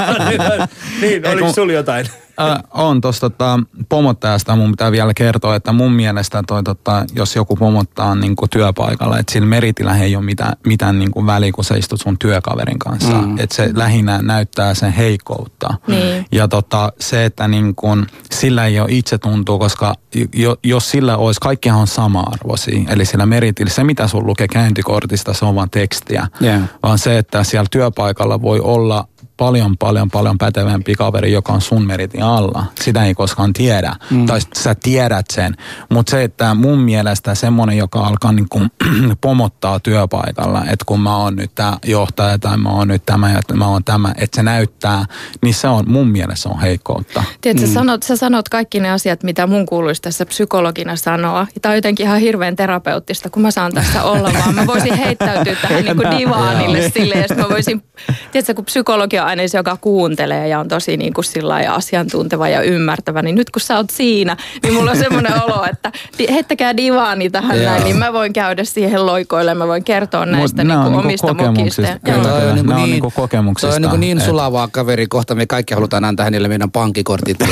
niin, 1.01 1.27
oliko 1.27 1.54
sulla 1.54 1.73
jotain? 1.73 2.06
Äh, 2.49 2.63
on 2.73 3.01
tuosta 3.01 3.30
tota, 3.30 3.60
pomottajasta 3.89 4.56
mun 4.56 4.71
pitää 4.71 4.91
vielä 4.91 5.13
kertoa, 5.13 5.56
että 5.56 5.71
mun 5.71 5.91
mielestä 5.91 6.43
toi, 6.47 6.63
tota, 6.63 7.06
jos 7.15 7.36
joku 7.36 7.56
pomottaa 7.56 8.15
niin 8.15 8.36
kuin 8.36 8.49
työpaikalla, 8.49 9.19
että 9.19 9.34
sillä 9.34 9.47
meritillä 9.47 9.97
ei 9.97 10.15
ole 10.15 10.25
mitään, 10.25 10.54
mitään 10.67 10.99
niin 10.99 11.12
kuin 11.12 11.25
väliä, 11.25 11.51
kun 11.51 11.63
sä 11.63 11.75
istut 11.75 12.01
sun 12.01 12.17
työkaverin 12.17 12.80
kanssa. 12.80 13.21
Mm. 13.21 13.39
Että 13.39 13.56
se 13.56 13.69
lähinnä 13.73 14.19
näyttää 14.21 14.73
sen 14.73 14.91
heikkoutta. 14.91 15.73
Niin. 15.88 16.25
Ja 16.32 16.47
tota, 16.47 16.93
se, 16.99 17.25
että 17.25 17.47
niin 17.47 17.75
kuin, 17.75 18.08
sillä 18.32 18.65
ei 18.65 18.80
ole 18.80 18.88
itsetuntoa, 18.91 19.60
koska 19.60 19.93
jo, 20.36 20.56
jos 20.63 20.91
sillä 20.91 21.17
olisi, 21.17 21.39
kaikkihan 21.39 21.80
on 21.80 21.88
sama-arvoisia. 21.88 22.84
Eli 22.89 23.06
sillä 23.06 23.25
meritillä, 23.25 23.71
se 23.71 23.84
mitä 23.84 24.08
sun 24.08 24.27
lukee 24.27 24.47
käyntikortista, 24.47 25.34
se 25.34 25.45
on 25.45 25.56
vaan 25.56 25.69
tekstiä. 25.69 26.27
Yeah. 26.41 26.62
Vaan 26.84 26.99
se, 26.99 27.17
että 27.17 27.43
siellä 27.43 27.67
työpaikalla 27.71 28.41
voi 28.41 28.60
olla 28.60 29.08
paljon, 29.41 29.77
paljon, 29.77 30.10
paljon 30.10 30.38
pätevämpi 30.38 30.95
kaveri, 30.95 31.32
joka 31.32 31.54
on 31.54 31.62
sun 31.62 31.88
meritin 31.88 32.23
alla. 32.23 32.65
Sitä 32.82 33.06
ei 33.06 33.13
koskaan 33.13 33.54
tiedä. 33.54 33.95
Mm. 34.10 34.25
Tai 34.25 34.39
sä 34.58 34.75
tiedät 34.75 35.25
sen. 35.34 35.56
Mutta 35.89 36.12
se, 36.12 36.23
että 36.23 36.54
mun 36.54 36.80
mielestä 36.80 37.36
semmoinen, 37.36 37.77
joka 37.77 37.99
alkaa 37.99 38.32
niin 38.32 38.49
kuin 38.49 38.71
pomottaa 39.21 39.80
työpaikalla, 39.80 40.62
että 40.62 40.86
kun 40.86 40.99
mä 40.99 41.17
oon 41.17 41.36
nyt 41.36 41.56
tämä 41.56 41.77
johtaja 41.86 42.39
tai 42.39 42.58
mä 42.58 42.69
oon 42.69 42.88
nyt 42.88 43.06
tämä 43.06 43.32
ja 43.32 43.56
mä 43.56 43.67
oon 43.67 43.84
tämä, 43.84 44.13
että 44.17 44.36
se 44.36 44.43
näyttää, 44.43 45.06
niin 45.41 45.54
se 45.54 45.67
on 45.67 45.86
mun 45.88 46.08
mielestä 46.08 46.49
on 46.49 46.60
heikkoutta. 46.60 47.23
Tiedätkö, 47.41 47.67
mm. 47.67 47.73
sä, 47.73 47.73
sanot, 47.73 48.04
sä 48.04 48.15
sanot 48.15 48.49
kaikki 48.49 48.80
ne 48.80 48.91
asiat, 48.91 49.23
mitä 49.23 49.47
mun 49.47 49.65
kuuluisi 49.65 50.01
tässä 50.01 50.25
psykologina 50.25 50.95
sanoa. 50.95 51.47
Tämä 51.62 51.71
on 51.71 51.77
jotenkin 51.77 52.06
ihan 52.06 52.19
hirveän 52.19 52.56
terapeuttista, 52.56 53.30
kun 53.30 53.41
mä 53.41 53.51
saan 53.51 53.73
tässä 53.73 54.04
olla, 54.04 54.32
vaan 54.34 54.56
mä 54.56 54.67
voisin 54.67 54.93
heittäytyä 54.93 55.56
tähän 55.62 55.84
niin 55.84 55.97
kuin 55.97 56.17
divaanille 56.17 56.89
silleen, 56.89 57.25
ja 57.30 57.36
mä 57.36 57.49
voisin, 57.49 57.84
tiedätkö, 58.32 58.54
kun 58.54 58.65
psykologi 58.65 59.19
on 59.19 59.30
aina 59.31 59.47
se, 59.47 59.57
joka 59.57 59.77
kuuntelee 59.81 60.47
ja 60.47 60.59
on 60.59 60.67
tosi 60.67 60.97
niin 60.97 61.13
kuin 61.13 61.25
asiantunteva 61.69 62.49
ja 62.49 62.61
ymmärtävä, 62.61 63.21
niin 63.21 63.35
nyt 63.35 63.49
kun 63.49 63.61
sä 63.61 63.77
oot 63.77 63.89
siinä, 63.89 64.37
niin 64.63 64.73
mulla 64.73 64.91
on 64.91 64.97
semmoinen 64.97 65.43
olo, 65.43 65.65
että 65.71 65.91
heittäkää 66.31 66.77
divaani 66.77 67.29
tähän 67.29 67.63
näin, 67.63 67.83
niin 67.83 67.97
mä 67.97 68.13
voin 68.13 68.33
käydä 68.33 68.63
siihen 68.63 69.05
loikoille, 69.05 69.53
mä 69.53 69.67
voin 69.67 69.83
kertoa 69.83 70.25
näistä 70.25 70.63
niin 70.63 70.79
kuin 70.79 70.95
omista 70.95 71.33
mukista. 71.33 71.81
Kyllä, 72.05 72.23
toi 72.23 72.49
on, 72.49 72.55
niin, 72.55 72.65
niin, 72.65 72.89
niin 72.89 73.03
kokemuksista. 73.15 73.79
Toi 73.79 73.93
on 73.93 73.99
niin, 73.99 74.17
niin 74.17 74.25
sulavaa 74.25 74.67
kaveri, 74.71 75.07
kohta. 75.07 75.35
Me 75.35 75.45
kaikki 75.45 75.73
halutaan 75.73 76.05
antaa 76.05 76.23
hänelle 76.23 76.47
meidän 76.47 76.71
pankkikortit. 76.71 77.37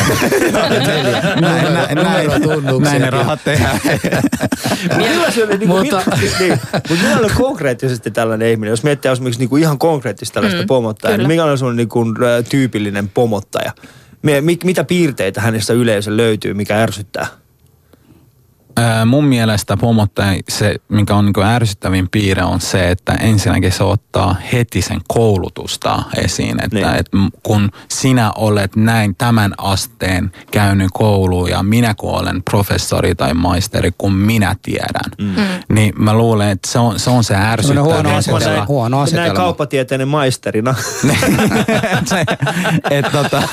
Ja 0.60 1.42
näin, 1.42 1.74
näin, 1.74 1.96
näin, 1.96 2.82
näin 2.82 3.02
ne 3.02 3.10
rahat 3.10 3.40
tehdään. 3.44 3.80
mutta, 5.68 6.02
niin, 6.40 6.52
mutta 6.74 6.94
minä 7.04 7.18
olen 7.20 7.32
konkreettisesti 7.38 8.12
tällainen 8.12 8.52
ihminen, 8.52 8.70
jos 8.70 8.84
miettii 8.84 9.12
esimerkiksi 9.12 9.40
niin 9.40 9.50
kuin 9.50 9.62
ihan 9.62 9.80
konkreettisesti 9.80 10.34
tällaista 10.34 10.62
mm, 10.62 10.68
pomottajaa, 10.68 11.18
niin 11.18 11.28
mikä 11.28 11.44
on 11.44 11.50
sun 11.70 11.76
niin 11.76 11.90
kuin, 11.90 12.16
tyypillinen 12.50 13.10
pomottaja? 13.10 13.72
Mitä 14.64 14.84
piirteitä 14.84 15.42
hänestä 15.42 15.74
yleensä 15.74 16.18
löytyy, 16.18 16.54
mikä 16.54 16.82
ärsyttää? 16.82 17.28
Ää, 18.78 19.06
mun 19.06 19.26
mielestä 19.26 19.78
pomottaja, 19.78 20.42
se 20.50 20.76
mikä 20.90 21.16
on 21.16 21.26
niin 21.26 21.46
ärsyttävin 21.46 22.10
piirre 22.10 22.44
on 22.44 22.62
se, 22.62 22.90
että 22.90 23.14
ensinnäkin 23.14 23.72
se 23.72 23.84
ottaa 23.84 24.36
heti 24.54 24.82
sen 24.82 25.02
koulutusta 25.08 26.04
esiin. 26.18 26.64
Että, 26.64 26.76
niin. 26.76 26.96
että 26.96 27.18
kun 27.44 27.72
sinä 27.88 28.32
olet 28.36 28.76
näin 28.76 29.16
tämän 29.16 29.54
asteen 29.58 30.32
käynyt 30.52 30.88
kouluun 30.94 31.50
ja 31.50 31.64
minä 31.64 31.94
kun 31.94 32.20
olen 32.20 32.44
professori 32.52 33.16
tai 33.16 33.34
maisteri, 33.34 33.92
kun 33.98 34.14
minä 34.14 34.56
tiedän, 34.62 35.12
mm. 35.18 35.26
mm. 35.26 35.76
niin 35.76 35.94
mä 35.98 36.14
luulen, 36.14 36.50
että 36.50 36.72
se 36.72 36.80
on 36.80 37.00
se, 37.00 37.10
on 37.10 37.24
se 37.24 37.36
ärsyttävä. 37.36 37.84
Huono 37.84 38.16
asetelma. 38.16 38.66
Huono 38.68 39.00
asetelma. 39.00 39.26
Näin 39.26 39.38
kauppatieteinen 39.38 40.08
maisterina. 40.08 40.76
se, 42.06 42.26
et, 42.98 43.06
tota, 43.12 43.44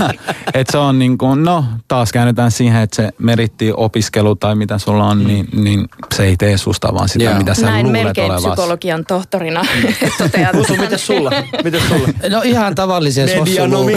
et 0.55 0.67
se 0.71 0.79
on 0.79 0.99
niin 0.99 1.19
kuin, 1.19 1.45
no 1.45 1.65
taas 1.89 2.13
käännetään 2.13 2.51
siihen, 2.51 2.83
että 2.83 2.97
se 2.97 3.11
meritti 3.19 3.73
opiskelu 3.77 4.37
tai 4.37 4.55
mitä 4.55 4.79
sulla 4.79 5.05
on 5.05 5.16
on, 5.17 5.27
niin, 5.27 5.49
niin 5.53 5.89
se 6.15 6.25
ei 6.25 6.37
tee 6.37 6.59
susta 6.59 6.95
vaan 6.95 7.09
sitä, 7.09 7.25
Joo. 7.25 7.39
mitä 7.39 7.55
sä 7.55 7.67
Näin 7.67 7.87
luulet 7.87 8.03
melkein 8.03 8.31
olevas. 8.31 8.47
psykologian 8.47 9.05
tohtorina 9.05 9.63
totean. 10.19 10.57
Usu, 10.57 10.77
miten 10.77 10.99
sulla? 10.99 11.31
Miten 11.65 11.81
sulla? 11.89 12.09
No 12.37 12.43
ihan 12.45 12.75
tavallisen 12.75 13.29
sossuluku. 13.29 13.93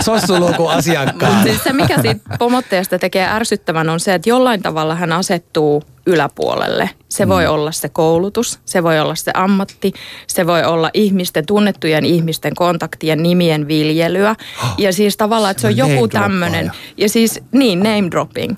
sossuluku 0.00 0.66
asiakkaan. 0.78 1.42
Siis 1.42 1.64
se, 1.64 1.72
mikä 1.72 2.02
siitä 2.02 2.36
pomottajasta 2.38 2.98
tekee 2.98 3.26
ärsyttävän, 3.28 3.88
on 3.88 4.00
se, 4.00 4.14
että 4.14 4.28
jollain 4.28 4.62
tavalla 4.62 4.94
hän 4.94 5.12
asettuu 5.12 5.82
yläpuolelle. 6.06 6.90
Se 7.08 7.24
mm. 7.24 7.28
voi 7.28 7.46
olla 7.46 7.72
se 7.72 7.88
koulutus, 7.88 8.60
se 8.64 8.82
voi 8.82 9.00
olla 9.00 9.14
se 9.14 9.30
ammatti, 9.34 9.92
se 10.26 10.46
voi 10.46 10.64
olla 10.64 10.90
ihmisten, 10.94 11.46
tunnettujen 11.46 12.04
ihmisten 12.04 12.54
kontaktien 12.54 13.22
nimien 13.22 13.68
viljelyä. 13.68 14.36
Ja 14.78 14.92
siis 14.92 15.16
tavallaan, 15.16 15.50
että 15.50 15.60
se 15.60 15.66
on 15.66 15.76
joku 15.76 16.08
tämmöinen, 16.08 16.70
ja 16.96 17.08
siis 17.08 17.40
niin, 17.52 17.78
name 17.78 18.10
dropping. 18.10 18.56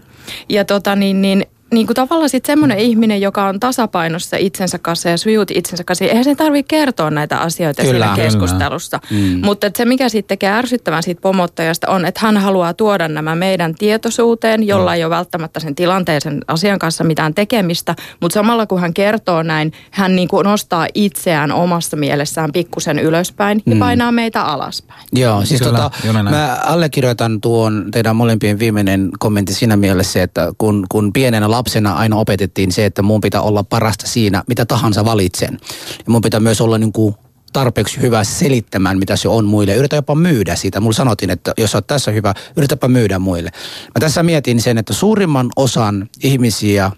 Ja 0.49 0.64
tota 0.64 0.97
niin, 0.97 1.23
niin 1.23 1.47
niin 1.72 1.87
kuin 1.87 1.94
tavallaan 1.94 2.28
sitten 2.28 2.52
semmoinen 2.52 2.78
ihminen, 2.78 3.20
joka 3.20 3.44
on 3.44 3.61
tasapainossa 3.61 4.37
itsensä 4.37 4.78
kanssa 4.78 5.09
ja 5.09 5.16
sujut 5.16 5.50
itsensä 5.50 5.85
kanssa, 5.85 6.04
eihän 6.04 6.24
sen 6.24 6.37
tarvitse 6.37 6.68
kertoa 6.68 7.11
näitä 7.11 7.38
asioita 7.38 7.83
kyllä, 7.83 8.07
siinä 8.07 8.16
keskustelussa. 8.16 9.00
Mm. 9.11 9.40
Mutta 9.44 9.70
se, 9.76 9.85
mikä 9.85 10.09
sitten 10.09 10.28
tekee 10.28 10.50
ärsyttävän 10.50 11.02
siitä 11.02 11.20
pomottajasta 11.20 11.90
on, 11.90 12.04
että 12.04 12.20
hän 12.22 12.37
haluaa 12.37 12.74
tuoda 12.74 13.09
nämä 13.09 13.35
meidän 13.35 13.74
tietoisuuteen, 13.74 14.66
jolla 14.66 14.90
no. 14.90 14.94
ei 14.94 15.04
ole 15.04 15.11
välttämättä 15.11 15.61
sen 15.61 15.74
tilanteisen 15.74 16.40
asian 16.48 16.78
kanssa 16.78 17.04
mitään 17.04 17.35
tekemistä, 17.35 17.94
mutta 18.20 18.35
samalla 18.35 18.66
kun 18.66 18.81
hän 18.81 18.94
kertoo 18.94 19.42
näin, 19.42 19.72
hän 19.90 20.16
niin 20.16 20.28
kuin 20.28 20.44
nostaa 20.44 20.87
itseään 20.94 21.52
omassa 21.52 21.96
mielessään 21.96 22.52
pikkusen 22.52 22.98
ylöspäin 22.98 23.62
ja 23.66 23.74
mm. 23.74 23.78
painaa 23.78 24.12
meitä 24.12 24.42
alaspäin. 24.42 25.00
Joo, 25.12 25.44
siis 25.44 25.62
kyllä, 25.62 25.78
tota, 25.78 26.22
mä 26.22 26.59
allekirjoitan 26.64 27.40
tuon 27.40 27.88
teidän 27.90 28.16
molempien 28.16 28.59
viimeinen 28.59 29.11
kommentti 29.18 29.54
siinä 29.54 29.76
mielessä, 29.76 30.22
että 30.22 30.52
kun, 30.59 30.87
kun 30.88 31.12
pienenä 31.12 31.50
lapsena 31.59 31.92
aina 31.92 32.16
opetettiin 32.16 32.73
se, 32.73 32.85
että 32.85 33.03
mun 33.03 33.21
pitää 33.21 33.42
olla 33.42 33.64
parasta 33.64 34.07
siinä, 34.07 34.44
mitä 34.49 34.66
tahansa 34.66 35.05
valitsen. 35.05 35.59
Ja 35.99 36.12
mun 36.12 36.23
pitää 36.23 36.40
myös 36.40 36.61
olla 36.61 36.79
niin 36.79 36.92
kuin 36.92 37.14
tarpeeksi 37.53 38.01
hyvä 38.01 38.25
selittämään, 38.25 38.99
mitä 38.99 39.16
se 39.16 39.29
on 39.29 39.44
muille. 39.44 39.75
Yritä 39.75 39.97
jopa 39.97 40.14
myydä 40.14 40.57
sitä. 40.57 40.81
Mulla 40.81 40.94
sanottiin, 40.94 41.31
että 41.31 41.53
jos 41.59 41.75
olet 41.75 41.87
tässä 41.87 42.11
hyvä, 42.11 42.35
yritäpä 42.57 42.88
myydä 42.88 43.18
muille. 43.18 43.51
Mä 43.87 44.01
tässä 44.01 44.23
mietin 44.23 44.61
sen, 44.61 44.79
että 44.79 44.92
suurimman 44.92 45.49
osan 45.57 46.09
ihmisiä 46.23 46.90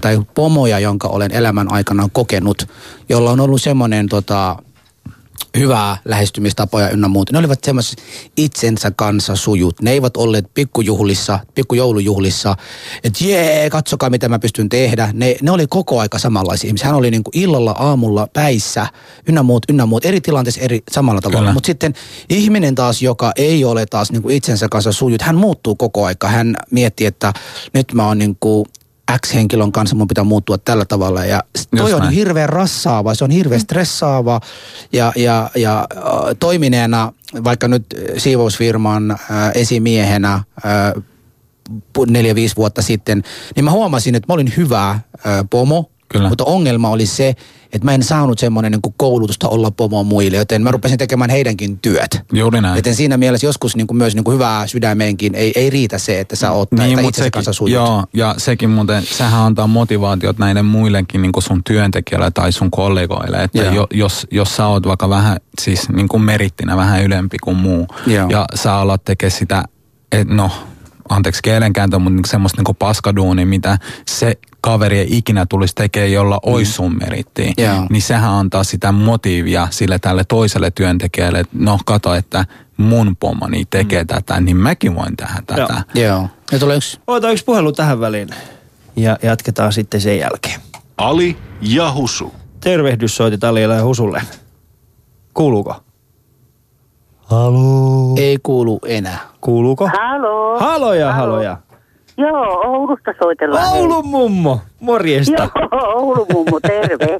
tai 0.00 0.20
pomoja, 0.34 0.78
jonka 0.78 1.08
olen 1.08 1.32
elämän 1.32 1.72
aikana 1.72 2.08
kokenut, 2.12 2.68
jolla 3.08 3.30
on 3.30 3.40
ollut 3.40 3.62
semmoinen 3.62 4.08
tota, 4.08 4.56
hyvää 5.58 5.96
lähestymistapoja 6.04 6.90
ynnä 6.90 7.08
muuta. 7.08 7.32
Ne 7.32 7.38
olivat 7.38 7.64
semmoiset 7.64 8.02
itsensä 8.36 8.90
kanssa 8.90 9.36
sujut. 9.36 9.82
Ne 9.82 9.90
eivät 9.90 10.16
olleet 10.16 10.44
pikkujuhlissa, 10.54 11.38
pikkujoulujuhlissa, 11.54 12.56
että 13.04 13.24
jee, 13.24 13.70
katsokaa 13.70 14.10
mitä 14.10 14.28
mä 14.28 14.38
pystyn 14.38 14.68
tehdä. 14.68 15.10
Ne, 15.12 15.36
ne 15.42 15.50
oli 15.50 15.66
koko 15.66 16.00
aika 16.00 16.18
samanlaisia 16.18 16.68
ihmisiä. 16.68 16.86
Hän 16.86 16.96
oli 16.96 17.10
niin 17.10 17.24
kuin 17.24 17.38
illalla, 17.38 17.70
aamulla, 17.70 18.28
päissä, 18.32 18.86
ynnä 19.28 19.42
muut, 19.42 19.62
ynnä 19.68 19.86
muut, 19.86 20.04
eri 20.04 20.20
tilanteissa 20.20 20.60
eri 20.60 20.82
samalla 20.90 21.20
tavalla. 21.20 21.52
Mutta 21.52 21.66
sitten 21.66 21.94
ihminen 22.28 22.74
taas, 22.74 23.02
joka 23.02 23.32
ei 23.36 23.64
ole 23.64 23.86
taas 23.86 24.12
niin 24.12 24.22
kuin 24.22 24.36
itsensä 24.36 24.68
kanssa 24.70 24.92
sujut, 24.92 25.22
hän 25.22 25.36
muuttuu 25.36 25.74
koko 25.74 26.04
aika. 26.04 26.28
Hän 26.28 26.56
miettii, 26.70 27.06
että 27.06 27.32
nyt 27.72 27.92
mä 27.92 28.06
oon 28.06 28.18
niin 28.18 28.36
kuin 28.40 28.66
X-henkilön 29.18 29.72
kanssa 29.72 29.96
mun 29.96 30.08
pitää 30.08 30.24
muuttua 30.24 30.58
tällä 30.58 30.84
tavalla. 30.84 31.24
Ja 31.24 31.44
toi 31.76 31.94
on 31.94 32.10
hirveän 32.10 32.48
rassaava, 32.48 33.14
se 33.14 33.24
on 33.24 33.30
hirveän 33.30 33.60
stressaava. 33.60 34.40
Ja, 34.92 35.12
ja, 35.16 35.50
ja 35.56 35.78
äh, 35.96 36.04
toimineena 36.40 37.12
vaikka 37.44 37.68
nyt 37.68 37.86
siivousfirman 38.18 39.10
äh, 39.10 39.18
esimiehenä 39.54 40.32
äh, 40.34 40.44
neljä-viisi 42.08 42.56
vuotta 42.56 42.82
sitten, 42.82 43.22
niin 43.56 43.64
mä 43.64 43.70
huomasin, 43.70 44.14
että 44.14 44.26
mä 44.28 44.34
olin 44.34 44.52
hyvä 44.56 44.90
äh, 44.90 45.00
pomo, 45.50 45.90
Kyllä. 46.12 46.28
mutta 46.28 46.44
ongelma 46.44 46.88
oli 46.88 47.06
se, 47.06 47.34
että 47.72 47.84
mä 47.84 47.94
en 47.94 48.02
saanut 48.02 48.38
semmoinen 48.38 48.72
niin 48.72 48.94
koulutusta 48.96 49.48
olla 49.48 49.70
pomo 49.70 50.04
muille, 50.04 50.36
joten 50.36 50.62
mä 50.62 50.70
rupesin 50.70 50.98
tekemään 50.98 51.30
heidänkin 51.30 51.78
työt. 51.78 52.22
Juuri 52.32 52.60
näin. 52.60 52.76
Joten 52.76 52.94
siinä 52.94 53.16
mielessä 53.16 53.46
joskus 53.46 53.76
niin 53.76 53.86
kuin 53.86 53.98
myös 53.98 54.14
niin 54.14 54.24
kuin 54.24 54.34
hyvää 54.34 54.66
sydämeenkin 54.66 55.34
ei, 55.34 55.52
ei 55.56 55.70
riitä 55.70 55.98
se, 55.98 56.20
että 56.20 56.36
sä 56.36 56.50
oot 56.50 56.72
niin, 56.72 56.98
itse 56.98 57.18
sekin, 57.18 57.30
kanssa 57.32 57.52
sujut. 57.52 57.74
Joo, 57.74 58.04
ja 58.14 58.34
sekin 58.38 58.70
muuten, 58.70 59.02
sehän 59.02 59.40
antaa 59.40 59.66
motivaatiot 59.66 60.38
näiden 60.38 60.64
muillekin 60.64 61.22
niin 61.22 61.32
kuin 61.32 61.42
sun 61.42 61.64
työntekijöille 61.64 62.30
tai 62.30 62.52
sun 62.52 62.70
kollegoille, 62.70 63.36
että 63.42 63.62
jo, 63.62 63.86
jos, 63.90 64.26
jos 64.30 64.56
sä 64.56 64.66
oot 64.66 64.86
vaikka 64.86 65.08
vähän, 65.08 65.36
siis 65.60 65.88
niin 65.88 66.08
kuin 66.08 66.22
merittinä 66.22 66.76
vähän 66.76 67.04
ylempi 67.04 67.36
kuin 67.38 67.56
muu, 67.56 67.86
Joo. 68.06 68.28
ja 68.28 68.46
sä 68.54 68.74
alat 68.74 69.04
tekemään 69.04 69.38
sitä, 69.38 69.64
että 70.12 70.34
no, 70.34 70.50
anteeksi 71.08 71.42
kielenkääntö, 71.42 71.98
mutta 71.98 72.14
niinku 72.14 72.28
semmoista 72.28 72.58
niinku 72.58 72.74
paskaduuni, 72.74 73.44
mitä 73.44 73.78
se 74.06 74.38
kaveri 74.60 74.98
ei 74.98 75.06
ikinä 75.10 75.46
tulisi 75.46 75.74
tekemään, 75.74 76.12
jolla 76.12 76.36
mm. 76.36 76.52
olisi 76.52 76.72
sun 76.72 76.98
merittiä. 76.98 77.52
Yeah. 77.58 77.86
Niin 77.90 78.02
sehän 78.02 78.30
antaa 78.30 78.64
sitä 78.64 78.92
motiivia 78.92 79.68
sille 79.70 79.98
tälle 79.98 80.24
toiselle 80.24 80.70
työntekijälle, 80.70 81.40
että 81.40 81.56
no 81.58 81.78
kato, 81.86 82.14
että 82.14 82.44
mun 82.76 83.16
pomoni 83.16 83.64
tekee 83.70 84.02
mm. 84.02 84.06
tätä, 84.06 84.40
niin 84.40 84.56
mäkin 84.56 84.94
voin 84.94 85.16
tehdä 85.16 85.42
tätä. 85.46 85.82
Joo. 85.94 86.28
Ja 86.52 86.58
tulee 86.58 86.76
yksi. 86.76 87.00
Otetaan 87.06 87.32
yksi 87.32 87.44
puhelu 87.44 87.72
tähän 87.72 88.00
väliin 88.00 88.28
ja 88.96 89.18
jatketaan 89.22 89.72
sitten 89.72 90.00
sen 90.00 90.18
jälkeen. 90.18 90.60
Ali 90.98 91.36
ja 91.60 91.92
Husu. 91.92 92.34
Tervehdys 92.60 93.16
soitit 93.16 93.44
Alille 93.44 93.74
ja 93.74 93.84
Husulle. 93.84 94.22
Kuuluuko? 95.34 95.76
Halo. 97.18 98.14
Ei 98.18 98.38
kuulu 98.42 98.80
enää. 98.86 99.18
Kuuluuko? 99.40 99.88
Halo. 99.88 100.60
Haloja, 100.60 101.12
Halo. 101.12 101.32
haloja. 101.32 101.56
Joo, 102.20 102.62
Oulusta 102.64 103.14
soitellaan. 103.18 103.72
Oulun 103.72 104.06
mummo, 104.06 104.60
morjesta. 104.80 105.48
Joo, 105.72 105.92
Oulun 105.94 106.26
mummo, 106.32 106.60
terve. 106.60 107.18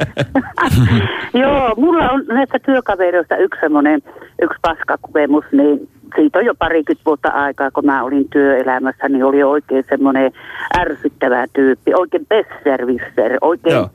Joo, 1.43 1.75
mulla 1.77 2.11
on 2.11 2.25
näistä 2.29 2.59
työkavereista 2.59 3.37
yksi 3.37 3.61
semmoinen, 3.61 4.03
yksi 4.43 4.59
paskakokemus, 4.63 5.45
niin 5.53 5.89
siitä 6.17 6.39
on 6.39 6.45
jo 6.45 6.55
parikymmentä 6.55 7.05
vuotta 7.07 7.29
aikaa, 7.29 7.71
kun 7.71 7.87
mä 7.87 8.03
olin 8.03 8.29
työelämässä, 8.29 9.09
niin 9.09 9.25
oli 9.25 9.43
oikein 9.43 9.85
semmoinen 9.89 10.33
ärsyttävä 10.79 11.47
tyyppi, 11.53 11.95
oikein 11.95 12.27
besservisser, 12.27 13.39
oikein, 13.41 13.75
Joo. 13.75 13.91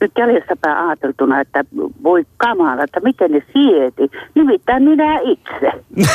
nyt 0.00 0.12
jäljestäpäin 0.18 0.88
ajateltuna, 0.88 1.40
että 1.40 1.64
voi 2.02 2.26
kamala, 2.36 2.82
että 2.82 3.00
miten 3.00 3.30
ne 3.30 3.42
sieti. 3.52 4.10
Nimittäin 4.34 4.82
minä 4.82 5.18
itse. 5.22 5.72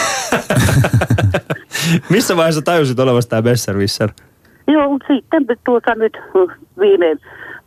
Missä 2.09 2.37
vaiheessa 2.37 2.61
tajusit 2.61 2.99
olevasta 2.99 3.29
tämä 3.29 3.41
Besserwisser? 3.41 4.09
Joo, 4.69 4.89
mutta 4.89 5.13
sitten 5.13 5.45
tuossa 5.65 5.95
nyt 5.95 6.17
viime 6.79 7.15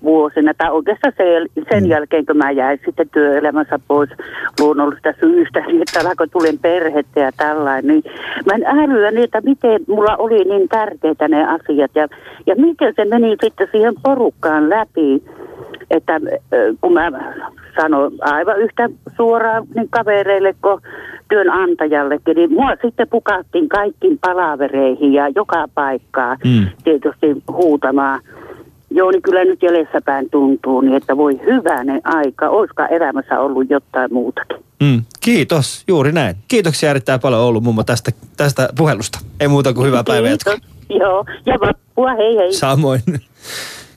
vuosina, 0.03 0.55
tai 0.55 0.70
oikeastaan 0.70 1.14
sen, 1.16 1.64
sen 1.72 1.88
jälkeen, 1.88 2.26
kun 2.26 2.36
mä 2.36 2.50
jäin 2.50 2.80
sitten 2.84 3.09
työelämässä 3.11 3.78
pois 3.88 4.11
luonnollista 4.61 5.14
syystä, 5.20 5.61
niin 5.61 5.82
että 5.82 6.09
alkoi 6.09 6.28
tulen 6.28 6.59
perhettä 6.59 7.20
ja 7.20 7.30
tällainen, 7.36 7.86
niin 7.86 8.03
mä 8.46 8.53
en 8.55 8.78
älyä 8.78 9.11
niitä, 9.11 9.40
miten 9.40 9.80
mulla 9.88 10.16
oli 10.16 10.44
niin 10.44 10.68
tärkeitä 10.68 11.28
ne 11.28 11.44
asiat. 11.44 11.90
Ja, 11.94 12.09
ja 12.46 12.55
miten 12.57 12.92
se 12.96 13.05
meni 13.05 13.36
sitten 13.42 13.68
siihen 13.72 13.94
porukkaan 14.03 14.70
läpi, 14.70 15.22
että 15.90 16.20
kun 16.80 16.92
mä 16.92 17.11
sanoin 17.81 18.12
aivan 18.20 18.61
yhtä 18.61 18.89
suoraan 19.16 19.64
niin 19.75 19.89
kavereille 19.91 20.55
kuin 20.62 20.81
työnantajallekin, 21.29 22.37
niin 22.37 22.53
mua 22.53 22.70
sitten 22.83 23.09
pukattiin 23.09 23.68
kaikkiin 23.68 24.18
palavereihin 24.18 25.12
ja 25.12 25.29
joka 25.29 25.68
paikkaa 25.75 26.37
Mm. 26.45 26.66
tietysti 26.85 27.43
huutamaan. 27.49 28.20
Joo, 28.91 29.11
niin 29.11 29.23
kyllä 29.23 29.45
nyt 29.45 29.62
jäljessäpäin 29.62 30.31
tuntuu, 30.31 30.81
niin 30.81 30.95
että 30.95 31.16
voi 31.16 31.41
hyvänen 31.47 32.01
aika, 32.05 32.49
olisiko 32.49 32.83
elämässä 32.91 33.41
ollut 33.41 33.70
jotain 33.70 34.12
muutakin. 34.12 34.57
Mm. 34.81 35.03
Kiitos, 35.20 35.85
juuri 35.89 36.12
näin. 36.12 36.37
Kiitoksia 36.49 36.91
erittäin 36.91 37.20
paljon 37.20 37.41
Oulu 37.43 37.61
mummo 37.61 37.85
tästä, 37.85 38.11
tästä 38.37 38.68
puhelusta. 38.79 39.18
Ei 39.41 39.49
muuta 39.49 39.73
kuin 39.73 39.87
hyvää. 39.87 40.05
Kiitos. 40.05 40.59
Joo, 40.91 41.25
ja 41.47 41.55
vappua, 41.61 42.14
hei 42.14 42.37
hei. 42.37 42.53
Samoin. 42.53 43.01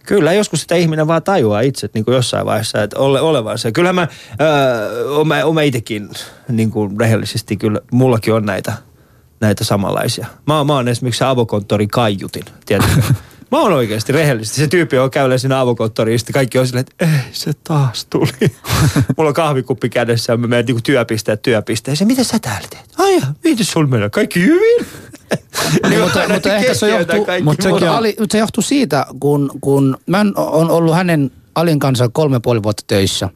Kyllä, 0.06 0.34
joskus 0.34 0.62
sitä 0.62 0.76
ihminen 0.76 1.08
vaan 1.08 1.24
tajuaa 1.24 1.62
itse 1.62 1.90
niin 1.94 2.06
kuin 2.06 2.16
jossain 2.16 2.46
vaiheessa, 2.46 2.84
että 2.84 3.00
ole, 3.00 3.22
olevansa. 3.22 3.72
Kyllähän 3.72 3.96
mä, 3.96 4.08
öö, 4.42 5.10
oma, 5.10 5.36
oma 5.44 5.62
itsekin 5.62 6.10
niin 6.50 6.72
kuin 6.72 7.00
rehellisesti, 7.00 7.58
kyllä 7.58 7.80
mullakin 7.92 8.34
on 8.34 8.46
näitä, 8.46 8.74
näitä 9.40 9.64
samanlaisia. 9.64 10.28
Mä, 10.48 10.64
mä 10.64 10.74
oon 10.74 10.88
esimerkiksi 10.88 11.20
se 11.20 11.26
avokonttorin 11.26 11.90
kaiutin, 11.90 12.46
tiedätkö? 12.66 13.02
Mä 13.52 13.60
oon 13.60 13.74
oikeasti 13.74 14.14
rehellisesti. 14.14 14.62
Se 14.62 14.68
tyyppi 14.68 14.98
on 14.98 15.12
käynyt 15.12 15.42
siinä 15.42 15.60
avokonttoriin, 15.60 16.20
sitten 16.20 16.34
kaikki 16.34 16.60
on 16.60 16.68
silleen, 16.68 16.86
että 16.90 17.06
ei 17.06 17.32
se 17.32 17.52
taas 17.64 18.06
tuli. 18.06 18.32
Mulla 19.18 19.28
on 19.28 19.34
kahvikuppi 19.34 19.90
kädessä 19.90 20.34
ja 20.34 20.38
mä 20.38 20.48
menen 20.48 20.66
niin 20.66 20.84
työpisteet 20.84 21.42
työpisteeseen. 21.42 22.08
Mitä 22.08 22.24
sä 22.24 22.40
täällä 22.40 22.68
teet? 22.70 22.86
Ai 22.98 23.16
ja, 23.16 23.22
miten 23.44 23.66
sulla 23.66 23.88
menee? 23.88 24.10
Kaikki 24.10 24.42
hyvin? 24.42 24.86
Niin 25.90 26.02
mutta, 26.02 26.30
mutta 26.34 26.56
ehkä 26.56 26.74
se 26.74 26.90
johtuu, 26.90 27.26
mutta 27.44 27.70
mutta, 27.70 27.98
Ali, 27.98 28.16
mutta 28.20 28.34
se 28.34 28.38
johtuu 28.38 28.64
siitä, 28.64 29.06
kun, 29.20 29.52
kun 29.62 29.98
mä 30.06 30.26
oon- 30.36 30.72
ollut 30.72 30.96
hänen 30.96 31.32
Alin 31.56 31.80
kanssa 31.80 32.10
kolme 32.10 32.40
puoli 32.40 32.64
vuotta 32.64 32.84
töissä. 32.88 33.30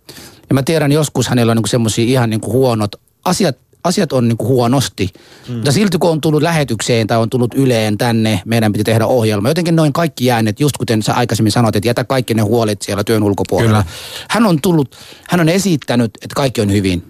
Ja 0.49 0.53
mä 0.53 0.63
tiedän, 0.63 0.91
joskus 0.91 1.27
hänellä 1.27 1.51
on 1.51 1.57
niinku 1.57 1.67
semmoisia 1.67 2.05
ihan 2.05 2.29
niinku 2.29 2.51
huonot 2.51 2.95
asiat, 3.25 3.57
asiat 3.83 4.13
on 4.13 4.27
niinku 4.27 4.47
huonosti. 4.47 5.09
Mm. 5.47 5.55
Mutta 5.55 5.71
silti 5.71 5.97
kun 5.97 6.09
on 6.09 6.21
tullut 6.21 6.41
lähetykseen 6.41 7.07
tai 7.07 7.17
on 7.17 7.29
tullut 7.29 7.53
Yleen 7.53 7.97
tänne, 7.97 8.41
meidän 8.45 8.71
piti 8.71 8.83
tehdä 8.83 9.05
ohjelma. 9.05 9.49
Jotenkin 9.49 9.75
noin 9.75 9.93
kaikki 9.93 10.25
jääneet, 10.25 10.59
just 10.59 10.77
kuten 10.77 11.03
sä 11.03 11.13
aikaisemmin 11.13 11.51
sanoit, 11.51 11.75
että 11.75 11.89
jätä 11.89 12.03
kaikki 12.03 12.33
ne 12.33 12.41
huolet 12.41 12.81
siellä 12.81 13.03
työn 13.03 13.23
ulkopuolella. 13.23 13.83
Kyllä. 13.83 13.95
Hän 14.29 14.45
on 14.45 14.61
tullut, 14.61 14.95
hän 15.29 15.41
on 15.41 15.49
esittänyt, 15.49 16.11
että 16.21 16.35
kaikki 16.35 16.61
on 16.61 16.71
hyvin 16.71 17.03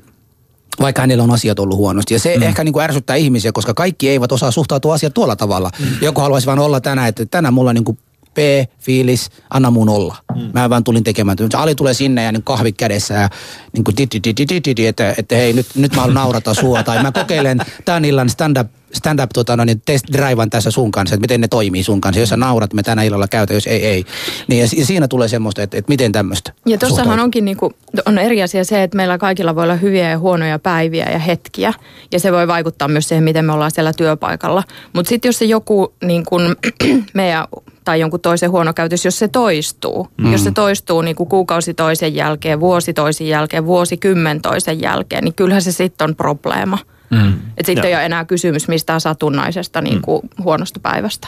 vaikka 0.81 1.01
hänellä 1.01 1.23
on 1.23 1.31
asiat 1.31 1.59
ollut 1.59 1.77
huonosti. 1.77 2.13
Ja 2.13 2.19
se 2.19 2.37
mm. 2.37 2.43
ehkä 2.43 2.63
niin 2.63 2.73
kuin 2.73 2.83
ärsyttää 2.83 3.15
ihmisiä, 3.15 3.51
koska 3.51 3.73
kaikki 3.73 4.09
eivät 4.09 4.31
osaa 4.31 4.51
suhtautua 4.51 4.93
asiaan 4.93 5.13
tuolla 5.13 5.35
tavalla. 5.35 5.71
Mm. 5.79 5.85
Joku 6.01 6.21
haluaisi 6.21 6.47
vaan 6.47 6.59
olla 6.59 6.81
tänään, 6.81 7.07
että 7.07 7.25
tänään 7.25 7.53
mulla 7.53 7.69
on 7.69 7.75
niin 7.75 7.85
kuin 7.85 7.97
P-fiilis, 8.33 9.29
anna 9.49 9.71
mun 9.71 9.89
olla. 9.89 10.15
Mm. 10.35 10.49
Mä 10.53 10.69
vaan 10.69 10.83
tulin 10.83 11.03
tekemään. 11.03 11.37
Ali 11.55 11.75
tulee 11.75 11.93
sinne 11.93 12.23
ja 12.23 12.31
niin 12.31 12.43
kahvit 12.43 12.77
kädessä 12.77 13.13
ja 13.13 13.29
niin 13.73 13.83
kuin 13.83 13.97
dit, 13.97 14.13
dit, 14.13 14.23
dit, 14.23 14.37
dit, 14.37 14.49
dit, 14.49 14.65
dit, 14.65 14.79
että, 14.79 15.13
että 15.17 15.35
hei 15.35 15.53
nyt, 15.53 15.67
nyt 15.75 15.95
mä 15.95 16.01
haluan 16.01 16.15
naurata 16.15 16.53
sua. 16.53 16.83
tai 16.83 17.03
mä 17.03 17.11
kokeilen 17.11 17.59
tämän 17.85 18.05
illan 18.05 18.29
stand-up 18.29 18.67
stand-up 18.93 19.29
tota, 19.33 19.57
no, 19.57 19.65
niin 19.65 19.81
test 19.85 20.05
drivean 20.13 20.49
tässä 20.49 20.71
sun 20.71 20.91
kanssa, 20.91 21.15
että 21.15 21.21
miten 21.21 21.41
ne 21.41 21.47
toimii 21.47 21.83
sun 21.83 22.01
kanssa. 22.01 22.19
Jos 22.19 22.29
sä 22.29 22.37
naurat, 22.37 22.73
me 22.73 22.83
tänä 22.83 23.03
illalla 23.03 23.27
käytä, 23.27 23.53
jos 23.53 23.67
ei, 23.67 23.85
ei. 23.85 24.05
Niin 24.47 24.61
ja 24.61 24.67
si- 24.67 24.85
siinä 24.85 25.07
tulee 25.07 25.27
semmoista, 25.27 25.63
että, 25.63 25.77
että 25.77 25.89
miten 25.89 26.11
tämmöistä 26.11 26.53
Ja 26.65 26.77
tuossahan 26.77 27.19
onkin 27.19 27.45
niinku, 27.45 27.73
on 28.05 28.17
eri 28.17 28.43
asia 28.43 28.63
se, 28.63 28.83
että 28.83 28.97
meillä 28.97 29.17
kaikilla 29.17 29.55
voi 29.55 29.63
olla 29.63 29.75
hyviä 29.75 30.09
ja 30.09 30.19
huonoja 30.19 30.59
päiviä 30.59 31.05
ja 31.11 31.19
hetkiä. 31.19 31.73
Ja 32.11 32.19
se 32.19 32.31
voi 32.31 32.47
vaikuttaa 32.47 32.87
myös 32.87 33.07
siihen, 33.07 33.23
miten 33.23 33.45
me 33.45 33.53
ollaan 33.53 33.71
siellä 33.71 33.93
työpaikalla. 33.93 34.63
Mutta 34.93 35.09
sitten 35.09 35.29
jos 35.29 35.37
se 35.39 35.45
joku 35.45 35.93
niin 36.03 36.25
kun, 36.25 36.55
meidän 37.13 37.45
tai 37.89 37.99
jonkun 37.99 38.19
toisen 38.19 38.51
huono 38.51 38.73
käytös, 38.73 39.05
jos 39.05 39.19
se 39.19 39.27
toistuu. 39.27 40.07
Mm. 40.17 40.31
Jos 40.31 40.43
se 40.43 40.51
toistuu 40.51 41.01
niin 41.01 41.15
kuin 41.15 41.29
kuukausi 41.29 41.73
toisen 41.73 42.15
jälkeen, 42.15 42.59
vuosi 42.59 42.93
toisen 42.93 43.27
jälkeen, 43.27 43.65
vuosikymmen 43.65 44.41
toisen 44.41 44.81
jälkeen, 44.81 45.23
niin 45.23 45.33
kyllähän 45.33 45.61
se 45.61 45.71
sitten 45.71 46.09
on 46.09 46.15
probleema. 46.15 46.77
Mm. 47.09 47.33
Että 47.57 47.65
sitten 47.65 47.85
ei 47.85 47.95
ole 47.95 48.05
enää 48.05 48.25
kysymys 48.25 48.67
mistään 48.67 49.01
satunnaisesta 49.01 49.81
niin 49.81 50.01
kuin 50.01 50.21
huonosta 50.43 50.79
päivästä. 50.79 51.27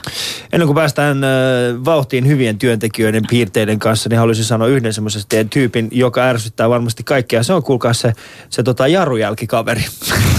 Ennen 0.54 0.68
kuin 0.68 0.76
päästään 0.76 1.24
äh, 1.24 1.30
vauhtiin 1.86 2.28
hyvien 2.28 2.58
työntekijöiden 2.58 3.24
piirteiden 3.30 3.80
kanssa, 3.80 4.10
niin 4.10 4.20
haluaisin 4.20 4.46
sanoa 4.46 4.68
yhden 4.68 4.94
semmoisen 4.94 5.22
teidän 5.30 5.50
tyypin, 5.50 5.88
joka 5.92 6.24
ärsyttää 6.24 6.70
varmasti 6.70 7.04
kaikkea. 7.04 7.44
Se 7.44 7.54
on 7.54 7.64
kuulkaa 7.64 7.94
se, 7.94 8.14
se 8.50 8.64
tota 8.64 8.88
jarrujälkikaveri. 8.88 9.86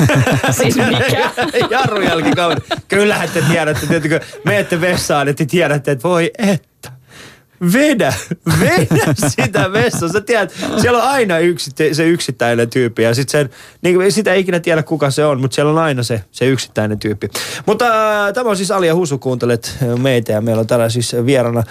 Siis 0.50 0.76
mikä? 0.76 1.30
jarrujälkikaveri. 1.76 2.60
Kyllähän 2.88 3.28
te 3.34 3.42
tiedätte, 3.50 3.86
tietenkin, 3.86 4.20
menette 4.44 4.80
vessaan, 4.80 5.28
että 5.28 5.44
te 5.44 5.50
tiedätte, 5.50 5.90
että 5.90 6.08
voi 6.08 6.30
että. 6.38 6.92
Vedä, 7.72 8.14
vedä 8.60 9.14
sitä 9.28 9.72
vessaan. 9.72 10.12
Sä 10.12 10.20
tiedät, 10.20 10.52
siellä 10.80 11.02
on 11.02 11.08
aina 11.08 11.38
yksi, 11.38 11.70
se 11.92 12.08
yksittäinen 12.08 12.70
tyyppi 12.70 13.02
ja 13.02 13.14
sit 13.14 13.28
sen, 13.28 13.50
niin 13.82 14.12
sitä 14.12 14.32
ei 14.32 14.40
ikinä 14.40 14.60
tiedä 14.60 14.82
kuka 14.82 15.10
se 15.10 15.24
on, 15.24 15.40
mutta 15.40 15.54
siellä 15.54 15.72
on 15.72 15.78
aina 15.78 16.02
se, 16.02 16.24
se 16.30 16.46
yksittäinen 16.46 16.98
tyyppi. 16.98 17.28
Mutta 17.66 17.86
äh, 18.26 18.32
tämä 18.32 18.50
on 18.50 18.56
siis 18.56 18.70
Alia 18.70 18.94
Husu, 18.94 19.18
kuuntelet 19.18 19.78
äh, 19.82 19.98
meitä 19.98 20.32
ja 20.32 20.40
meillä 20.40 20.60
on 20.60 20.66
täällä 20.66 20.88
siis 20.88 21.16
vierana 21.26 21.58
äh, 21.58 21.64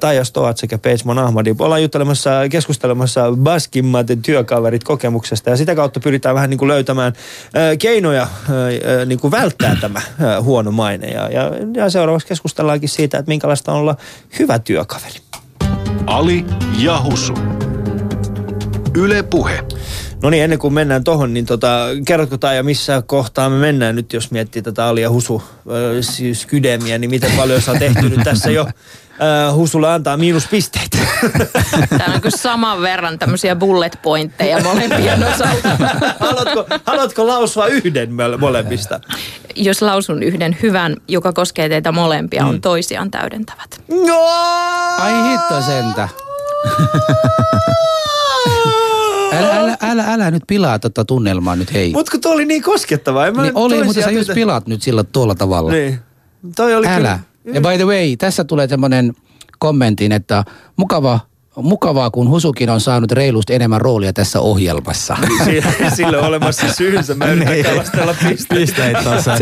Taija 0.00 0.24
Stoat 0.24 0.58
sekä 0.58 0.78
Pejsmon 0.78 1.18
Ahmadi. 1.18 1.54
Ollaan 1.58 1.82
juttelemassa, 1.82 2.30
keskustelemassa 2.50 3.32
baskimmat 3.36 4.06
työkaverit 4.22 4.84
kokemuksesta 4.84 5.50
ja 5.50 5.56
sitä 5.56 5.74
kautta 5.74 6.00
pyritään 6.00 6.34
vähän 6.34 6.50
niin 6.50 6.58
kuin 6.58 6.68
löytämään 6.68 7.12
äh, 7.56 7.78
keinoja 7.78 8.22
äh, 8.22 8.28
äh, 8.30 9.06
niin 9.06 9.18
kuin 9.18 9.30
välttää 9.30 9.76
tämä 9.80 9.98
äh, 9.98 10.42
huono 10.42 10.70
maine. 10.70 11.06
Ja, 11.06 11.28
ja, 11.28 11.50
ja 11.74 11.90
seuraavaksi 11.90 12.26
keskustellaankin 12.26 12.88
siitä, 12.88 13.18
että 13.18 13.28
minkälaista 13.28 13.72
on 13.72 13.78
olla 13.78 13.96
hyvä 14.38 14.58
työkaveri. 14.58 15.29
Ali 16.06 16.44
ja 16.78 17.02
Husu. 17.02 17.34
Yle 18.94 19.22
Puhe. 19.22 19.64
No 20.22 20.30
niin, 20.30 20.44
ennen 20.44 20.58
kuin 20.58 20.74
mennään 20.74 21.04
tohon, 21.04 21.34
niin 21.34 21.46
tota, 21.46 21.86
kerrotko 22.04 22.38
Taija, 22.38 22.62
missä 22.62 23.02
kohtaa 23.06 23.50
me 23.50 23.56
mennään 23.56 23.96
nyt, 23.96 24.12
jos 24.12 24.30
miettii 24.30 24.62
tätä 24.62 24.86
Alia 24.86 25.10
Husu 25.10 25.42
ö, 25.70 26.02
siis 26.02 26.46
kydemiä, 26.46 26.98
niin 26.98 27.10
miten 27.10 27.32
paljon 27.36 27.62
sä 27.62 27.70
oot 27.72 27.82
ehtinyt 27.82 28.20
tässä 28.24 28.50
jo 28.50 28.66
ö, 29.22 29.52
Husulle 29.52 29.92
antaa 29.92 30.16
miinuspisteitä? 30.16 30.98
Täällä 31.98 32.14
on 32.14 32.20
kyllä 32.20 32.36
saman 32.36 32.82
verran 32.82 33.18
tämmöisiä 33.18 33.56
bullet 33.56 33.98
pointteja 34.02 34.60
molempien 34.62 35.24
osalta. 35.24 35.68
haluatko, 36.26 36.66
haluatko 36.84 37.26
lausua 37.26 37.66
yhden 37.66 38.08
mole- 38.08 38.38
molemmista? 38.38 39.00
Jos 39.56 39.82
lausun 39.82 40.22
yhden 40.22 40.56
hyvän, 40.62 40.96
joka 41.08 41.32
koskee 41.32 41.68
teitä 41.68 41.92
molempia, 41.92 42.46
on 42.46 42.60
toisiaan 42.60 43.10
täydentävät. 43.10 43.80
No! 44.06 44.20
Ai 44.98 45.30
hitto 45.30 45.62
sentä. 45.62 46.08
Älä, 49.32 49.58
älä, 49.58 49.76
älä, 49.82 50.04
älä 50.12 50.30
nyt 50.30 50.42
pilaa 50.46 50.78
tota 50.78 51.04
tunnelmaa 51.04 51.56
nyt, 51.56 51.72
hei. 51.72 51.92
Mut 51.92 52.10
kun 52.10 52.20
toi 52.20 52.32
oli 52.32 52.44
niin 52.44 52.62
koskettavaa. 52.62 53.26
En 53.26 53.36
mä 53.36 53.42
niin 53.42 53.52
oli, 53.56 53.84
mutta 53.84 54.02
sä 54.02 54.10
just 54.10 54.34
pilaat 54.34 54.66
nyt 54.66 54.82
sillä 54.82 55.04
tuolla 55.04 55.34
tavalla. 55.34 55.72
Niin. 55.72 55.98
Toi 56.56 56.74
oli 56.74 56.86
Älä. 56.86 56.96
kyllä... 56.96 57.18
Ja 57.44 57.60
by 57.60 57.76
the 57.76 57.84
way, 57.84 58.16
tässä 58.16 58.44
tulee 58.44 58.68
semmoinen 58.68 59.12
kommentin, 59.58 60.12
että 60.12 60.44
mukava, 60.76 61.20
mukavaa, 61.56 62.10
kun 62.10 62.28
Husukin 62.28 62.70
on 62.70 62.80
saanut 62.80 63.12
reilusti 63.12 63.54
enemmän 63.54 63.80
roolia 63.80 64.12
tässä 64.12 64.40
ohjelmassa. 64.40 65.16
Si- 65.44 65.62
Sille 65.96 66.18
on 66.18 66.24
olemassa 66.24 66.72
syynsä. 66.72 67.14
Mä 67.14 67.26
yritän 67.26 67.52
Niin. 67.52 67.64
kalastella 67.64 68.14
pisteitä. 68.54 69.02
Tuossa. 69.02 69.38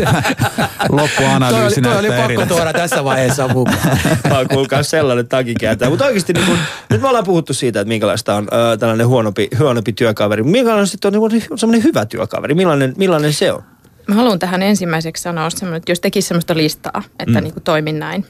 Loppuanalyysi 0.89 1.79
oli, 1.79 1.87
toi 1.89 1.99
oli 1.99 2.09
pakko 2.27 2.45
tuoda 2.55 2.73
tässä 2.73 3.03
vaiheessa 3.03 3.47
mukaan. 3.47 3.99
Mä 4.29 4.37
oon 4.37 4.47
kuulkaa 4.47 4.83
sellainen 4.83 5.27
takinkääntää. 5.27 5.89
Mutta 5.89 6.05
oikeasti 6.05 6.33
niin 6.33 6.45
kun, 6.45 6.57
nyt 6.89 7.01
me 7.01 7.07
ollaan 7.07 7.23
puhuttu 7.25 7.53
siitä, 7.53 7.79
että 7.81 7.89
minkälaista 7.89 8.35
on 8.35 8.47
ö, 8.73 8.77
tällainen 8.77 9.07
huonompi, 9.07 9.47
huonompi 9.59 9.93
työkaveri. 9.93 10.43
Minkälainen 10.43 10.87
sitten 10.87 11.15
on 11.15 11.29
niin 11.31 11.43
semmoinen 11.55 11.83
hyvä 11.83 12.05
työkaveri? 12.05 12.53
Millainen, 12.55 12.93
millainen 12.97 13.33
se 13.33 13.51
on? 13.53 13.63
Mä 14.09 14.15
haluan 14.15 14.39
tähän 14.39 14.61
ensimmäiseksi 14.61 15.23
sanoa 15.23 15.49
semmoinen, 15.49 15.77
että 15.77 15.91
jos 15.91 15.99
tekisi 15.99 16.27
semmoista 16.27 16.57
listaa, 16.57 17.03
että 17.19 17.39
mm. 17.39 17.43
niin 17.43 17.53
kuin 17.53 17.63
toimin 17.63 17.99
näin, 17.99 18.25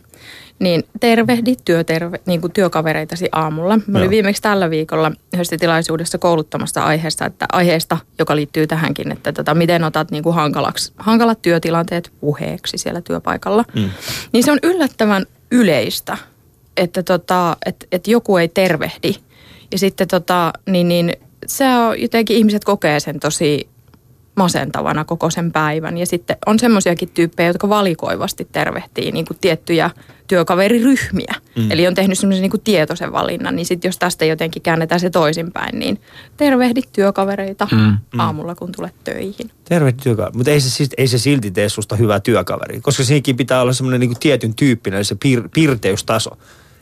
niin 0.59 0.83
tervehdi 0.99 1.55
työterve, 1.65 2.19
niin 2.25 2.41
kuin 2.41 2.53
työkavereitasi 2.53 3.29
aamulla. 3.31 3.79
Mä 3.87 3.97
olin 3.97 4.09
viimeksi 4.09 4.41
tällä 4.41 4.69
viikolla 4.69 5.11
yhdessä 5.33 5.57
tilaisuudessa 5.57 6.17
kouluttamassa 6.17 6.83
aiheesta, 6.83 7.25
että 7.25 7.45
aiheesta, 7.51 7.97
joka 8.19 8.35
liittyy 8.35 8.67
tähänkin, 8.67 9.11
että 9.11 9.33
tota, 9.33 9.55
miten 9.55 9.83
otat 9.83 10.11
niin 10.11 10.23
kuin 10.23 10.35
hankalaksi, 10.35 10.93
hankalat 10.97 11.41
työtilanteet 11.41 12.11
puheeksi 12.19 12.77
siellä 12.77 13.01
työpaikalla. 13.01 13.65
Mm. 13.75 13.89
Niin 14.31 14.43
se 14.43 14.51
on 14.51 14.59
yllättävän 14.63 15.25
yleistä, 15.51 16.17
että 16.77 17.03
tota, 17.03 17.57
et, 17.65 17.87
et 17.91 18.07
joku 18.07 18.37
ei 18.37 18.47
tervehdi 18.47 19.15
Ja 19.71 19.77
sitten 19.77 20.07
tota, 20.07 20.53
niin, 20.69 20.87
niin 20.87 21.13
se 21.45 21.65
on 21.65 22.01
jotenkin 22.01 22.37
ihmiset 22.37 22.63
kokee 22.63 22.99
sen 22.99 23.19
tosi 23.19 23.69
masentavana 24.39 25.05
koko 25.05 25.29
sen 25.29 25.51
päivän. 25.51 25.97
Ja 25.97 26.05
sitten 26.05 26.37
on 26.45 26.59
semmoisiakin 26.59 27.09
tyyppejä, 27.13 27.49
jotka 27.49 27.69
valikoivasti 27.69 28.47
tervehtii 28.51 29.11
niin 29.11 29.25
kuin 29.25 29.37
tiettyjä 29.41 29.89
työkaveriryhmiä. 30.27 31.35
Mm. 31.55 31.71
Eli 31.71 31.87
on 31.87 31.95
tehnyt 31.95 32.19
semmoisen 32.19 32.41
niin 32.41 32.51
kuin 32.51 32.61
tietoisen 32.61 33.11
valinnan. 33.11 33.55
Niin 33.55 33.65
sitten 33.65 33.89
jos 33.89 33.97
tästä 33.97 34.25
jotenkin 34.25 34.61
käännetään 34.61 34.99
se 34.99 35.09
toisinpäin, 35.09 35.79
niin 35.79 36.01
tervehdit 36.37 36.89
työkavereita 36.91 37.67
mm. 37.71 37.97
aamulla, 38.17 38.55
kun 38.55 38.71
tulet 38.71 38.95
töihin. 39.03 39.51
Tervehdit 39.63 40.03
työkaveri. 40.03 40.37
Mutta 40.37 40.51
ei 40.51 40.61
se, 40.61 40.69
siis, 40.69 40.89
ei 40.97 41.07
se 41.07 41.17
silti 41.17 41.51
tee 41.51 41.69
susta 41.69 41.95
hyvää 41.95 42.19
työkaveri, 42.19 42.81
koska 42.81 43.03
siinäkin 43.03 43.37
pitää 43.37 43.61
olla 43.61 43.73
semmoinen 43.73 43.99
niin 43.99 44.09
kuin 44.09 44.19
tietyn 44.19 44.55
tyyppinen 44.55 45.05
se 45.05 45.15
piir, 45.15 45.49
piirteystaso. 45.53 46.37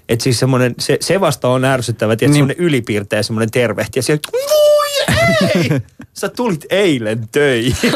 Että 0.09 0.23
siis 0.23 0.39
semmoinen, 0.39 0.75
se, 0.79 0.97
se 1.01 1.19
vasta 1.19 1.47
on 1.47 1.65
ärsyttävä, 1.65 2.13
että 2.13 2.25
niin. 2.25 2.33
semmoinen 2.33 2.57
ylipiirteä 2.59 3.23
semmoinen 3.23 3.51
tervehti 3.51 3.99
ja 3.99 4.03
sieltä, 4.03 4.29
ei! 5.55 5.81
Sä 6.13 6.29
tulit 6.29 6.65
eilen 6.69 7.27
töihin. 7.31 7.91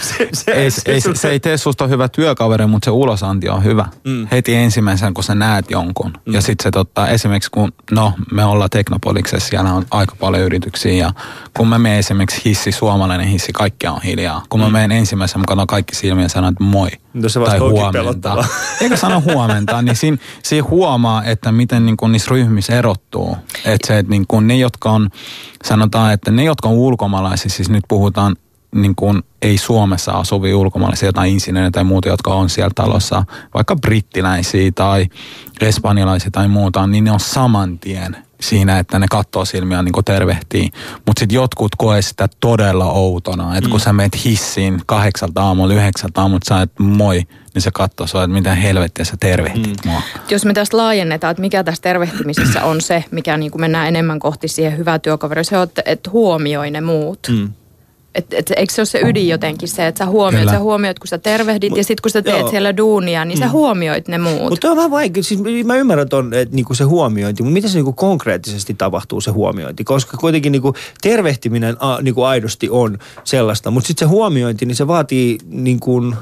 se, 0.00 0.28
se, 0.32 0.52
ei, 0.52 0.70
se, 0.70 0.82
ei, 0.86 1.00
se, 1.00 1.14
se, 1.14 1.30
ei 1.30 1.40
tee 1.40 1.56
susta 1.56 1.86
hyvä 1.86 2.08
työkaveri, 2.08 2.66
mutta 2.66 2.84
se 2.84 2.90
ulosanti 2.90 3.48
on 3.48 3.64
hyvä. 3.64 3.86
Mm. 4.04 4.28
Heti 4.30 4.54
ensimmäisen, 4.54 5.14
kun 5.14 5.24
sä 5.24 5.34
näet 5.34 5.70
jonkun. 5.70 6.12
Mm. 6.26 6.34
Ja 6.34 6.40
sitten 6.40 6.62
se 6.62 6.70
totta, 6.70 7.08
esimerkiksi 7.08 7.50
kun, 7.50 7.72
no 7.90 8.12
me 8.32 8.44
ollaan 8.44 8.70
Teknopoliksessa, 8.70 9.48
siellä 9.48 9.72
on 9.72 9.86
aika 9.90 10.16
paljon 10.20 10.42
yrityksiä. 10.42 10.92
Ja 10.92 11.12
kun 11.56 11.68
mä 11.68 11.78
menen 11.78 11.98
esimerkiksi 11.98 12.40
hissi, 12.44 12.72
suomalainen 12.72 13.28
hissi, 13.28 13.52
kaikki 13.52 13.86
on 13.86 14.02
hiljaa. 14.02 14.42
Kun 14.48 14.60
mä 14.60 14.66
mm. 14.66 14.72
menen 14.72 14.92
ensimmäisen, 14.92 15.40
mä 15.40 15.44
katson 15.48 15.66
kaikki 15.66 15.94
silmiä 15.94 16.24
ja 16.24 16.28
sanon, 16.28 16.52
että 16.52 16.64
moi. 16.64 16.90
No 17.14 17.28
se 17.28 17.40
tai 17.40 17.58
huomenta. 17.58 18.44
Eikä 18.80 18.96
sano 18.96 19.20
huomenta, 19.20 19.82
niin 19.82 19.96
siinä, 19.96 20.16
siinä 20.42 20.66
huomaa, 20.70 21.24
että 21.24 21.52
miten 21.52 21.86
niin 21.86 21.96
kun 21.96 22.12
niissä 22.12 22.30
ryhmissä 22.30 22.74
erottuu. 22.74 23.36
Että 23.64 23.86
se, 23.86 23.98
että 23.98 24.10
niin 24.10 24.24
kun 24.28 24.46
ne, 24.46 24.56
jotka 24.56 24.90
on, 24.90 25.10
sanotaan, 25.64 26.12
että 26.12 26.30
ne, 26.30 26.44
jotka 26.44 26.68
on 26.68 26.74
ulkomaalaisia, 26.74 27.50
siis 27.50 27.70
nyt 27.70 27.84
puhutaan 27.88 28.36
niin 28.74 28.94
kuin 28.94 29.22
ei 29.42 29.58
Suomessa 29.58 30.12
asuvia 30.12 30.56
ulkomaalaisia, 30.58 31.08
jotain 31.08 31.32
insinöörejä 31.32 31.70
tai 31.70 31.84
muuta, 31.84 32.08
jotka 32.08 32.34
on 32.34 32.50
siellä 32.50 32.70
talossa, 32.74 33.24
vaikka 33.54 33.76
brittiläisiä 33.76 34.72
tai 34.74 35.06
espanjalaisia 35.60 36.30
tai 36.30 36.48
muuta, 36.48 36.86
niin 36.86 37.04
ne 37.04 37.10
on 37.10 37.20
saman 37.20 37.78
tien 37.78 38.16
siinä, 38.40 38.78
että 38.78 38.98
ne 38.98 39.06
katsoo 39.10 39.44
silmiä 39.44 39.82
niin 39.82 39.92
kuin 39.92 40.04
tervehtii. 40.04 40.70
Mutta 41.06 41.20
sitten 41.20 41.34
jotkut 41.34 41.72
koe 41.78 42.02
sitä 42.02 42.28
todella 42.40 42.92
outona, 42.92 43.56
että 43.56 43.68
mm. 43.68 43.70
kun 43.70 43.80
sä 43.80 43.92
meet 43.92 44.24
hissiin 44.24 44.80
kahdeksalta 44.86 45.42
aamulla, 45.42 45.74
yhdeksältä 45.74 46.20
aamulla, 46.20 46.40
sä 46.48 46.62
et 46.62 46.72
moi, 46.78 47.22
niin 47.54 47.62
se 47.62 47.70
katsoo 47.70 48.06
sua, 48.06 48.24
että 48.24 48.34
mitä 48.34 48.54
helvettiä 48.54 49.04
sä 49.04 49.16
tervehtit 49.20 49.84
mm. 49.84 49.90
mua. 49.90 50.02
Jos 50.30 50.44
me 50.44 50.52
tästä 50.52 50.76
laajennetaan, 50.76 51.30
että 51.30 51.40
mikä 51.40 51.64
tässä 51.64 51.82
tervehtimisessä 51.82 52.64
on 52.64 52.80
se, 52.80 53.04
mikä 53.10 53.36
niin 53.36 53.50
kuin 53.50 53.60
mennään 53.60 53.88
enemmän 53.88 54.18
kohti 54.18 54.48
siihen 54.48 54.78
hyvää 54.78 54.98
työkaveria, 54.98 55.44
se 55.44 55.58
on, 55.58 55.64
että, 55.64 55.82
että 55.84 56.10
huomioi 56.10 56.70
ne 56.70 56.80
muut. 56.80 57.28
Mm. 57.28 57.52
Et, 58.14 58.34
et, 58.34 58.52
eikö 58.56 58.72
se 58.72 58.80
ole 58.80 58.86
se 58.86 59.00
ydin 59.00 59.28
jotenkin 59.28 59.68
se, 59.68 59.86
että 59.86 60.04
sä 60.04 60.10
huomioit, 60.10 60.50
sä 60.50 60.58
huomioit 60.58 60.98
kun 60.98 61.08
sä 61.08 61.18
tervehdit 61.18 61.70
Mut, 61.70 61.78
ja 61.78 61.84
sitten 61.84 62.02
kun 62.02 62.10
sä 62.10 62.22
teet 62.22 62.38
joo. 62.38 62.50
siellä 62.50 62.76
duunia, 62.76 63.24
niin 63.24 63.38
mm. 63.38 63.42
sä 63.42 63.48
huomioit 63.48 64.08
ne 64.08 64.18
muut. 64.18 64.50
Mutta 64.50 64.70
on 64.70 64.76
vähän 64.76 64.90
vaikea, 64.90 65.22
siis 65.22 65.40
mä 65.64 65.76
ymmärrän 65.76 66.08
ton, 66.08 66.34
että 66.34 66.54
niinku 66.54 66.74
se 66.74 66.84
huomiointi, 66.84 67.42
mutta 67.42 67.52
miten 67.52 67.70
se 67.70 67.78
niinku 67.78 67.92
konkreettisesti 67.92 68.74
tapahtuu 68.74 69.20
se 69.20 69.30
huomiointi? 69.30 69.84
Koska 69.84 70.16
kuitenkin 70.16 70.52
niinku 70.52 70.74
tervehtiminen 71.02 71.76
a, 71.80 71.98
niinku 72.02 72.22
aidosti 72.22 72.68
on 72.70 72.98
sellaista, 73.24 73.70
mutta 73.70 73.86
sitten 73.86 74.08
se 74.08 74.10
huomiointi, 74.10 74.66
niin 74.66 74.76
se 74.76 74.86
vaatii 74.86 75.38
niinku, 75.46 76.14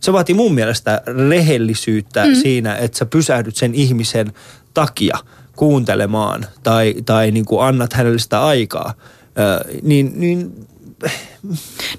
se 0.00 0.12
vaatii 0.12 0.34
mun 0.34 0.54
mielestä 0.54 1.02
rehellisyyttä 1.28 2.26
mm. 2.26 2.34
siinä, 2.34 2.76
että 2.76 2.98
sä 2.98 3.06
pysähdyt 3.06 3.56
sen 3.56 3.74
ihmisen 3.74 4.32
takia 4.74 5.18
kuuntelemaan 5.56 6.46
tai, 6.62 6.94
tai 7.06 7.30
niin 7.30 7.44
kuin 7.44 7.66
annat 7.66 7.92
hänelle 7.92 8.18
sitä 8.18 8.44
aikaa. 8.44 8.94
Ö, 9.38 9.78
niin, 9.82 10.12
niin 10.16 10.66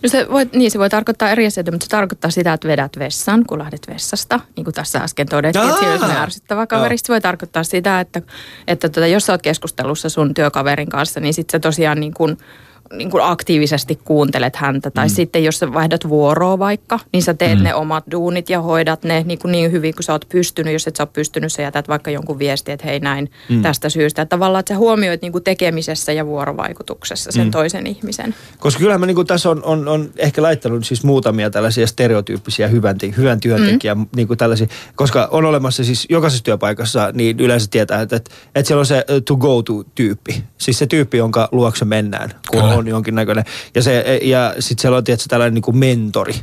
No 0.04 0.10
se 0.10 0.28
voi, 0.32 0.50
niin 0.54 0.72
se 0.72 0.80
voi 0.80 0.90
tarkoittaa 0.90 1.30
eri 1.30 1.46
asioita, 1.46 1.72
mutta 1.72 1.84
se 1.84 1.90
tarkoittaa 1.90 2.32
sitä, 2.32 2.54
että 2.54 2.68
vedät 2.68 2.92
vessan, 3.00 3.46
kun 3.48 3.60
lähdet 3.60 3.88
vessasta. 3.88 4.40
Niin 4.56 4.64
kuin 4.64 4.74
tässä 4.74 5.00
äsken 5.00 5.28
todettiin, 5.28 5.70
että 5.70 5.80
siinä 5.80 6.06
on 6.06 6.12
ärsyttävä 6.12 6.68
kaveri. 6.68 6.98
Se 6.98 7.04
voi 7.08 7.22
tarkoittaa 7.22 7.64
sitä, 7.64 8.00
että, 8.00 8.22
että 8.68 8.90
tuota, 8.90 9.08
jos 9.08 9.26
sä 9.26 9.34
oot 9.34 9.42
keskustelussa 9.42 10.10
sun 10.10 10.34
työkaverin 10.34 10.90
kanssa, 10.90 11.20
niin 11.20 11.34
sitten 11.34 11.52
se 11.52 11.60
tosiaan 11.60 12.00
niin 12.00 12.14
kuin– 12.14 12.38
niin 12.94 13.12
kuin 13.12 13.24
aktiivisesti 13.24 14.00
kuuntelet 14.04 14.56
häntä. 14.56 14.92
Tai 14.92 15.06
mm. 15.06 15.10
sitten 15.10 15.44
jos 15.44 15.60
sä 15.60 15.74
vaihdat 15.74 16.10
vuoroa 16.10 16.60
vaikka, 16.60 17.00
niin 17.14 17.24
sä 17.24 17.34
teet 17.34 17.58
mm. 17.58 17.64
ne 17.64 17.76
omat 17.76 18.04
duunit 18.12 18.50
ja 18.50 18.62
hoidat 18.62 19.04
ne 19.04 19.24
niin, 19.26 19.40
kuin 19.40 19.52
niin 19.52 19.72
hyvin 19.72 19.94
kuin 19.94 20.04
sä 20.04 20.14
oot 20.14 20.26
pystynyt. 20.30 20.74
Jos 20.74 20.88
et 20.88 20.96
sä 20.96 21.04
oot 21.04 21.14
pystynyt, 21.14 21.52
sä 21.52 21.62
jätät 21.62 21.88
vaikka 21.88 22.12
jonkun 22.12 22.40
viesti, 22.40 22.72
että 22.72 22.88
hei 22.88 23.00
näin 23.00 23.32
mm. 23.50 23.62
tästä 23.62 23.90
syystä. 23.90 24.22
Että 24.22 24.30
tavallaan, 24.30 24.60
että 24.60 24.74
sä 24.74 24.78
huomioit 24.78 25.22
niin 25.22 25.32
kuin 25.32 25.44
tekemisessä 25.44 26.12
ja 26.12 26.26
vuorovaikutuksessa 26.26 27.32
sen 27.32 27.46
mm. 27.46 27.52
toisen 27.52 27.88
ihmisen. 27.88 28.36
Koska 28.60 28.80
kyllä 28.80 28.98
mä 28.98 29.06
niin 29.06 29.16
kuin 29.16 29.28
tässä 29.28 29.50
on, 29.50 29.64
on, 29.64 29.88
on 29.88 30.10
ehkä 30.18 30.42
laittanut 30.42 30.86
siis 30.86 31.04
muutamia 31.04 31.50
tällaisia 31.50 31.88
stereotyyppisiä 31.88 32.68
hyvän, 32.68 32.98
hyvän 33.18 33.40
työntekijän 33.40 33.98
mm. 33.98 34.08
niin 34.16 34.28
kuin 34.28 34.38
tällaisia. 34.38 34.68
Koska 34.96 35.28
on 35.32 35.46
olemassa 35.46 35.84
siis 35.84 36.06
jokaisessa 36.10 36.44
työpaikassa, 36.44 37.12
niin 37.14 37.40
yleensä 37.40 37.68
tietää, 37.72 38.02
että, 38.02 38.16
että, 38.16 38.32
että 38.56 38.68
siellä 38.68 38.80
on 38.80 38.86
se 38.86 39.06
to 39.26 39.36
go 39.36 39.62
to 39.62 39.84
tyyppi. 39.96 40.44
Siis 40.58 40.80
se 40.80 40.88
tyyppi, 40.88 41.18
jonka 41.18 41.50
luokse 41.52 41.86
mennään, 41.86 42.32
kun. 42.52 42.75
On 42.78 42.88
jonkinnäköinen. 42.88 43.44
Ja, 43.76 43.84
se, 43.84 44.20
ja 44.24 44.54
sitten 44.60 44.82
siellä 44.82 44.98
on 44.98 45.04
tietysti 45.04 45.30
tällainen 45.30 45.54
niin 45.54 45.62
kuin 45.62 45.78
mentori. 45.78 46.36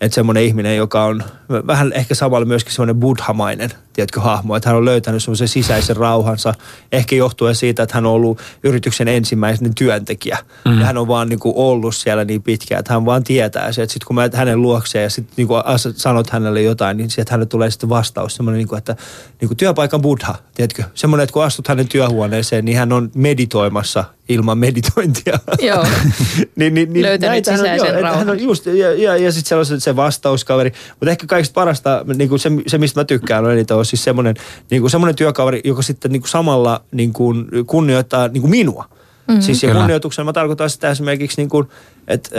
Että 0.00 0.14
semmoinen 0.14 0.42
ihminen, 0.42 0.76
joka 0.76 1.04
on 1.04 1.22
vähän 1.48 1.92
ehkä 1.92 2.14
samalla 2.14 2.46
myöskin 2.46 2.72
semmoinen 2.72 2.96
buddhamainen, 2.96 3.70
tiedätkö, 3.92 4.20
hahmo. 4.20 4.56
Että 4.56 4.68
hän 4.68 4.76
on 4.76 4.84
löytänyt 4.84 5.22
semmoisen 5.22 5.48
sisäisen 5.48 5.96
rauhansa. 5.96 6.54
Ehkä 6.92 7.16
johtuen 7.16 7.54
siitä, 7.54 7.82
että 7.82 7.94
hän 7.94 8.06
on 8.06 8.12
ollut 8.12 8.38
yrityksen 8.62 9.08
ensimmäinen 9.08 9.74
työntekijä. 9.74 10.38
Mm. 10.64 10.80
Ja 10.80 10.86
hän 10.86 10.98
on 10.98 11.08
vaan 11.08 11.28
niin 11.28 11.38
kuin 11.38 11.54
ollut 11.56 11.96
siellä 11.96 12.24
niin 12.24 12.42
pitkään, 12.42 12.78
että 12.78 12.92
hän 12.92 13.04
vaan 13.04 13.24
tietää 13.24 13.72
se. 13.72 13.82
Että 13.82 13.92
sitten 13.92 14.06
kun 14.06 14.16
mä 14.16 14.30
hänen 14.34 14.62
luokseen 14.62 15.02
ja 15.02 15.10
sitten 15.10 15.34
niin 15.36 15.48
kuin 15.48 15.62
sanot 15.96 16.30
hänelle 16.30 16.62
jotain, 16.62 16.96
niin 16.96 17.10
sieltä 17.10 17.32
hänelle 17.32 17.46
tulee 17.46 17.70
sitten 17.70 17.88
vastaus. 17.88 18.36
Semmoinen, 18.36 18.58
niin 18.58 18.68
kuin, 18.68 18.78
että 18.78 18.96
niin 19.40 19.48
kuin 19.48 19.56
työpaikan 19.56 20.02
buddha, 20.02 20.34
tiedätkö. 20.54 20.84
Semmoinen, 20.94 21.24
että 21.24 21.32
kun 21.32 21.44
astut 21.44 21.68
hänen 21.68 21.88
työhuoneeseen, 21.88 22.64
niin 22.64 22.78
hän 22.78 22.92
on 22.92 23.10
meditoimassa 23.14 24.04
ilman 24.30 24.58
meditointia. 24.58 25.38
Joo. 25.60 25.86
niin, 26.56 26.74
niin, 26.74 26.92
niin, 26.92 27.02
Löytänyt 27.02 27.44
sisäisen 27.44 27.96
on, 27.96 28.00
joo, 28.00 28.14
hän 28.14 28.30
on 28.30 28.40
just, 28.40 28.66
ja, 28.66 28.94
ja, 28.94 29.16
ja 29.16 29.32
sitten 29.32 29.80
se 29.80 29.96
vastauskaveri. 29.96 30.72
Mutta 30.90 31.10
ehkä 31.10 31.26
kaikista 31.26 31.54
parasta, 31.54 32.04
niin 32.14 32.28
kuin 32.28 32.38
se, 32.38 32.50
se, 32.66 32.78
mistä 32.78 33.00
mä 33.00 33.04
tykkään 33.04 33.44
on 33.44 33.52
eniten, 33.52 33.76
on 33.80 33.86
siis 33.86 34.04
semmoinen, 34.04 34.34
niin 34.70 34.82
kuin 34.82 34.90
semmoinen 34.90 35.16
työkaveri, 35.16 35.60
joka 35.64 35.82
sitten 35.82 36.12
niin 36.12 36.22
kuin 36.22 36.30
samalla 36.30 36.84
niin 36.92 37.12
kuin 37.12 37.46
kunnioittaa 37.66 38.28
niin 38.28 38.40
kuin 38.40 38.50
minua. 38.50 38.84
Mm-hmm. 38.90 39.42
Siis 39.42 39.62
ja 39.62 39.74
kunnioituksena 39.74 40.24
mä 40.24 40.32
tarkoitan 40.32 40.70
sitä 40.70 40.90
esimerkiksi, 40.90 41.40
niin 41.40 41.48
kuin, 41.48 41.68
että, 42.08 42.30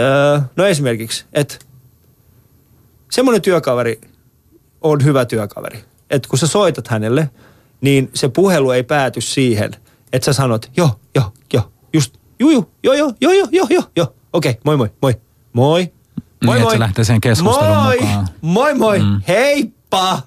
no 0.55 0.65
esimerkiksi, 0.65 1.25
että 1.33 1.55
semmoinen 3.11 3.41
työkaveri 3.41 4.01
on 4.81 5.03
hyvä 5.03 5.25
työkaveri. 5.25 5.83
Että 6.09 6.29
kun 6.29 6.39
sä 6.39 6.47
soitat 6.47 6.87
hänelle, 6.87 7.29
niin 7.81 8.09
se 8.13 8.29
puhelu 8.29 8.71
ei 8.71 8.83
pääty 8.83 9.21
siihen, 9.21 9.71
että 10.13 10.25
sä 10.25 10.33
sanot, 10.33 10.71
joo, 10.77 10.99
joo, 11.15 11.33
joo, 11.53 11.71
just, 11.93 12.17
juu, 12.39 12.49
juu, 12.51 12.71
joo, 12.83 12.93
joo, 12.93 13.13
joo, 13.21 13.31
joo, 13.31 13.47
joo, 13.51 13.67
joo, 13.69 13.83
joo, 13.95 14.13
okei, 14.33 14.51
okay, 14.51 14.61
moi, 14.65 14.77
moi, 14.77 14.89
moi, 15.01 15.13
moi, 15.53 15.91
moi, 16.43 16.55
niin, 16.55 16.63
moi, 16.63 16.73
että 16.73 16.79
lähtee 16.79 17.05
sen 17.05 17.21
keskustelun 17.21 17.77
moi, 17.77 17.99
mukaan. 17.99 18.27
Moi, 18.41 18.73
moi, 18.73 18.99
mm. 18.99 19.21
heippa, 19.27 20.21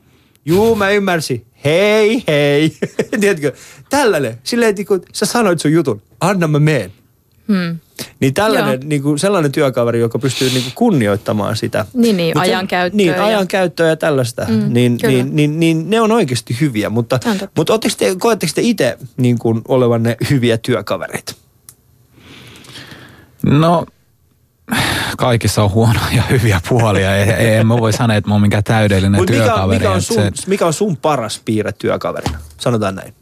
juu, 0.44 0.76
mä 0.76 0.90
ymmärsin, 0.90 1.46
hei, 1.64 2.24
hei, 2.28 2.76
tiedätkö, 3.20 3.52
tällainen, 3.90 4.38
silleen, 4.42 4.70
että 4.70 4.84
kun 4.84 5.02
sä 5.12 5.26
sanoit 5.26 5.60
sun 5.60 5.72
jutun, 5.72 6.02
anna 6.20 6.48
mä 6.48 6.58
meen. 6.58 6.92
Hmm. 7.48 7.78
Niin 8.20 8.34
tällainen, 8.34 8.80
niin 8.84 9.02
kuin 9.02 9.18
sellainen 9.18 9.52
työkaveri, 9.52 10.00
joka 10.00 10.18
pystyy 10.18 10.50
niin 10.50 10.62
kuin 10.62 10.72
kunnioittamaan 10.74 11.56
sitä. 11.56 11.86
Niin, 11.94 12.16
niin 12.16 12.38
ajankäyttöä. 12.38 12.96
Niin, 12.96 13.12
ja... 13.12 13.24
ajankäyttöä 13.24 13.88
ja 13.88 13.96
tällaista. 13.96 14.46
Mm, 14.48 14.74
niin, 14.74 14.98
niin, 15.02 15.36
niin, 15.36 15.60
niin, 15.60 15.90
ne 15.90 16.00
on 16.00 16.12
oikeasti 16.12 16.56
hyviä. 16.60 16.90
Mutta, 16.90 17.20
mutta 17.56 17.78
te, 17.78 18.16
koetteko 18.18 18.52
te 18.54 18.60
itse 18.62 18.98
niin 19.16 19.38
kuin 19.38 19.62
olevanne 19.68 20.16
hyviä 20.30 20.58
työkavereita? 20.58 21.34
No, 23.46 23.86
kaikissa 25.18 25.62
on 25.62 25.70
huonoja 25.70 26.16
ja 26.16 26.22
hyviä 26.30 26.60
puolia. 26.68 27.16
ei, 27.16 27.54
en 27.54 27.66
mä 27.66 27.76
voi 27.76 27.92
sanoa, 27.92 28.16
että 28.16 28.28
mä 28.30 28.34
oon 28.34 28.42
mikään 28.42 28.64
täydellinen 28.64 29.20
Mut 29.20 29.26
työkaveri. 29.26 29.78
Mikä 29.78 29.90
on, 29.90 30.02
sun, 30.02 30.16
se... 30.16 30.30
mikä 30.46 30.66
on 30.66 30.72
sun 30.72 30.96
paras 30.96 31.42
piirre 31.44 31.72
työkaverina? 31.72 32.38
Sanotaan 32.60 32.94
näin. 32.94 33.14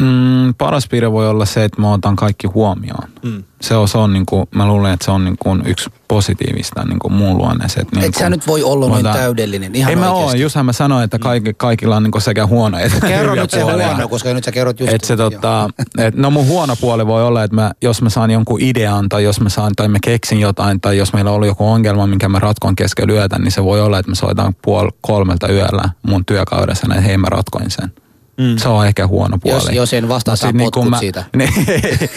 Mm, 0.00 0.54
paras 0.58 0.88
piirre 0.88 1.12
voi 1.12 1.28
olla 1.28 1.44
se, 1.46 1.64
että 1.64 1.80
mä 1.80 1.92
otan 1.92 2.16
kaikki 2.16 2.46
huomioon. 2.46 3.08
Mm. 3.22 3.44
Se 3.60 3.76
on, 3.76 3.88
se 3.88 3.98
on 3.98 4.12
niin 4.12 4.26
kuin, 4.26 4.46
mä 4.54 4.66
luulen, 4.66 4.92
että 4.92 5.04
se 5.04 5.10
on 5.10 5.24
niin 5.24 5.36
kuin 5.38 5.62
yksi 5.66 5.90
positiivista 6.08 6.84
niin 6.84 6.98
kuin 6.98 7.12
muun 7.12 7.38
luonneeseen. 7.38 7.86
Niin 7.94 8.04
Et 8.04 8.14
sä 8.14 8.30
nyt 8.30 8.46
voi 8.46 8.62
olla 8.62 8.88
noin 8.88 9.04
täydellinen, 9.04 9.74
ihan 9.74 9.90
Ei 9.90 9.96
mä 9.96 10.10
oo, 10.10 10.32
justhan 10.32 10.66
mä 10.66 10.72
sanoin, 10.72 11.04
että 11.04 11.18
kaikki, 11.18 11.54
kaikilla 11.54 11.96
on 11.96 12.02
niin 12.02 12.10
kuin 12.10 12.22
sekä 12.22 12.46
huono 12.46 12.78
että 12.78 13.06
Kerro 13.06 13.34
nyt 13.34 13.50
se 13.50 13.60
huono, 13.60 14.08
koska 14.08 14.34
nyt 14.34 14.44
sä 14.44 14.52
kerrot 14.52 14.80
just. 14.80 14.92
Et 14.92 15.04
se, 15.04 15.16
tota, 15.16 15.70
et, 15.98 16.14
no 16.14 16.30
mun 16.30 16.46
huono 16.46 16.76
puoli 16.76 17.06
voi 17.06 17.22
olla, 17.22 17.42
että 17.44 17.54
mä, 17.54 17.72
jos 17.82 18.02
mä 18.02 18.10
saan 18.10 18.30
jonkun 18.30 18.60
idean 18.60 19.08
tai 19.08 19.24
jos 19.24 19.40
mä 19.40 19.48
saan, 19.48 19.72
tai 19.76 19.88
mä 19.88 19.98
keksin 20.04 20.40
jotain 20.40 20.80
tai 20.80 20.98
jos 20.98 21.12
meillä 21.12 21.30
on 21.30 21.34
ollut 21.34 21.48
joku 21.48 21.66
ongelma, 21.66 22.06
minkä 22.06 22.28
mä 22.28 22.38
ratkon 22.38 22.76
keskellä 22.76 23.12
yötä, 23.12 23.38
niin 23.38 23.52
se 23.52 23.64
voi 23.64 23.80
olla, 23.80 23.98
että 23.98 24.10
mä 24.10 24.14
soitan 24.14 24.54
puol 24.62 24.90
kolmelta 25.00 25.52
yöllä 25.52 25.88
mun 26.02 26.24
työkaudessa, 26.24 26.86
että 26.90 27.00
hei 27.00 27.16
mä 27.16 27.26
ratkoin 27.30 27.70
sen. 27.70 27.92
Mm. 28.40 28.56
Se 28.56 28.68
on 28.68 28.86
ehkä 28.86 29.06
huono 29.06 29.38
puoli. 29.38 29.56
Jos, 29.56 29.68
jos 29.72 29.92
en 29.92 30.08
vastaa, 30.08 30.36
saa 30.36 30.52
Mut 30.52 30.58
sit 30.58 30.64
potkut 30.64 30.84
niinku 30.84 30.98
siitä. 30.98 31.24
Niin, 31.36 31.50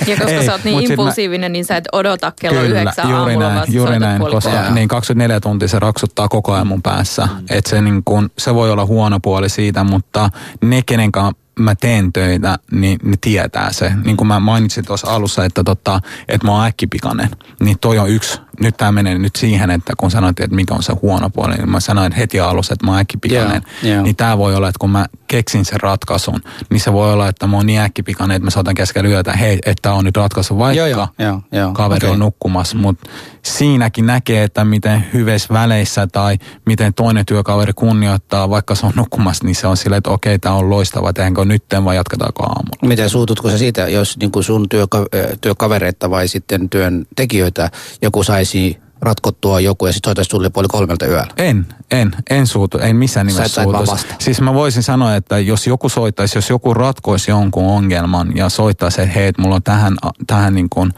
Ja 0.07 0.17
koska 0.17 0.31
ei, 0.31 0.45
sä 0.45 0.51
oot 0.51 0.63
niin 0.63 0.79
sit 0.79 0.87
mä- 0.87 0.93
impulsiivinen, 0.93 1.53
niin 1.53 1.65
sä 1.65 1.77
et 1.77 1.87
odota 1.91 2.33
kello 2.39 2.61
Kyllä, 2.61 2.79
yhdeksän 2.79 3.09
juuri 3.09 3.31
aamulla, 3.33 3.45
näin, 3.47 3.55
vaan 3.55 3.73
juuri 3.73 3.99
näin, 3.99 4.21
koska 4.21 4.49
kolme. 4.51 4.71
niin 4.71 4.87
24 4.87 5.39
tuntia 5.39 5.67
se 5.67 5.79
raksuttaa 5.79 6.27
koko 6.27 6.53
ajan 6.53 6.67
mun 6.67 6.81
päässä. 6.81 7.25
Mm. 7.25 7.45
Et 7.49 7.65
se, 7.65 7.81
niin 7.81 8.01
kun, 8.05 8.29
se 8.37 8.55
voi 8.55 8.71
olla 8.71 8.85
huono 8.85 9.19
puoli 9.19 9.49
siitä, 9.49 9.83
mutta 9.83 10.29
ne, 10.61 10.81
kenen 10.85 11.11
kanssa 11.11 11.35
mä 11.59 11.75
teen 11.75 12.13
töitä, 12.13 12.59
niin 12.71 12.99
ne 13.03 13.15
tietää 13.21 13.71
se. 13.71 13.91
Niin 14.05 14.17
kuin 14.17 14.27
mä 14.27 14.39
mainitsin 14.39 14.85
tuossa 14.85 15.07
alussa, 15.07 15.45
että, 15.45 15.63
tota, 15.63 15.99
että 16.27 16.47
mä 16.47 16.51
oon 16.53 16.65
äkkipikainen, 16.65 17.29
niin 17.61 17.79
toi 17.79 17.99
on 17.99 18.09
yksi. 18.09 18.39
Nyt 18.59 18.77
tämä 18.77 18.91
menee 18.91 19.17
nyt 19.17 19.35
siihen, 19.35 19.69
että 19.69 19.93
kun 19.97 20.11
sanoit, 20.11 20.39
että 20.39 20.55
mikä 20.55 20.73
on 20.73 20.83
se 20.83 20.93
huono 21.01 21.29
puoli, 21.29 21.55
niin 21.55 21.69
mä 21.69 21.79
sanoin 21.79 22.11
heti 22.11 22.39
alussa, 22.39 22.73
että 22.73 22.85
mä 22.85 22.91
oon 22.91 22.99
äkkipikainen. 22.99 23.61
Joo, 23.83 23.93
joo. 23.93 24.03
Niin 24.03 24.15
tämä 24.15 24.37
voi 24.37 24.55
olla, 24.55 24.67
että 24.67 24.79
kun 24.79 24.89
mä 24.89 25.05
keksin 25.27 25.65
sen 25.65 25.79
ratkaisun, 25.81 26.41
niin 26.69 26.79
se 26.79 26.93
voi 26.93 27.13
olla, 27.13 27.27
että 27.27 27.47
mä 27.47 27.57
oon 27.57 27.65
niin 27.65 27.79
äkkipikainen, 27.79 28.35
että 28.35 28.45
mä 28.45 28.49
saatan 28.49 28.75
keskellä 28.75 29.09
yötä, 29.09 29.33
hei, 29.33 29.59
että 29.65 29.81
tää 29.81 29.93
on 29.93 30.05
nyt 30.05 30.17
ratkaisu, 30.17 30.57
vaikka 30.57 30.87
joo, 30.87 31.07
joo, 31.19 31.41
joo. 31.51 31.71
kaveri 31.71 31.97
Okei. 31.97 32.09
on 32.09 32.19
nukkumassa, 32.19 32.77
mutta 32.77 33.09
siinäkin 33.41 34.05
näkee, 34.05 34.43
että 34.43 34.65
miten 34.65 35.05
hyvissä 35.13 35.53
väleissä 35.53 36.07
tai 36.07 36.37
miten 36.65 36.93
toinen 36.93 37.25
työkaveri 37.25 37.73
kunnioittaa, 37.73 38.49
vaikka 38.49 38.75
se 38.75 38.85
on 38.85 38.93
nukkumassa, 38.95 39.45
niin 39.45 39.55
se 39.55 39.67
on 39.67 39.77
silleen, 39.77 39.97
että 39.97 40.09
okei, 40.09 40.39
tämä 40.39 40.55
on 40.55 40.69
loistava, 40.69 41.13
tehdäänkö 41.13 41.45
nytten 41.45 41.85
vai 41.85 41.95
jatketaanko 41.95 42.43
aamulla. 42.43 42.87
Miten 42.87 43.09
suututko 43.09 43.49
sä 43.49 43.57
siitä, 43.57 43.89
jos 43.89 44.17
niin 44.17 44.31
kuin 44.31 44.43
sun 44.43 44.69
työka- 44.69 45.07
työkavereita 45.41 46.09
vai 46.09 46.27
sitten 46.27 46.69
työntekijöitä 46.69 47.71
joku 48.01 48.23
saisi 48.45 48.77
ratkottua 49.01 49.59
joku 49.59 49.85
ja 49.85 49.93
sitten 49.93 50.09
soitaisi 50.09 50.29
sulle 50.29 50.49
puoli 50.49 50.67
kolmelta 50.67 51.05
yöllä? 51.05 51.33
En, 51.37 51.65
en, 51.91 52.15
en 52.29 52.47
suutu, 52.47 52.77
en 52.77 52.95
missään 52.95 53.31
Sä 53.31 53.35
nimessä 53.35 53.63
suutu. 53.63 53.97
Siis 54.19 54.41
mä 54.41 54.53
voisin 54.53 54.83
sanoa, 54.83 55.15
että 55.15 55.39
jos 55.39 55.67
joku 55.67 55.89
soittaisi, 55.89 56.37
jos 56.37 56.49
joku 56.49 56.73
ratkoisi 56.73 57.31
jonkun 57.31 57.65
ongelman 57.65 58.35
ja 58.35 58.49
soittaisi, 58.49 59.01
että 59.01 59.13
hei, 59.13 59.31
mulla 59.37 59.55
on 59.55 59.63
tähän, 59.63 59.95
tähän 60.27 60.55
niin 60.55 60.69
kuin 60.69 60.93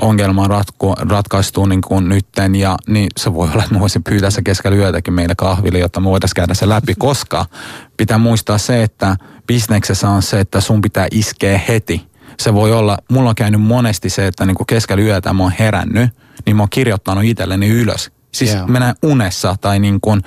ongelmaan 0.00 0.50
ratko, 0.50 0.96
ratkaistu 0.98 1.66
niin 1.66 1.80
kuin 1.80 2.08
nytten, 2.08 2.54
ja 2.54 2.76
niin 2.86 3.08
se 3.16 3.34
voi 3.34 3.48
olla, 3.52 3.62
että 3.62 3.74
mä 3.74 3.80
voisin 3.80 4.04
pyytää 4.04 4.30
se 4.30 4.42
keskellä 4.42 4.76
yötäkin 4.76 5.14
meille 5.14 5.34
kahville, 5.34 5.78
jotta 5.78 6.00
me 6.00 6.04
voitaisiin 6.04 6.34
käydä 6.34 6.54
se 6.54 6.68
läpi, 6.68 6.94
koska 6.98 7.46
pitää 7.96 8.18
muistaa 8.18 8.58
se, 8.58 8.82
että 8.82 9.16
bisneksessä 9.46 10.08
on 10.08 10.22
se, 10.22 10.40
että 10.40 10.60
sun 10.60 10.80
pitää 10.80 11.06
iskeä 11.10 11.60
heti. 11.68 12.08
Se 12.40 12.54
voi 12.54 12.72
olla, 12.72 12.98
mulla 13.10 13.28
on 13.28 13.34
käynyt 13.34 13.60
monesti 13.60 14.10
se, 14.10 14.26
että 14.26 14.46
niin 14.46 14.54
kuin 14.54 14.66
keskellä 14.66 15.02
yötä 15.02 15.32
mä 15.32 15.42
oon 15.42 15.52
herännyt, 15.58 16.10
niin 16.46 16.56
mä 16.56 16.62
oon 16.62 16.70
kirjoittanut 16.70 17.24
itselleni 17.24 17.68
ylös. 17.68 18.10
Siis 18.34 18.52
yeah. 18.52 18.68
mä 18.68 18.80
näen 18.80 18.94
unessa 19.02 19.56
tai 19.60 19.78
niin 19.78 20.00
kuin, 20.00 20.22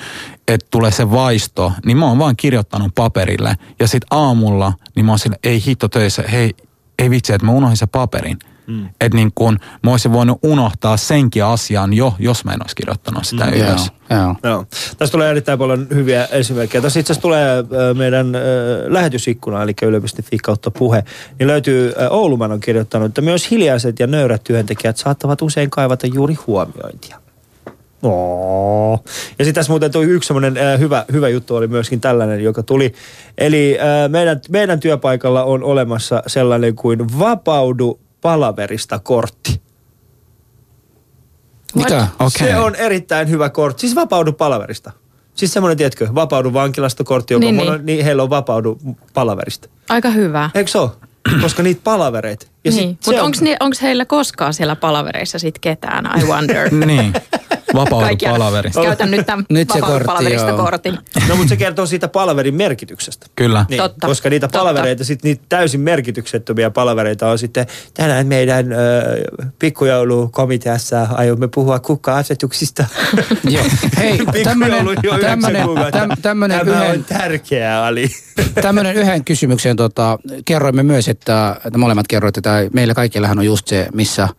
että 0.47 0.67
tulee 0.71 0.91
se 0.91 1.11
vaisto, 1.11 1.73
niin 1.85 1.97
mä 1.97 2.05
oon 2.05 2.19
vaan 2.19 2.35
kirjoittanut 2.35 2.95
paperille. 2.95 3.55
Ja 3.79 3.87
sit 3.87 4.03
aamulla, 4.11 4.73
niin 4.95 5.05
mä 5.05 5.11
oon 5.11 5.19
sille, 5.19 5.39
ei 5.43 5.63
hitto 5.65 5.87
töissä, 5.87 6.23
hei, 6.31 6.51
ei 6.99 7.09
vitsi, 7.09 7.33
että 7.33 7.45
mä 7.45 7.51
unohdin 7.51 7.77
sen 7.77 7.89
paperin. 7.89 8.39
Mm. 8.67 8.89
Että 9.01 9.15
niin 9.17 9.31
kuin 9.35 9.59
mä 9.83 9.91
olisin 9.91 10.11
voinut 10.11 10.39
unohtaa 10.43 10.97
senkin 10.97 11.43
asian 11.43 11.93
jo, 11.93 12.13
jos 12.19 12.45
mä 12.45 12.53
en 12.53 12.63
olisi 12.63 12.75
kirjoittanut 12.75 13.25
sitä 13.25 13.45
mm, 13.45 13.53
Joo, 13.53 13.67
ylös. 13.67 13.91
joo. 14.09 14.35
Joo. 14.43 14.65
Tässä 14.97 15.11
tulee 15.11 15.29
erittäin 15.31 15.59
paljon 15.59 15.87
hyviä 15.93 16.25
esimerkkejä. 16.25 16.81
Tässä 16.81 16.99
itse 16.99 17.13
asiassa 17.13 17.21
tulee 17.21 17.63
meidän 17.97 18.35
äh, 18.35 18.41
lähetysikkuna, 18.87 19.63
eli 19.63 19.73
yle.fi 19.81 20.37
kautta 20.37 20.71
puhe. 20.71 21.03
Niin 21.39 21.47
löytyy, 21.47 21.93
äh, 22.01 22.11
Ouluman 22.11 22.51
on 22.51 22.59
kirjoittanut, 22.59 23.07
että 23.07 23.21
myös 23.21 23.51
hiljaiset 23.51 23.99
ja 23.99 24.07
nöyrät 24.07 24.43
työntekijät 24.43 24.97
saattavat 24.97 25.41
usein 25.41 25.69
kaivata 25.69 26.07
juuri 26.07 26.33
huomiointia. 26.47 27.21
Oo. 28.03 28.99
Ja 29.39 29.45
sitten 29.45 29.53
tässä 29.53 29.71
muuten 29.71 29.91
tuli 29.91 30.05
yksi 30.05 30.27
semmoinen 30.27 30.57
äh, 30.57 30.79
hyvä, 30.79 31.05
hyvä 31.11 31.29
juttu 31.29 31.55
oli 31.55 31.67
myöskin 31.67 32.01
tällainen, 32.01 32.43
joka 32.43 32.63
tuli. 32.63 32.93
Eli 33.37 33.77
äh, 33.79 34.09
meidän, 34.09 34.41
meidän 34.49 34.79
työpaikalla 34.79 35.43
on 35.43 35.63
olemassa 35.63 36.23
sellainen 36.27 36.75
kuin 36.75 37.19
vapaudu 37.19 37.99
palaverista 38.21 38.99
kortti. 38.99 39.61
Mitä? 41.75 42.07
Okei. 42.19 42.47
Se 42.47 42.57
on 42.57 42.75
erittäin 42.75 43.29
hyvä 43.29 43.49
kortti. 43.49 43.81
Siis 43.81 43.95
vapaudu 43.95 44.33
palaverista. 44.33 44.91
Siis 45.35 45.53
semmoinen, 45.53 45.77
tiedätkö, 45.77 46.07
vapaudu 46.15 46.53
vankilasta 46.53 47.03
kortti, 47.03 47.33
joka 47.33 47.45
Niin, 47.45 47.57
niin, 47.57 47.65
niin. 47.65 47.73
On, 47.79 47.85
niin 47.85 48.05
heillä 48.05 48.23
on 48.23 48.29
vapaudu 48.29 48.79
palaverista. 49.13 49.69
Aika 49.89 50.09
hyvä. 50.09 50.49
Eikö 50.55 50.71
se 50.71 50.77
ole? 50.77 50.91
Koska 51.41 51.63
niitä 51.63 51.81
palavereita. 51.83 52.47
Ja 52.63 52.71
Niin. 52.71 52.97
se 53.01 53.11
Mutta 53.11 53.23
on- 53.23 53.57
onko 53.59 53.77
heillä 53.81 54.05
koskaan 54.05 54.53
siellä 54.53 54.75
palavereissa 54.75 55.39
sit 55.39 55.59
ketään, 55.59 56.19
I 56.21 56.25
wonder. 56.25 56.69
Niin, 56.85 57.13
vapaudu 57.73 58.05
Kaikkia- 58.05 58.31
palaverista. 58.31 58.81
Käytän 58.81 59.11
nyt 59.11 59.25
tämän 59.25 59.45
Nyt 59.49 59.69
se 59.69 59.79
kortti, 59.81 60.05
palaverista 60.05 60.47
joo. 60.47 60.57
kortin. 60.63 60.97
No 61.29 61.35
mutta 61.35 61.49
se 61.49 61.57
kertoo 61.57 61.85
siitä 61.85 62.07
palaverin 62.07 62.55
merkityksestä. 62.55 63.25
Kyllä. 63.35 63.65
Niin, 63.69 63.81
Totta. 63.81 64.07
Koska 64.07 64.29
niitä 64.29 64.47
Totta. 64.47 64.59
palavereita, 64.59 65.03
sit 65.03 65.23
niitä 65.23 65.43
täysin 65.49 65.81
merkityksettömiä 65.81 66.69
palavereita 66.69 67.29
on 67.29 67.37
sitten 67.39 67.65
tänään 67.93 68.27
meidän 68.27 68.71
ö, 68.71 68.77
pikkujoulukomiteassa 69.59 71.07
aiomme 71.11 71.47
puhua 71.47 71.79
kukka-asetuksista. 71.79 72.85
Joo. 73.49 73.63
Hei, 73.97 74.19
tämmönen, 74.43 74.85
jo 75.03 75.17
tämmönen, 75.19 75.67
täm, 75.91 76.09
tämmönen 76.21 76.59
Tämä 76.65 76.77
yhden, 76.85 76.91
on 76.99 77.03
tärkeää, 77.05 77.85
Ali. 77.85 78.07
tämmönen 78.61 78.95
yhden 78.95 79.25
kysymyksen 79.25 79.75
tota, 79.77 80.19
kerroimme 80.45 80.83
myös, 80.83 81.07
että, 81.09 81.55
että 81.65 81.77
molemmat 81.77 82.07
kerroitte, 82.07 82.41
että 82.59 82.75
meillä 82.75 82.93
kaikillahan 82.93 83.39
on 83.39 83.45
just 83.45 83.67
se, 83.67 83.87
missä 83.93 84.29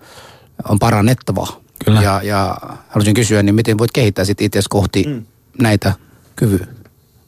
on 0.69 0.79
parannettavaa. 0.79 1.61
Kyllä. 1.85 2.03
Ja, 2.03 2.21
ja 2.25 2.57
haluaisin 2.89 3.15
kysyä, 3.15 3.43
niin 3.43 3.55
miten 3.55 3.79
voit 3.79 3.93
kehittää 3.93 4.25
sit 4.25 4.41
itse 4.41 4.61
kohti 4.71 5.05
mm. 5.09 5.27
näitä 5.59 5.93
kyvyjä, 6.37 6.67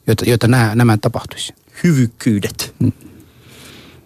jotta, 0.07 0.29
jotta 0.29 0.47
nämä, 0.47 0.75
nämä 0.75 0.97
tapahtuisi? 0.97 1.53
Hyvykkyydet. 1.83 2.75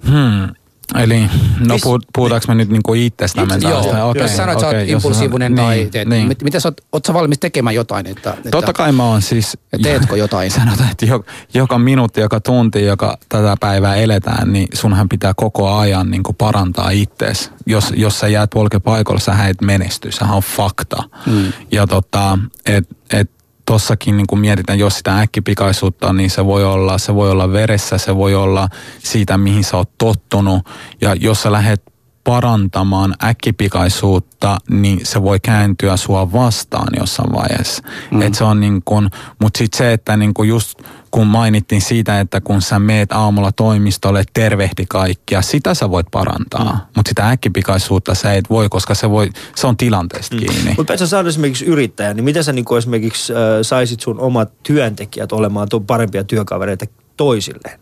Hmm. 0.08 0.56
Eli, 0.96 1.30
no 1.60 1.76
Mis- 1.76 1.82
puhut, 1.84 2.06
puhutaanko 2.16 2.46
me 2.48 2.56
nyt 2.56 2.70
niinku 2.70 2.94
itsestämme? 2.94 3.56
Itse- 3.56 3.70
joo. 3.70 4.10
Okei, 4.10 4.22
jos 4.22 4.38
sanoit, 4.38 4.56
että 4.56 4.62
sä 4.62 4.68
okei, 4.68 4.82
oot 4.82 4.90
impulsiivinen 4.90 5.56
tai 5.56 5.76
niin, 5.76 5.92
teet, 5.92 6.08
niin. 6.08 6.28
mit, 6.28 6.44
mitä 6.44 6.60
sä 6.60 6.68
oot, 6.68 6.82
oot 6.92 7.06
sä 7.06 7.14
valmis 7.14 7.40
tekemään 7.40 7.76
jotain? 7.76 8.08
Että, 8.08 8.34
että, 8.34 8.50
Totta 8.52 8.74
kai 8.74 8.92
mä 8.92 9.04
oon 9.04 9.22
siis... 9.22 9.58
Teetkö 9.84 10.18
jotain? 10.26 10.52
Sanotaan, 10.52 10.92
että 10.92 11.06
joka, 11.06 11.32
joka 11.54 11.80
minuutti, 11.80 12.22
joka 12.22 12.40
tunti, 12.40 12.86
joka 12.86 13.18
tätä 13.30 13.58
päivää 13.60 13.96
eletään, 13.96 14.54
niin 14.54 14.68
sunhan 14.74 15.10
pitää 15.10 15.34
koko 15.36 15.78
ajan 15.78 16.12
niin 16.12 16.24
parantaa 16.38 16.90
ittees. 16.90 17.52
Jos, 17.66 17.94
jos 17.96 18.20
sä 18.20 18.28
jäät 18.28 18.50
polkepaikoilla, 18.50 19.20
sä 19.20 19.48
et 19.48 19.62
menesty, 19.62 20.12
sehän 20.12 20.36
on 20.36 20.44
fakta. 20.44 21.04
Mm. 21.26 21.54
Ja 21.72 21.88
tota, 21.88 22.40
et, 22.66 22.90
et 23.14 23.32
tossakin 23.70 24.18
niin 24.18 24.28
kun 24.28 24.40
mietitään, 24.40 24.80
jos 24.80 24.98
sitä 24.98 25.20
äkkipikaisuutta, 25.20 26.14
niin 26.14 26.30
se 26.30 26.46
voi 26.46 26.66
olla, 26.66 26.98
se 26.98 27.16
voi 27.16 27.32
olla 27.32 27.52
veressä, 27.52 27.98
se 27.98 28.16
voi 28.16 28.36
olla 28.36 28.68
siitä, 29.00 29.38
mihin 29.38 29.64
sä 29.64 29.78
oot 29.78 29.98
tottunut. 29.98 30.70
Ja 31.02 31.16
jos 31.16 31.42
sä 31.42 31.52
lähdet 31.52 31.82
parantamaan 32.24 33.16
äkkipikaisuutta, 33.24 34.58
niin 34.70 35.00
se 35.04 35.24
voi 35.24 35.40
kääntyä 35.40 35.98
sua 35.98 36.32
vastaan 36.32 36.88
jossain 37.00 37.34
vaiheessa. 37.34 37.84
Mm. 38.12 38.22
Et 38.22 38.34
se 38.34 38.44
on 38.44 38.60
niin 38.60 38.82
kun, 38.86 39.10
mut 39.42 39.56
sit 39.56 39.74
se, 39.74 39.94
että 39.94 40.18
niin 40.18 40.34
kun 40.34 40.48
just 40.48 40.80
kun 41.12 41.28
mainittiin 41.28 41.82
siitä, 41.82 42.20
että 42.20 42.42
kun 42.42 42.62
sä 42.62 42.80
meet 42.80 43.12
aamulla 43.12 43.52
toimistolle, 43.52 44.24
tervehdi 44.34 44.86
kaikkia, 44.90 45.42
sitä 45.42 45.74
sä 45.74 45.90
voit 45.90 46.08
parantaa. 46.12 46.74
Mm. 46.74 46.80
Mutta 46.96 47.10
sitä 47.10 47.30
äkkipikaisuutta 47.30 48.16
sä 48.16 48.34
et 48.34 48.50
voi, 48.50 48.70
koska 48.70 48.96
se, 48.96 49.10
voi, 49.10 49.30
se 49.56 49.68
on 49.68 49.78
tilanteesta 49.78 50.36
mm. 50.36 50.40
kiinni. 50.40 50.74
Mutta 50.78 50.98
sä 50.98 51.08
saada 51.08 51.30
esimerkiksi 51.30 51.66
yrittäjä, 51.66 52.14
niin 52.14 52.24
miten 52.24 52.44
sä 52.44 52.54
niinku 52.54 52.76
esimerkiksi 52.76 53.34
äh, 53.34 53.40
saisit 53.62 54.00
sun 54.00 54.20
omat 54.20 54.64
työntekijät 54.64 55.32
olemaan 55.32 55.68
parempia 55.88 56.24
työkavereita 56.24 56.86
toisilleen? 57.18 57.80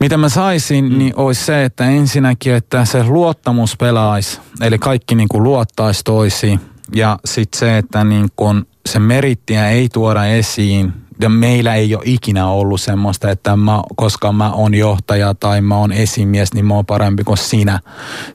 Mitä 0.00 0.16
mä 0.16 0.28
saisin, 0.28 0.84
mm. 0.84 0.98
niin 0.98 1.12
olisi 1.16 1.44
se, 1.44 1.64
että 1.64 1.84
ensinnäkin, 1.84 2.54
että 2.54 2.84
se 2.84 3.04
luottamus 3.04 3.76
pelaisi, 3.76 4.40
eli 4.60 4.78
kaikki 4.78 5.14
niin 5.14 5.28
kuin 5.28 5.42
luottaisi 5.42 6.04
toisiin. 6.04 6.60
Ja 6.94 7.18
sitten 7.24 7.58
se, 7.58 7.78
että 7.78 8.04
niin 8.04 8.28
kuin 8.36 8.66
se 8.86 8.98
merittiä 8.98 9.68
ei 9.68 9.88
tuoda 9.88 10.26
esiin, 10.26 10.92
ja 11.20 11.28
meillä 11.28 11.74
ei 11.74 11.94
ole 11.94 12.02
ikinä 12.06 12.48
ollut 12.48 12.80
semmoista, 12.80 13.30
että 13.30 13.56
mä, 13.56 13.82
koska 13.96 14.32
mä 14.32 14.52
oon 14.52 14.74
johtaja 14.74 15.34
tai 15.34 15.60
mä 15.60 15.76
oon 15.76 15.92
esimies, 15.92 16.54
niin 16.54 16.64
mä 16.64 16.74
oon 16.74 16.86
parempi 16.86 17.24
kuin 17.24 17.38
sinä. 17.38 17.80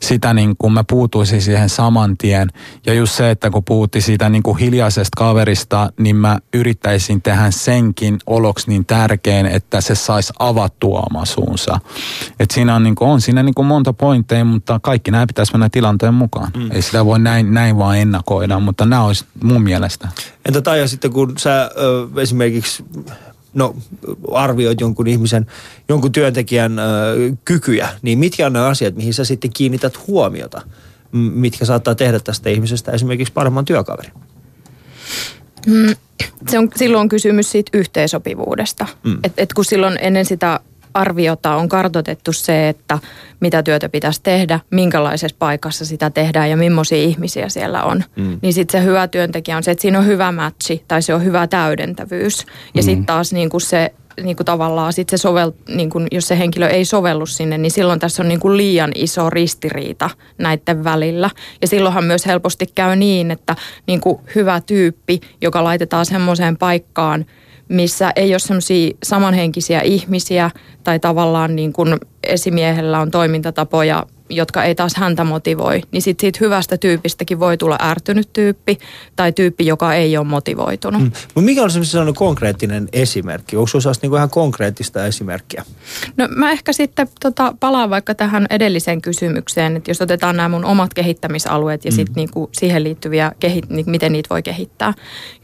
Sitä 0.02 0.34
niin 0.34 0.56
kuin 0.58 0.74
mä 0.74 0.84
puutuisin 0.90 1.42
siihen 1.42 1.70
saman 1.70 2.18
tien. 2.18 2.50
Ja 2.86 2.94
just 2.94 3.16
se, 3.16 3.32
että 3.32 3.50
kun 3.50 3.64
puhuttiin 3.64 4.02
siitä 4.02 4.30
niin 4.30 4.44
kuin 4.44 4.58
hiljaisesta 4.58 5.18
kaverista, 5.18 5.92
niin 6.00 6.16
mä 6.16 6.40
yrittäisin 6.54 7.22
tehdä 7.22 7.52
senkin 7.52 8.20
oloksi 8.28 8.70
niin 8.70 8.86
tärkein, 8.86 9.46
että 9.46 9.82
se 9.82 9.96
saisi 9.96 10.34
avattua 10.40 11.04
oma 11.10 11.26
suunsa. 11.26 11.80
Et 12.40 12.52
siinä 12.52 12.76
on, 12.76 12.84
niin 12.84 12.96
kuin, 12.96 13.10
on 13.10 13.22
siinä 13.22 13.44
niin 13.44 13.56
kuin 13.56 13.66
monta 13.66 13.94
pointteja, 13.94 14.46
mutta 14.46 14.80
kaikki 14.80 15.12
nämä 15.12 15.28
pitäisi 15.28 15.52
mennä 15.54 15.70
tilanteen 15.72 16.14
mukaan. 16.14 16.52
Mm. 16.58 16.72
Ei 16.72 16.82
sitä 16.82 17.06
voi 17.06 17.20
näin, 17.20 17.54
näin 17.54 17.78
vaan 17.78 17.98
ennakoida, 17.98 18.60
mutta 18.60 18.86
nämä 18.86 19.04
olisi 19.04 19.26
mun 19.44 19.62
mielestä. 19.62 20.08
Entä 20.46 20.62
Taija 20.62 20.88
sitten, 20.88 21.12
kun 21.12 21.34
sä 21.38 21.72
ö, 21.78 22.22
esimerkiksi 22.22 22.69
no, 23.54 23.76
arvioit 24.32 24.82
jonkun 24.82 25.08
ihmisen, 25.08 25.46
jonkun 25.90 26.12
työntekijän 26.12 26.80
ö, 26.80 26.84
kykyjä, 27.46 27.90
niin 28.02 28.20
mitkä 28.20 28.46
on 28.46 28.54
ne 28.54 28.60
asiat, 28.60 28.96
mihin 28.96 29.14
sä 29.14 29.26
sitten 29.26 29.52
kiinnität 29.54 30.08
huomiota, 30.08 30.62
mitkä 31.12 31.66
saattaa 31.66 31.96
tehdä 31.96 32.20
tästä 32.20 32.50
ihmisestä 32.50 32.92
esimerkiksi 32.92 33.34
paremman 33.34 33.66
työkaverin? 33.66 34.14
Se 36.48 36.60
on, 36.60 36.70
silloin 36.76 37.02
on 37.02 37.10
kysymys 37.10 37.52
siitä 37.52 37.78
yhteensopivuudesta. 37.78 38.88
Mm. 39.04 39.20
Et, 39.24 39.34
et 39.38 39.54
kun 39.54 39.66
silloin 39.66 39.98
ennen 40.02 40.26
sitä 40.26 40.60
arviota, 40.94 41.56
on 41.56 41.70
kartotettu 41.70 42.34
se, 42.34 42.70
että 42.70 43.00
mitä 43.40 43.64
työtä 43.64 43.90
pitäisi 43.90 44.24
tehdä, 44.24 44.60
minkälaisessa 44.70 45.38
paikassa 45.40 45.86
sitä 45.86 46.10
tehdään 46.10 46.50
ja 46.50 46.58
millaisia 46.58 46.98
ihmisiä 46.98 47.50
siellä 47.50 47.84
on. 47.84 48.04
Mm. 48.16 48.40
Niin 48.42 48.54
sitten 48.54 48.82
se 48.82 48.88
hyvä 48.88 49.08
työntekijä 49.08 49.58
on 49.58 49.64
se, 49.64 49.72
että 49.72 49.82
siinä 49.82 50.00
on 50.00 50.06
hyvä 50.06 50.32
matchi 50.32 50.84
tai 50.88 51.02
se 51.02 51.14
on 51.14 51.24
hyvä 51.24 51.48
täydentävyys. 51.48 52.46
Ja 52.76 52.82
mm. 52.82 52.86
sitten 52.86 53.06
taas 53.06 53.34
niin 53.34 53.50
kuin 53.50 53.62
se 53.62 53.94
niin 54.24 54.36
kuin 54.36 54.46
tavallaan 54.46 54.94
sit 54.94 55.10
se 55.10 55.18
sovel, 55.18 55.52
niin 55.68 55.90
kuin, 55.90 56.08
jos 56.12 56.28
se 56.28 56.40
henkilö 56.40 56.68
ei 56.68 56.86
sovellu 56.86 57.26
sinne, 57.26 57.58
niin 57.58 57.72
silloin 57.72 58.00
tässä 58.00 58.24
on 58.24 58.30
niin 58.30 58.40
kuin 58.40 58.58
liian 58.58 58.92
iso 58.96 59.30
ristiriita 59.30 60.10
näiden 60.38 60.84
välillä. 60.84 61.30
Ja 61.62 61.68
silloinhan 61.68 62.04
myös 62.04 62.26
helposti 62.26 62.66
käy 62.76 62.96
niin, 62.96 63.32
että 63.32 63.56
niin 63.88 64.02
kuin 64.02 64.20
hyvä 64.36 64.62
tyyppi, 64.62 65.20
joka 65.42 65.64
laitetaan 65.64 66.06
semmoiseen 66.06 66.58
paikkaan, 66.58 67.26
missä 67.70 68.12
ei 68.16 68.34
ole 68.34 68.40
semmoisia 68.40 68.92
samanhenkisiä 69.04 69.82
ihmisiä 69.82 70.52
tai 70.84 71.00
tavallaan 71.00 71.56
niin 71.56 71.74
kuin 71.74 71.98
esimiehellä 72.24 73.00
on 73.00 73.12
toimintatapoja, 73.12 74.06
jotka 74.30 74.64
ei 74.64 74.76
taas 74.76 74.96
häntä 74.96 75.24
motivoi, 75.24 75.82
niin 75.92 76.02
sit 76.02 76.20
siitä 76.20 76.38
hyvästä 76.42 76.78
tyypistäkin 76.78 77.40
voi 77.40 77.58
tulla 77.58 77.78
ärtynyt 77.82 78.30
tyyppi 78.34 78.78
tai 79.16 79.32
tyyppi, 79.32 79.66
joka 79.66 79.94
ei 79.94 80.18
ole 80.18 80.28
motivoitunut. 80.28 81.02
Mm. 81.02 81.12
Mutta 81.26 81.42
mikä 81.42 81.64
on 81.64 81.86
sellainen 81.86 82.14
konkreettinen 82.14 82.90
esimerkki? 82.94 83.56
Onko 83.56 83.68
sinulla 83.68 83.98
niinku 84.02 84.16
ihan 84.16 84.30
konkreettista 84.30 85.06
esimerkkiä? 85.06 85.66
No 86.18 86.28
mä 86.36 86.52
ehkä 86.52 86.74
sitten 86.74 87.10
tota, 87.20 87.54
palaan 87.60 87.90
vaikka 87.90 88.16
tähän 88.16 88.46
edelliseen 88.50 89.02
kysymykseen, 89.02 89.76
että 89.76 89.92
jos 89.92 90.02
otetaan 90.02 90.38
nämä 90.38 90.50
mun 90.50 90.66
omat 90.66 90.94
kehittämisalueet 90.94 91.86
ja 91.86 91.92
mm. 91.92 91.96
sitten 91.96 92.16
niinku 92.16 92.50
siihen 92.52 92.84
liittyviä, 92.84 93.32
kehit, 93.40 93.70
niin 93.70 93.86
miten 93.90 94.12
niitä 94.12 94.30
voi 94.30 94.44
kehittää. 94.44 94.94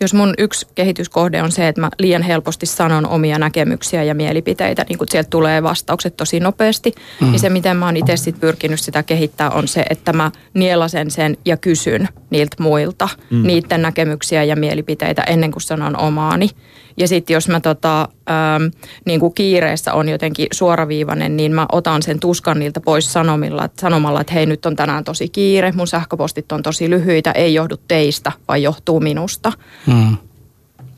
Jos 0.01 0.13
mun 0.13 0.33
yksi 0.37 0.67
kehityskohde 0.75 1.41
on 1.41 1.51
se, 1.51 1.67
että 1.67 1.81
mä 1.81 1.89
liian 1.99 2.21
helposti 2.21 2.65
sanon 2.65 3.07
omia 3.07 3.39
näkemyksiä 3.39 4.03
ja 4.03 4.15
mielipiteitä, 4.15 4.85
niin 4.89 4.97
kun 4.97 5.07
sieltä 5.11 5.29
tulee 5.29 5.63
vastaukset 5.63 6.17
tosi 6.17 6.39
nopeasti, 6.39 6.95
mm. 7.21 7.31
niin 7.31 7.39
se 7.39 7.49
miten 7.49 7.77
mä 7.77 7.85
oon 7.85 7.97
itse 7.97 8.17
sitten 8.17 8.41
pyrkinyt 8.41 8.74
yrittänyt 8.75 8.85
sitä 8.85 9.03
kehittää 9.03 9.49
on 9.49 9.67
se, 9.67 9.85
että 9.89 10.13
mä 10.13 10.31
nielasen 10.53 11.11
sen 11.11 11.37
ja 11.45 11.57
kysyn 11.57 12.07
niiltä 12.29 12.55
muilta 12.59 13.09
mm. 13.31 13.47
niiden 13.47 13.81
näkemyksiä 13.81 14.43
ja 14.43 14.55
mielipiteitä 14.55 15.23
ennen 15.23 15.51
kuin 15.51 15.61
sanon 15.61 15.97
omaani. 15.97 16.49
Ja 16.97 17.07
sitten 17.07 17.33
jos 17.33 17.47
mä 17.47 17.59
tota, 17.59 18.09
ähm, 18.29 18.63
niin 19.05 19.19
kuin 19.19 19.33
kiireessä 19.33 19.93
on 19.93 20.09
jotenkin 20.09 20.47
suoraviivainen, 20.51 21.37
niin 21.37 21.53
mä 21.53 21.65
otan 21.71 22.01
sen 22.01 22.19
tuskan 22.19 22.59
niiltä 22.59 22.79
pois 22.79 23.13
sanomilla, 23.13 23.65
että 23.65 23.81
sanomalla, 23.81 24.21
että 24.21 24.33
hei 24.33 24.45
nyt 24.45 24.65
on 24.65 24.75
tänään 24.75 25.03
tosi 25.03 25.29
kiire, 25.29 25.71
mun 25.75 25.87
sähköpostit 25.87 26.51
on 26.51 26.63
tosi 26.63 26.89
lyhyitä, 26.89 27.31
ei 27.31 27.53
johdu 27.53 27.77
teistä, 27.87 28.31
vaan 28.47 28.61
johtuu 28.61 28.99
minusta. 28.99 29.51
Mm. 29.87 30.17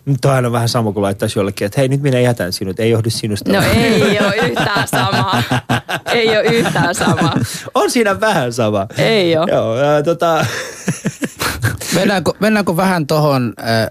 Nyt 0.07 0.25
on 0.25 0.31
aina 0.31 0.51
vähän 0.51 0.69
sama 0.69 0.91
kuin 0.91 1.01
laittaisi 1.01 1.39
jollekin, 1.39 1.65
että 1.65 1.81
hei 1.81 1.87
nyt 1.87 2.01
minä 2.01 2.19
jätän 2.19 2.53
sinut, 2.53 2.79
ei 2.79 2.89
johdu 2.89 3.09
sinusta. 3.09 3.51
No 3.51 3.61
ei 3.61 4.19
ole 4.19 4.35
yhtään 4.35 4.87
sama. 4.87 5.43
Ei 6.13 6.29
ole 6.29 6.43
yhtään 6.43 6.95
sama. 6.95 7.33
On 7.73 7.91
siinä 7.91 8.19
vähän 8.19 8.53
sama. 8.53 8.87
Ei 8.97 9.37
ole. 9.37 9.51
Joo, 9.51 9.77
äh, 9.77 10.03
tota... 10.03 10.45
mennäänkö, 11.95 12.33
mennäänkö 12.39 12.77
vähän 12.77 13.07
tuohon 13.07 13.53
äh, 13.59 13.87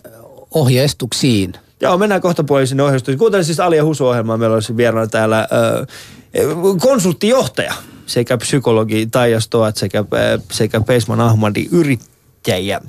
ohjeistuksiin? 0.50 1.52
Joo, 1.80 1.98
mennään 1.98 2.20
kohta 2.20 2.44
puolin 2.44 2.66
sinne 2.66 2.82
ohjeistuksiin. 2.82 3.18
Kuuntelin 3.18 3.44
siis 3.44 3.60
Alia 3.60 3.84
Husu-ohjelmaa. 3.84 4.36
Meillä 4.36 4.54
olisi 4.54 4.76
vieraana 4.76 5.06
täällä 5.06 5.38
äh, 5.38 5.48
konsulttijohtaja 6.80 7.74
sekä 8.06 8.36
psykologi 8.36 9.06
Taija 9.06 9.40
Stoat 9.40 9.76
sekä, 9.76 10.04
sekä 10.50 10.80
Peisman 10.80 11.20
Ahmadi 11.20 11.68
yrittäjä 11.72 12.15
yrittäjiä. 12.46 12.80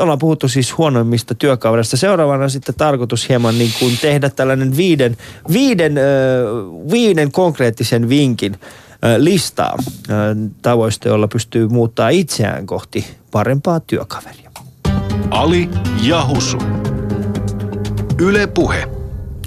ollaan 0.00 0.18
puhuttu 0.18 0.48
siis 0.48 0.78
huonoimmista 0.78 1.34
työkavereista. 1.34 1.96
Seuraavana 1.96 2.48
sitten 2.48 2.74
tarkoitus 2.74 3.28
hieman 3.28 3.58
niin 3.58 3.72
kuin 3.78 3.98
tehdä 4.02 4.30
tällainen 4.30 4.76
viiden, 4.76 5.16
viiden, 5.52 5.94
viiden 6.90 7.32
konkreettisen 7.32 8.08
vinkin 8.08 8.56
listaa 9.18 9.76
tavoista, 10.62 11.08
joilla 11.08 11.28
pystyy 11.28 11.68
muuttaa 11.68 12.08
itseään 12.08 12.66
kohti 12.66 13.06
parempaa 13.30 13.80
työkaveria. 13.80 14.50
Ali 15.30 15.68
Jahusu. 16.02 16.58
Yle 18.18 18.46
Puhe. 18.46 18.95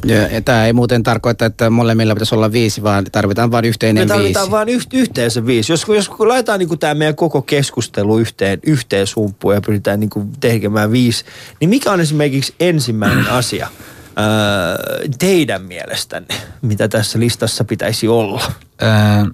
Ja, 0.06 0.42
tämä 0.42 0.66
ei 0.66 0.74
muuten 0.74 1.04
tarkoita, 1.04 1.46
että 1.46 1.70
molemmilla 1.70 2.14
pitäisi 2.14 2.36
olla 2.36 2.52
viisi, 2.52 2.84
vaan 2.84 3.06
tarvitaan 3.12 3.52
vain 3.52 3.66
yhteinen 3.66 4.02
viisi. 4.02 4.14
Me 4.14 4.18
tarvitaan 4.18 4.52
vain 4.52 4.70
yh, 4.70 4.88
yhteensä 4.94 5.46
viisi. 5.46 5.72
Jos, 5.72 5.86
jos 5.88 6.10
kun 6.10 6.28
laitetaan 6.28 6.60
niin 6.60 6.80
tämä 6.80 6.94
meidän 6.94 7.16
koko 7.16 7.42
keskustelu 7.42 8.20
yhteen, 8.20 8.60
yhteen 8.64 9.08
sumppuun 9.08 9.54
ja 9.54 9.62
pyritään 9.62 10.00
niin 10.00 10.10
kuin 10.10 10.32
tekemään 10.40 10.92
viisi, 10.92 11.26
niin 11.60 11.70
mikä 11.70 11.92
on 11.92 12.00
esimerkiksi 12.00 12.54
ensimmäinen 12.60 13.28
asia 13.42 13.68
ää, 14.16 14.28
teidän 15.20 15.62
mielestänne, 15.62 16.36
mitä 16.62 16.88
tässä 16.88 17.20
listassa 17.20 17.64
pitäisi 17.64 18.08
olla? 18.08 18.52
Ää, 18.82 19.26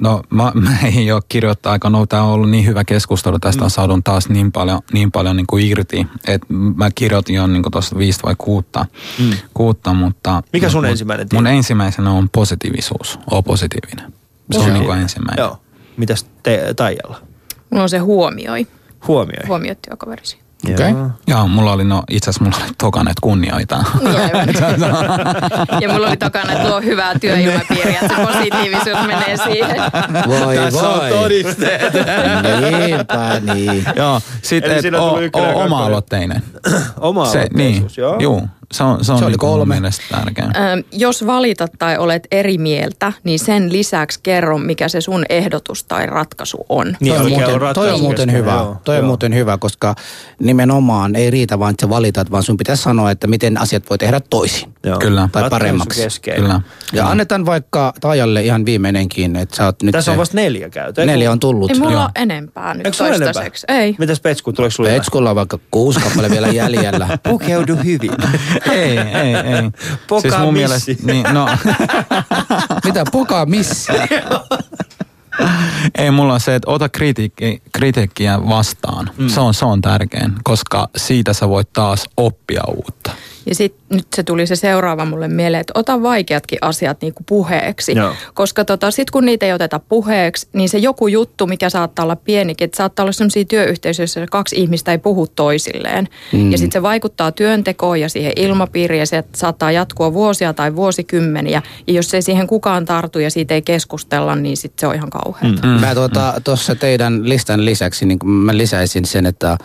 No 0.00 0.22
mä, 0.30 0.52
mä 0.64 0.78
ei 0.96 1.12
ole 1.12 1.22
kirjoittaa 1.28 1.72
aika, 1.72 1.90
no 1.90 2.06
tämä 2.06 2.22
on 2.22 2.32
ollut 2.32 2.50
niin 2.50 2.66
hyvä 2.66 2.84
keskustelu, 2.84 3.38
tästä 3.38 3.60
mm. 3.60 3.64
on 3.64 3.70
saadun 3.70 4.02
taas 4.02 4.28
niin 4.28 4.52
paljon, 4.52 4.80
niin 4.92 5.12
paljon 5.12 5.36
niin 5.36 5.46
kuin 5.46 5.66
irti, 5.66 6.06
että 6.26 6.46
mä 6.76 6.90
kirjoitin 6.94 7.34
jo 7.34 7.46
niin 7.46 7.62
tuosta 7.72 7.98
viisi 7.98 8.20
vai 8.22 8.34
kuutta, 8.38 8.86
mm. 9.18 9.30
kuutta 9.54 9.94
mutta... 9.94 10.42
Mikä 10.52 10.68
sun 10.68 10.82
mut, 10.82 10.90
ensimmäinen 10.90 11.26
Mun 11.32 11.46
ensimmäisenä 11.46 12.10
on 12.10 12.28
positiivisuus, 12.28 13.18
o 13.30 13.42
positiivinen. 13.42 14.12
Se 14.52 14.58
on 14.58 14.72
niin 14.72 14.84
kuin 14.84 14.98
ensimmäinen. 14.98 15.42
Joo. 15.42 15.58
Mitäs 15.96 16.26
te, 16.42 16.74
Taijalla? 16.76 17.20
On 17.70 17.88
se 17.88 17.98
huomioi. 17.98 18.66
Huomioi? 19.08 19.46
Huomiot 19.46 19.78
työkaverisi. 19.82 20.38
Okei. 20.64 20.90
Okay. 20.90 21.10
Joo, 21.26 21.48
mulla 21.48 21.72
oli, 21.72 21.84
no 21.84 22.02
itse 22.10 22.30
asiassa 22.30 22.44
mulla 22.44 22.64
oli 22.64 22.74
tokanet 22.78 23.16
kunnioita. 23.20 23.76
ja 25.80 25.88
mulla 25.92 26.06
oli 26.08 26.16
tokana, 26.16 26.52
että 26.52 26.68
luo 26.68 26.80
hyvää 26.80 27.18
työilmapiiriä, 27.18 28.00
että 28.02 28.16
se 28.16 28.26
positiivisuus 28.26 29.06
menee 29.06 29.36
siihen. 29.36 29.76
Voi 30.26 30.56
Tässä 30.56 30.82
voi. 30.82 31.12
on 31.12 31.18
todisteet. 31.18 31.92
Niinpä 32.70 33.40
niin. 33.54 33.84
Joo, 33.96 34.20
sitten 34.42 34.94
oma-aloitteinen. 35.54 36.42
Oma-aloitteisuus, 37.00 37.96
niin, 37.96 38.02
joo. 38.02 38.16
Joo, 38.18 38.42
se 38.72 38.84
on, 38.84 39.04
se 39.04 39.12
on 39.12 39.18
se 39.18 39.24
oli 39.24 39.32
niin 39.32 39.38
kolme. 39.38 39.74
mielestä 39.74 40.04
tärkeä. 40.10 40.44
Ö, 40.44 40.82
jos 40.92 41.26
valitat 41.26 41.70
tai 41.78 41.98
olet 41.98 42.26
eri 42.30 42.58
mieltä, 42.58 43.12
niin 43.24 43.38
sen 43.38 43.72
lisäksi 43.72 44.20
kerro, 44.22 44.58
mikä 44.58 44.88
se 44.88 45.00
sun 45.00 45.24
ehdotus 45.28 45.84
tai 45.84 46.06
ratkaisu 46.06 46.66
on. 46.68 46.96
Niin, 47.00 47.14
toi, 47.14 47.24
on 47.24 47.30
muuten, 47.32 47.62
on 47.62 47.74
toi 47.74 47.90
on 47.90 48.00
muuten 48.00 48.32
hyvä. 48.32 48.52
Joo, 48.52 48.76
toi 48.84 48.94
on 48.96 49.00
joo. 49.00 49.06
muuten 49.06 49.34
hyvä, 49.34 49.58
koska 49.58 49.94
nimenomaan 50.40 51.16
ei 51.16 51.30
riitä 51.30 51.58
vaan, 51.58 51.70
että 51.70 51.86
sä 51.86 51.90
valitat, 51.90 52.30
vaan 52.30 52.42
sun 52.42 52.56
pitäisi 52.56 52.82
sanoa, 52.82 53.10
että 53.10 53.26
miten 53.26 53.60
asiat 53.60 53.90
voi 53.90 53.98
tehdä 53.98 54.20
toisin. 54.20 54.74
Joo. 54.84 54.98
Kyllä. 54.98 55.28
Tai 55.32 55.42
Ratkaisu 55.42 55.50
paremmaksi. 55.50 56.02
keskeinen. 56.02 56.42
Kyllä. 56.42 56.60
Ja 56.92 57.08
annetaan 57.10 57.46
vaikka 57.46 57.92
Taajalle 58.00 58.42
ihan 58.42 58.64
viimeinenkin, 58.66 59.36
että 59.36 59.56
sä 59.56 59.64
oot 59.64 59.82
nyt 59.82 59.92
Tässä 59.92 60.04
se, 60.04 60.10
on 60.10 60.18
vasta 60.18 60.36
neljä 60.36 60.70
käyty. 60.70 61.06
neljä 61.06 61.32
on 61.32 61.40
tullut. 61.40 61.70
Ei 61.70 61.78
mulla 61.78 61.92
Joo. 61.92 62.02
ole 62.02 62.10
enempää 62.14 62.74
nyt 62.74 62.86
Eikö 62.86 62.96
sulla 62.96 63.08
enempää? 63.08 63.24
toistaiseksi. 63.32 63.66
Ei. 63.68 63.96
Mitäs 63.98 64.20
Petsku, 64.20 64.52
tuleeko 64.52 64.70
sulle 64.70 64.90
Petskulla 64.90 65.30
on 65.30 65.36
vaikka 65.36 65.58
kuusi 65.70 66.00
kappale 66.00 66.30
vielä 66.30 66.48
jäljellä. 66.48 67.18
Pukeudu 67.28 67.76
hyvin. 67.84 68.10
ei, 68.70 68.98
ei, 68.98 69.34
ei. 69.34 69.70
Poka 70.08 70.20
siis 70.20 70.38
mun 70.38 70.54
missi. 70.54 70.94
mielestä, 70.96 71.06
niin, 71.12 71.26
no, 71.34 71.48
Mitä 72.84 73.04
pokaa 73.12 73.46
missä? 73.46 73.92
ei 75.98 76.10
mulla 76.10 76.34
on 76.34 76.40
se, 76.40 76.54
että 76.54 76.70
ota 76.70 76.88
kritiikki, 76.88 77.62
kritiikkiä 77.72 78.38
vastaan. 78.48 79.10
Mm. 79.16 79.28
Se, 79.28 79.40
on, 79.40 79.54
se 79.54 79.64
on 79.64 79.80
tärkein, 79.80 80.32
koska 80.44 80.88
siitä 80.96 81.32
sä 81.32 81.48
voit 81.48 81.72
taas 81.72 82.04
oppia 82.16 82.62
uutta. 82.68 82.99
Ja 83.50 83.54
sitten 83.54 83.82
nyt 83.96 84.06
se 84.16 84.22
tuli 84.22 84.46
se 84.46 84.56
seuraava 84.56 85.04
mulle 85.04 85.28
mieleen, 85.28 85.60
että 85.60 85.72
ota 85.76 86.02
vaikeatkin 86.02 86.58
asiat 86.62 87.02
niinku 87.02 87.22
puheeksi. 87.28 87.92
Joo. 87.96 88.14
Koska 88.34 88.64
tota, 88.64 88.90
sitten 88.90 89.12
kun 89.12 89.24
niitä 89.24 89.46
ei 89.46 89.52
oteta 89.52 89.80
puheeksi, 89.88 90.48
niin 90.52 90.68
se 90.68 90.78
joku 90.78 91.08
juttu, 91.08 91.46
mikä 91.46 91.70
saattaa 91.70 92.02
olla 92.02 92.16
pienikin, 92.16 92.64
että 92.64 92.76
saattaa 92.76 93.04
olla 93.04 93.12
sellaisia 93.12 93.44
työyhteisöjä, 93.44 94.02
joissa 94.02 94.26
kaksi 94.30 94.56
ihmistä 94.56 94.92
ei 94.92 94.98
puhu 94.98 95.26
toisilleen. 95.26 96.08
Mm. 96.32 96.52
Ja 96.52 96.58
sitten 96.58 96.72
se 96.72 96.82
vaikuttaa 96.82 97.32
työntekoon 97.32 98.00
ja 98.00 98.08
siihen 98.08 98.32
ilmapiiriin 98.36 99.00
ja 99.00 99.06
se 99.06 99.24
saattaa 99.34 99.72
jatkua 99.72 100.12
vuosia 100.12 100.52
tai 100.52 100.76
vuosikymmeniä. 100.76 101.62
Ja 101.86 101.92
jos 101.92 102.14
ei 102.14 102.22
siihen 102.22 102.46
kukaan 102.46 102.84
tartu 102.84 103.18
ja 103.18 103.30
siitä 103.30 103.54
ei 103.54 103.62
keskustella, 103.62 104.36
niin 104.36 104.56
sitten 104.56 104.80
se 104.80 104.86
on 104.86 104.94
ihan 104.94 105.10
kauheata. 105.10 105.66
Mm. 105.66 105.80
Mä 105.80 105.94
tuota, 105.94 106.34
tuossa 106.44 106.74
teidän 106.74 107.28
listan 107.28 107.64
lisäksi, 107.64 108.06
niin 108.06 108.18
mä 108.26 108.56
lisäisin 108.56 109.04
sen, 109.04 109.26
että 109.26 109.58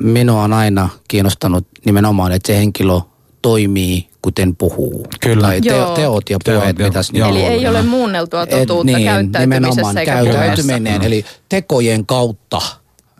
minua 0.00 0.42
on 0.42 0.52
aina 0.52 0.88
kiinnostanut 1.08 1.66
nimenomaan, 1.84 2.32
että 2.32 2.46
se 2.46 2.56
henkilö 2.56 3.00
toimii 3.42 4.08
kuten 4.22 4.56
puhuu. 4.56 5.06
Kyllä. 5.20 5.46
Tai 5.46 5.60
te, 5.60 5.68
Joo. 5.68 5.94
teot 5.94 6.30
ja 6.30 6.38
Teot, 6.44 6.58
puheet 6.58 6.78
joo. 6.78 6.88
pitäisi 6.88 7.18
Joo. 7.18 7.28
Eli 7.28 7.42
ei 7.42 7.66
olla. 7.66 7.78
ole 7.78 7.86
muunneltua 7.86 8.42
Et 8.42 8.50
totuutta 8.50 8.84
niin, 8.96 9.04
käyttäytymisessä 9.04 9.40
nimenomaan 9.60 9.98
eikä 9.98 10.12
käyttäytyminen, 10.12 11.02
eli 11.02 11.24
tekojen 11.48 12.06
kautta 12.06 12.60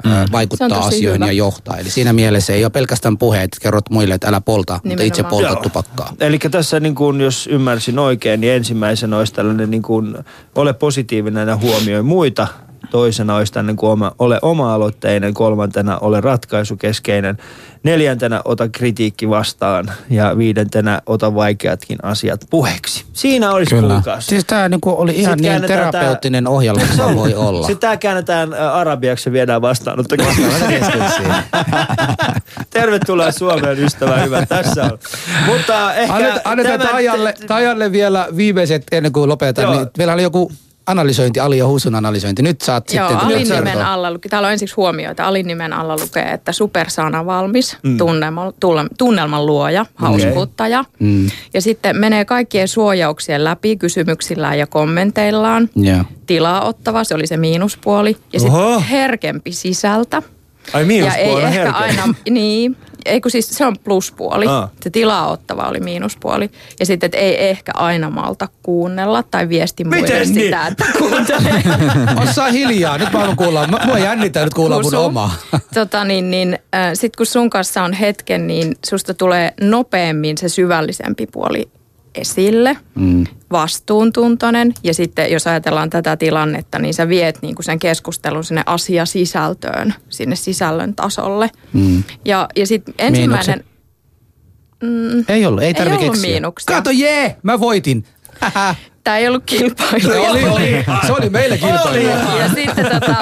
mm. 0.05 0.11
Vaikuttaa 0.33 0.79
asioihin 0.87 1.15
hyvä. 1.15 1.27
ja 1.27 1.33
johtaa. 1.33 1.77
Eli 1.77 1.91
siinä 1.91 2.13
mielessä 2.13 2.53
ei 2.53 2.65
ole 2.65 2.71
pelkästään 2.71 3.19
puheet, 3.19 3.45
että 3.45 3.59
kerrot 3.63 3.91
muille, 3.91 4.15
että 4.15 4.29
älä 4.29 4.41
polta, 4.41 4.73
mutta 4.73 4.89
Nimenomaan. 4.89 5.07
itse 5.07 5.23
polta 5.23 5.47
Joo. 5.47 5.63
tupakkaa. 5.63 6.13
Eli 6.21 6.39
tässä 6.39 6.81
niin 6.81 6.95
kuin, 6.95 7.21
jos 7.21 7.47
ymmärsin 7.47 7.99
oikein, 7.99 8.41
niin 8.41 8.53
ensimmäisenä 8.53 9.19
olisi 9.19 9.35
tällainen 9.35 9.71
niin 9.71 9.83
kuin, 9.83 10.17
ole 10.55 10.73
positiivinen 10.73 11.49
ja 11.49 11.57
huomioi 11.57 12.03
muita. 12.03 12.47
Toisena 12.95 13.37
olisi 13.37 13.53
tänne 13.53 13.75
kuin 13.75 13.91
oma, 13.91 14.13
ole 14.19 14.39
oma-aloitteinen, 14.43 15.35
kolmantena 15.35 15.99
ole 15.99 16.21
ratkaisukeskeinen, 16.21 17.39
neljäntenä 17.83 18.43
ota 18.45 18.69
kritiikki 18.69 19.29
vastaan 19.29 19.91
ja 20.11 20.39
viidentenä 20.39 21.03
ota 21.07 21.35
vaikeatkin 21.35 21.99
asiat 22.03 22.41
puheeksi. 22.51 23.05
Siinä 23.13 23.53
olisi 23.53 23.75
Kyllä. 23.75 23.89
kuulkaas. 23.95 24.27
Siis 24.27 24.45
tämä 24.45 24.69
niinku 24.69 24.95
oli 24.99 25.13
ihan 25.17 25.39
Sitten 25.39 25.61
niin 25.61 25.69
terapeuttinen 25.69 26.47
ohjelma, 26.47 26.87
kuin 26.87 26.97
se 26.97 27.17
voi 27.17 27.35
olla. 27.49 27.67
Sitten 27.67 27.81
tämä 27.81 27.97
käännetään 27.97 28.55
arabiaksi 28.55 29.29
ja 29.29 29.33
viedään 29.33 29.63
vastaanottokeskukseen. 29.63 31.35
Tervetuloa 32.71 33.33
Suomeen, 33.33 33.79
ystävä 33.79 34.17
hyvä. 34.17 34.47
Tässä 34.47 34.85
on. 34.85 34.99
Mutta 35.47 35.95
ehkä... 35.95 36.15
Annetaan, 36.15 36.41
annetaan 36.45 36.79
tämä- 36.81 36.91
Taijalle, 36.91 37.35
Taijalle 37.47 37.93
vielä 37.93 38.29
viimeiset 38.37 38.83
ennen 38.93 39.13
kuin 39.13 39.29
lopetan. 39.29 39.63
Joo. 39.65 39.75
Niin 39.75 39.87
meillä 39.99 40.15
oli 40.15 40.23
joku 40.23 40.53
analysointi, 40.87 41.41
Ali 41.41 41.59
ja 41.59 41.67
Husun 41.67 41.95
analysointi. 41.95 42.43
Nyt 42.43 42.61
saat 42.61 42.93
Joo, 42.93 43.09
sitten 43.09 43.27
Alin 43.27 43.49
nimen 43.49 43.83
alla, 43.83 44.11
luki- 44.11 44.29
täällä 44.29 44.47
on 44.47 44.53
ensiksi 44.53 44.75
huomioita. 44.75 45.25
Alin 45.25 45.47
nimen 45.47 45.73
alla 45.73 45.97
lukee, 45.97 46.33
että 46.33 46.53
supersana 46.53 47.27
valmis, 47.27 47.77
mm. 47.83 47.99
tunnelman, 47.99 48.53
tunnelman, 48.61 48.91
tunnelman 48.99 49.47
luoja, 49.47 49.87
hauskuuttaja. 49.95 50.85
Mm. 50.99 51.31
Ja 51.55 51.61
sitten 51.61 51.97
menee 51.97 52.25
kaikkien 52.25 52.69
suojauksien 52.69 53.45
läpi 53.45 53.77
kysymyksillään 53.77 54.59
ja 54.59 54.67
kommenteillaan. 54.67 55.71
Joo. 55.77 56.05
Tilaa 56.27 56.65
ottava, 56.65 57.05
se 57.05 57.15
oli 57.15 57.27
se 57.27 57.37
miinuspuoli. 57.37 58.17
Ja 58.33 58.41
sitten 58.41 58.81
herkempi 58.91 59.53
sisältä. 59.53 60.23
Ai 60.73 60.83
ja 60.83 60.87
miinuspuoli 60.87 61.29
ei 61.29 61.35
on 61.35 61.43
ehkä 61.43 61.51
herkempi. 61.53 61.79
aina, 61.85 62.15
niin, 62.31 62.77
ei 63.05 63.21
kun 63.21 63.31
siis 63.31 63.49
se 63.49 63.67
on 63.67 63.77
pluspuoli. 63.85 64.47
Aa. 64.47 64.71
Se 64.81 64.91
tilaa 64.91 65.31
ottava 65.31 65.63
oli 65.63 65.81
miinuspuoli. 65.81 66.51
Ja 66.81 66.87
sitten, 66.87 67.07
että 67.07 67.19
ei 67.19 67.49
ehkä 67.49 67.73
aina 67.75 68.11
malta 68.11 68.49
kuunnella 68.63 69.23
tai 69.23 69.49
viesti 69.49 69.85
Miten 69.85 70.01
muille 70.01 70.19
niin? 70.19 70.35
sitä, 70.35 70.67
että 70.67 70.85
kuuntelee. 70.99 71.63
Osaa 72.31 72.51
hiljaa. 72.51 72.99
Nyt 72.99 73.13
mä 73.13 73.19
haluan 73.19 73.37
kuulla. 73.37 73.67
Mua 73.85 73.99
jännittää 73.99 74.45
nyt 74.45 74.55
kuulla 74.55 74.83
mun 74.83 74.95
omaa. 74.95 75.35
Tota 75.75 76.05
niin, 76.05 76.31
niin 76.31 76.59
äh, 76.75 76.91
sit 76.95 77.17
kun 77.17 77.27
sun 77.27 77.51
kanssa 77.51 77.83
on 77.83 77.93
hetken, 77.93 78.47
niin 78.47 78.77
susta 78.87 79.15
tulee 79.15 79.55
nopeammin 79.61 80.39
se 80.39 80.49
syvällisempi 80.49 81.27
puoli 81.27 81.69
esille, 82.15 82.77
mm. 82.95 83.25
vastuuntuntoinen. 83.53 84.75
Ja 84.83 84.95
sitten 84.95 85.33
jos 85.33 85.47
ajatellaan 85.47 85.91
tätä 85.91 86.17
tilannetta, 86.17 86.79
niin 86.79 86.95
sä 86.95 87.09
viet 87.09 87.39
niinku 87.43 87.63
sen 87.63 87.79
keskustelun 87.79 88.45
sinne 88.45 88.63
asiasisältöön, 88.67 89.95
sinne 90.09 90.37
sisällön 90.37 90.95
tasolle. 90.95 91.51
Mm. 91.73 92.03
Ja, 92.25 92.49
ja 92.57 92.67
sitten 92.67 92.95
ensimmäinen... 92.99 93.65
Ei 95.29 95.47
ollut, 95.47 95.63
ei 95.63 95.75
tarvitse 95.75 96.07
keksiä. 96.07 96.31
miinuksia. 96.31 96.77
Kato, 96.77 96.91
jee, 96.91 97.37
mä 97.43 97.61
voitin. 97.61 98.05
Tämä 99.05 99.19
ei 99.19 99.29
ollut 99.29 99.43
kilpailu. 99.47 100.01
Se 100.01 100.19
oli, 100.19 100.45
oli. 100.45 100.85
Se 101.07 101.13
oli 101.13 101.31
meille 101.31 101.59
kilpailu. 101.59 102.39
Ja 102.39 102.49
sitten 102.55 102.87
tota, 102.87 103.17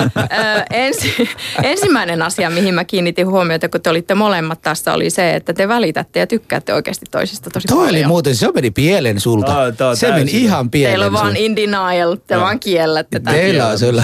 ensi, 0.71 1.29
ensimmäinen 1.63 2.23
asia, 2.23 2.51
mihin 2.51 2.75
mä 2.75 2.85
kiinnitin 2.85 3.27
huomiota, 3.27 3.69
kun 3.69 3.81
te 3.81 3.91
olitte 3.91 4.15
molemmat 4.15 4.63
tässä, 4.63 4.93
oli 4.93 5.11
se, 5.11 5.35
että 5.35 5.53
te 5.53 5.69
välitätte 5.69 6.19
ja 6.21 6.27
tykkäätte 6.27 6.75
oikeasti 6.75 7.07
toisista 7.11 7.51
tosi 7.51 7.69
Toi 7.69 7.79
oli 7.79 7.87
paljon. 7.89 8.09
muuten, 8.09 8.37
se 8.37 8.49
meni 8.55 8.71
pielen 8.71 9.21
sulta. 9.21 9.53
Tää- 9.53 9.73
tää 9.73 9.89
on 9.89 9.97
se 9.97 10.09
meni 10.09 10.21
täysin. 10.21 10.41
ihan 10.41 10.71
pielen 10.71 10.91
Teillä 10.93 11.07
on 11.07 11.13
vaan 11.13 11.37
in 11.37 11.57
denial, 11.57 12.17
te 12.27 12.37
vaan 12.37 12.61
kiellätte 12.61 13.21
tätä. 13.21 13.37
Teillä 13.37 13.67
on 13.69 13.79
kyllä. 13.81 14.03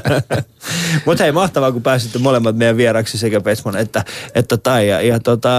Mutta 1.06 1.22
hei, 1.24 1.32
mahtavaa, 1.32 1.72
kun 1.72 1.82
pääsitte 1.82 2.18
molemmat 2.18 2.56
meidän 2.56 2.76
vieraksi 2.76 3.18
sekä 3.18 3.40
Petsman 3.40 3.76
että, 3.76 4.04
että 4.34 4.56
Taija. 4.56 5.00
Ja 5.00 5.20
tota, 5.20 5.50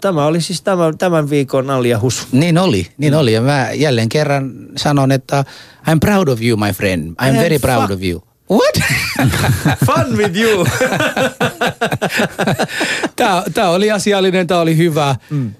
tämä 0.00 0.26
oli 0.26 0.40
siis 0.40 0.62
tämän, 0.62 0.98
tämän 0.98 1.30
viikon 1.30 1.70
Ali 1.70 1.88
ja 1.88 2.00
Husu. 2.00 2.26
Niin 2.32 2.58
oli, 2.58 2.86
niin 2.98 3.14
oli. 3.14 3.32
Ja 3.32 3.40
mä 3.40 3.68
jälleen 3.72 4.08
kerran 4.08 4.52
sanon, 4.76 5.12
että 5.12 5.44
I'm 5.88 5.98
proud 6.00 6.28
of 6.28 6.42
you, 6.42 6.56
my 6.56 6.72
friend. 6.72 7.14
I'm 7.22 7.36
very 7.36 7.58
proud 7.58 7.90
of 7.90 8.02
you. 8.02 8.22
What? 8.50 8.80
Fun 9.86 10.16
with 10.16 10.36
you! 10.36 10.66
Tää, 13.16 13.42
tää 13.54 13.70
oli 13.70 13.90
asiallinen, 13.90 14.46
tää 14.46 14.60
oli 14.60 14.76
hyvä. 14.76 15.16
Mm. 15.30 15.50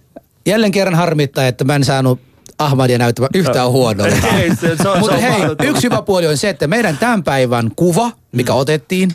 Jälleen 0.47 0.73
kerran 0.73 0.95
harmittaa, 0.95 1.47
että 1.47 1.65
mä 1.65 1.75
en 1.75 1.85
saanut 1.85 2.21
Ahmadia 2.59 2.99
näyttämään 2.99 3.31
yhtään 3.35 3.71
huonolta. 3.71 4.17
Mutta 5.01 5.17
hei, 5.17 5.43
yksi 5.63 5.83
hyvä 5.83 6.03
puoli 6.03 6.27
on 6.27 6.37
se, 6.37 6.49
että 6.49 6.67
meidän 6.67 6.99
tämän 6.99 7.25
päivän 7.25 7.71
kuva, 7.77 8.11
mikä 8.33 8.55
otettiin, 8.55 9.11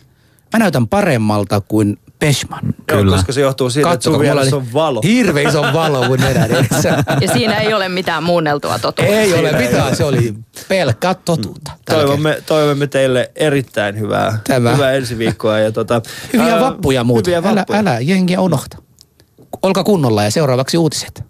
mä 0.53 0.59
näytän 0.59 0.88
paremmalta 0.88 1.61
kuin 1.61 1.97
Peshman. 2.26 2.59
Joo, 2.65 2.97
Kyllä. 2.99 3.15
koska 3.15 3.32
se 3.32 3.41
johtuu 3.41 3.69
siitä, 3.69 3.91
että 3.91 4.19
vieressä 4.19 4.55
oli 4.55 4.65
on 4.65 4.73
valo. 4.73 5.01
Hirveä 5.01 5.49
iso 5.49 5.61
valo 5.61 6.07
mun 6.07 6.19
nenän 6.19 6.51
edessä. 6.51 7.03
Ja 7.21 7.34
siinä 7.34 7.57
ei 7.57 7.73
ole 7.73 7.89
mitään 7.89 8.23
muunneltua 8.23 8.80
totuutta. 8.80 9.15
Ei 9.15 9.34
ole 9.34 9.51
mitään, 9.51 9.95
se 9.95 10.03
oli 10.03 10.34
pelkkää 10.67 11.13
totuutta. 11.13 11.71
kertaa. 11.71 11.95
Toivomme, 11.95 12.41
toivomme 12.45 12.88
teille 12.88 13.32
erittäin 13.36 13.99
hyvää, 13.99 14.39
Tämä. 14.47 14.73
hyvää 14.73 14.91
ensi 14.91 15.17
viikkoa. 15.17 15.59
Ja 15.59 15.71
tota, 15.71 16.01
Hyviä 16.34 16.53
ää, 16.53 16.59
vappuja 16.61 17.03
muuten. 17.03 17.32
Hyviä 17.32 17.43
vappuja. 17.55 17.80
Älä, 17.80 17.89
älä 17.91 17.99
jengiä 17.99 18.41
unohta. 18.41 18.78
Olkaa 19.61 19.84
kunnolla 19.84 20.23
ja 20.23 20.32
seuraavaksi 20.32 20.78
uutiset. 20.78 21.23